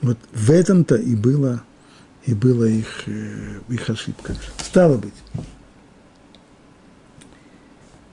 вот 0.04 0.20
в 0.34 0.52
этом-то 0.52 0.96
и 0.96 1.16
было, 1.16 1.64
и 2.26 2.34
была 2.34 2.68
их, 2.68 3.04
э, 3.08 3.60
их 3.70 3.90
ошибка. 3.90 4.36
Стало 4.58 4.98
быть, 4.98 5.14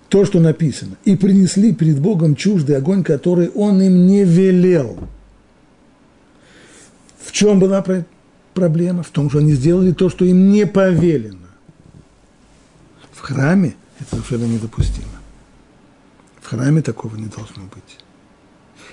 то, 0.08 0.26
что 0.26 0.40
написано, 0.40 0.96
и 1.04 1.16
принесли 1.16 1.74
перед 1.74 1.98
Богом 1.98 2.36
чуждый 2.36 2.76
огонь, 2.76 3.02
который 3.02 3.48
Он 3.50 3.80
им 3.80 4.06
не 4.06 4.24
велел. 4.24 4.98
В 7.18 7.32
чем 7.32 7.58
была 7.58 7.82
проблема? 8.52 9.02
В 9.02 9.08
том, 9.08 9.30
что 9.30 9.38
они 9.38 9.52
сделали 9.52 9.92
то, 9.92 10.10
что 10.10 10.26
им 10.26 10.50
не 10.50 10.66
повелено. 10.66 11.38
В 13.12 13.20
храме 13.20 13.74
это 13.98 14.16
совершенно 14.16 14.44
недопустимо. 14.44 15.06
В 16.42 16.48
храме 16.48 16.82
такого 16.82 17.16
не 17.16 17.26
должно 17.26 17.62
быть. 17.64 17.98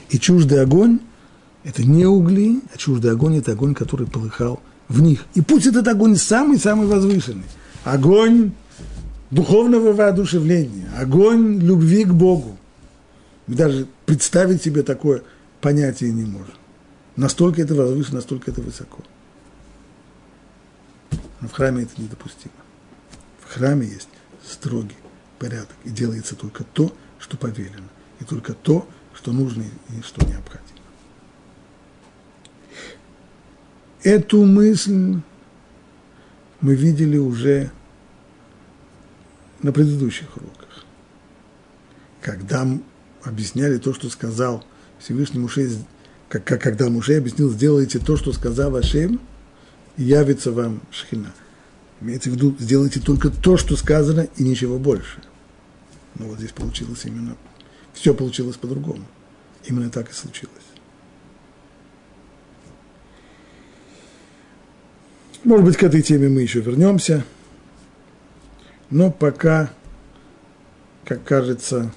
И 0.10 0.18
чуждый 0.20 0.62
огонь– 0.62 1.00
это 1.66 1.84
не 1.84 2.06
угли, 2.06 2.62
а 2.74 2.78
чуждый 2.78 3.12
огонь– 3.12 3.38
это 3.40 3.52
огонь, 3.52 3.76
который 3.76 4.08
полыхал 4.08 4.62
в 4.90 5.02
них. 5.02 5.24
И 5.36 5.42
пусть 5.42 5.68
этот 5.68 5.88
огонь 5.88 6.16
самый-самый 6.16 6.88
возвышенный. 6.88 7.46
Огонь 7.84 8.52
духовного 9.32 9.94
воодушевления, 9.94 10.90
огонь 10.98 11.60
любви 11.60 12.04
к 12.04 12.12
Богу. 12.12 12.58
Мы 13.48 13.56
даже 13.56 13.88
представить 14.06 14.64
себе 14.64 14.84
такое 14.84 15.24
понятие 15.62 16.12
не 16.12 16.26
можем. 16.26 16.56
Настолько 17.16 17.62
это 17.62 17.76
возвышено, 17.76 18.18
настолько 18.18 18.52
это 18.52 18.62
высоко. 18.62 19.04
Но 21.42 21.48
в 21.48 21.52
храме 21.52 21.84
это 21.84 22.02
недопустимо. 22.02 22.54
В 23.42 23.54
храме 23.54 23.88
есть 23.88 24.10
строгий 24.46 24.98
порядок, 25.38 25.76
и 25.86 25.90
делается 25.90 26.36
только 26.36 26.64
то, 26.64 26.94
что 27.20 27.38
повелено, 27.38 27.88
и 28.20 28.24
только 28.24 28.54
то, 28.54 28.88
что 29.14 29.32
нужно 29.32 29.64
и 29.64 30.02
что 30.02 30.26
необходимо. 30.26 30.69
Эту 34.04 34.45
мысль 34.45 35.20
мы 36.62 36.76
видели 36.76 37.18
уже 37.18 37.70
на 39.62 39.74
предыдущих 39.74 40.38
уроках, 40.38 40.86
когда 42.22 42.66
объясняли 43.24 43.78
то, 43.78 43.93
что 43.93 44.10
сказал 44.10 44.64
Всевышний 45.00 45.39
Муше, 45.39 45.70
как, 46.30 46.45
когда 46.45 46.89
Муше 46.89 47.18
объяснил, 47.18 47.50
сделайте 47.50 48.00
то, 48.00 48.16
что 48.16 48.32
сказал 48.32 48.76
Ашем, 48.78 49.20
и 49.97 50.04
явится 50.04 50.54
вам 50.54 50.82
Шхина. 50.91 51.34
Имеется 52.00 52.30
в 52.30 52.34
виду, 52.34 52.56
сделайте 52.58 53.02
только 53.02 53.30
то, 53.30 53.58
что 53.58 53.76
сказано, 53.76 54.30
и 54.38 54.43
ничего 54.43 54.80
больше. 54.80 55.22
Но 56.16 56.28
вот 56.28 56.38
здесь 56.38 56.52
получилось 56.52 57.04
именно, 57.04 57.36
все 57.93 58.14
получилось 58.14 58.56
по-другому. 58.56 59.04
Именно 59.66 59.89
так 59.89 60.10
и 60.10 60.14
случилось. 60.14 60.69
Может 65.44 65.66
быть, 65.66 65.78
к 65.78 65.84
этой 65.84 66.02
теме 66.02 66.28
мы 66.28 66.42
еще 66.42 66.60
вернемся. 66.60 67.24
Но 68.90 69.10
пока, 69.12 69.72
как 71.06 71.24
кажется, 71.24 71.94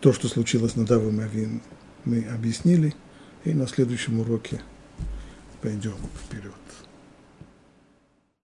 то, 0.00 0.12
что 0.12 0.28
случилось 0.28 0.76
на 0.76 0.84
Давом 0.84 1.20
Авин, 1.20 1.62
мы 2.04 2.24
объяснили, 2.24 2.94
и 3.44 3.54
на 3.54 3.66
следующем 3.66 4.20
уроке 4.20 4.60
пойдем 5.62 5.96
вперед. 6.24 6.55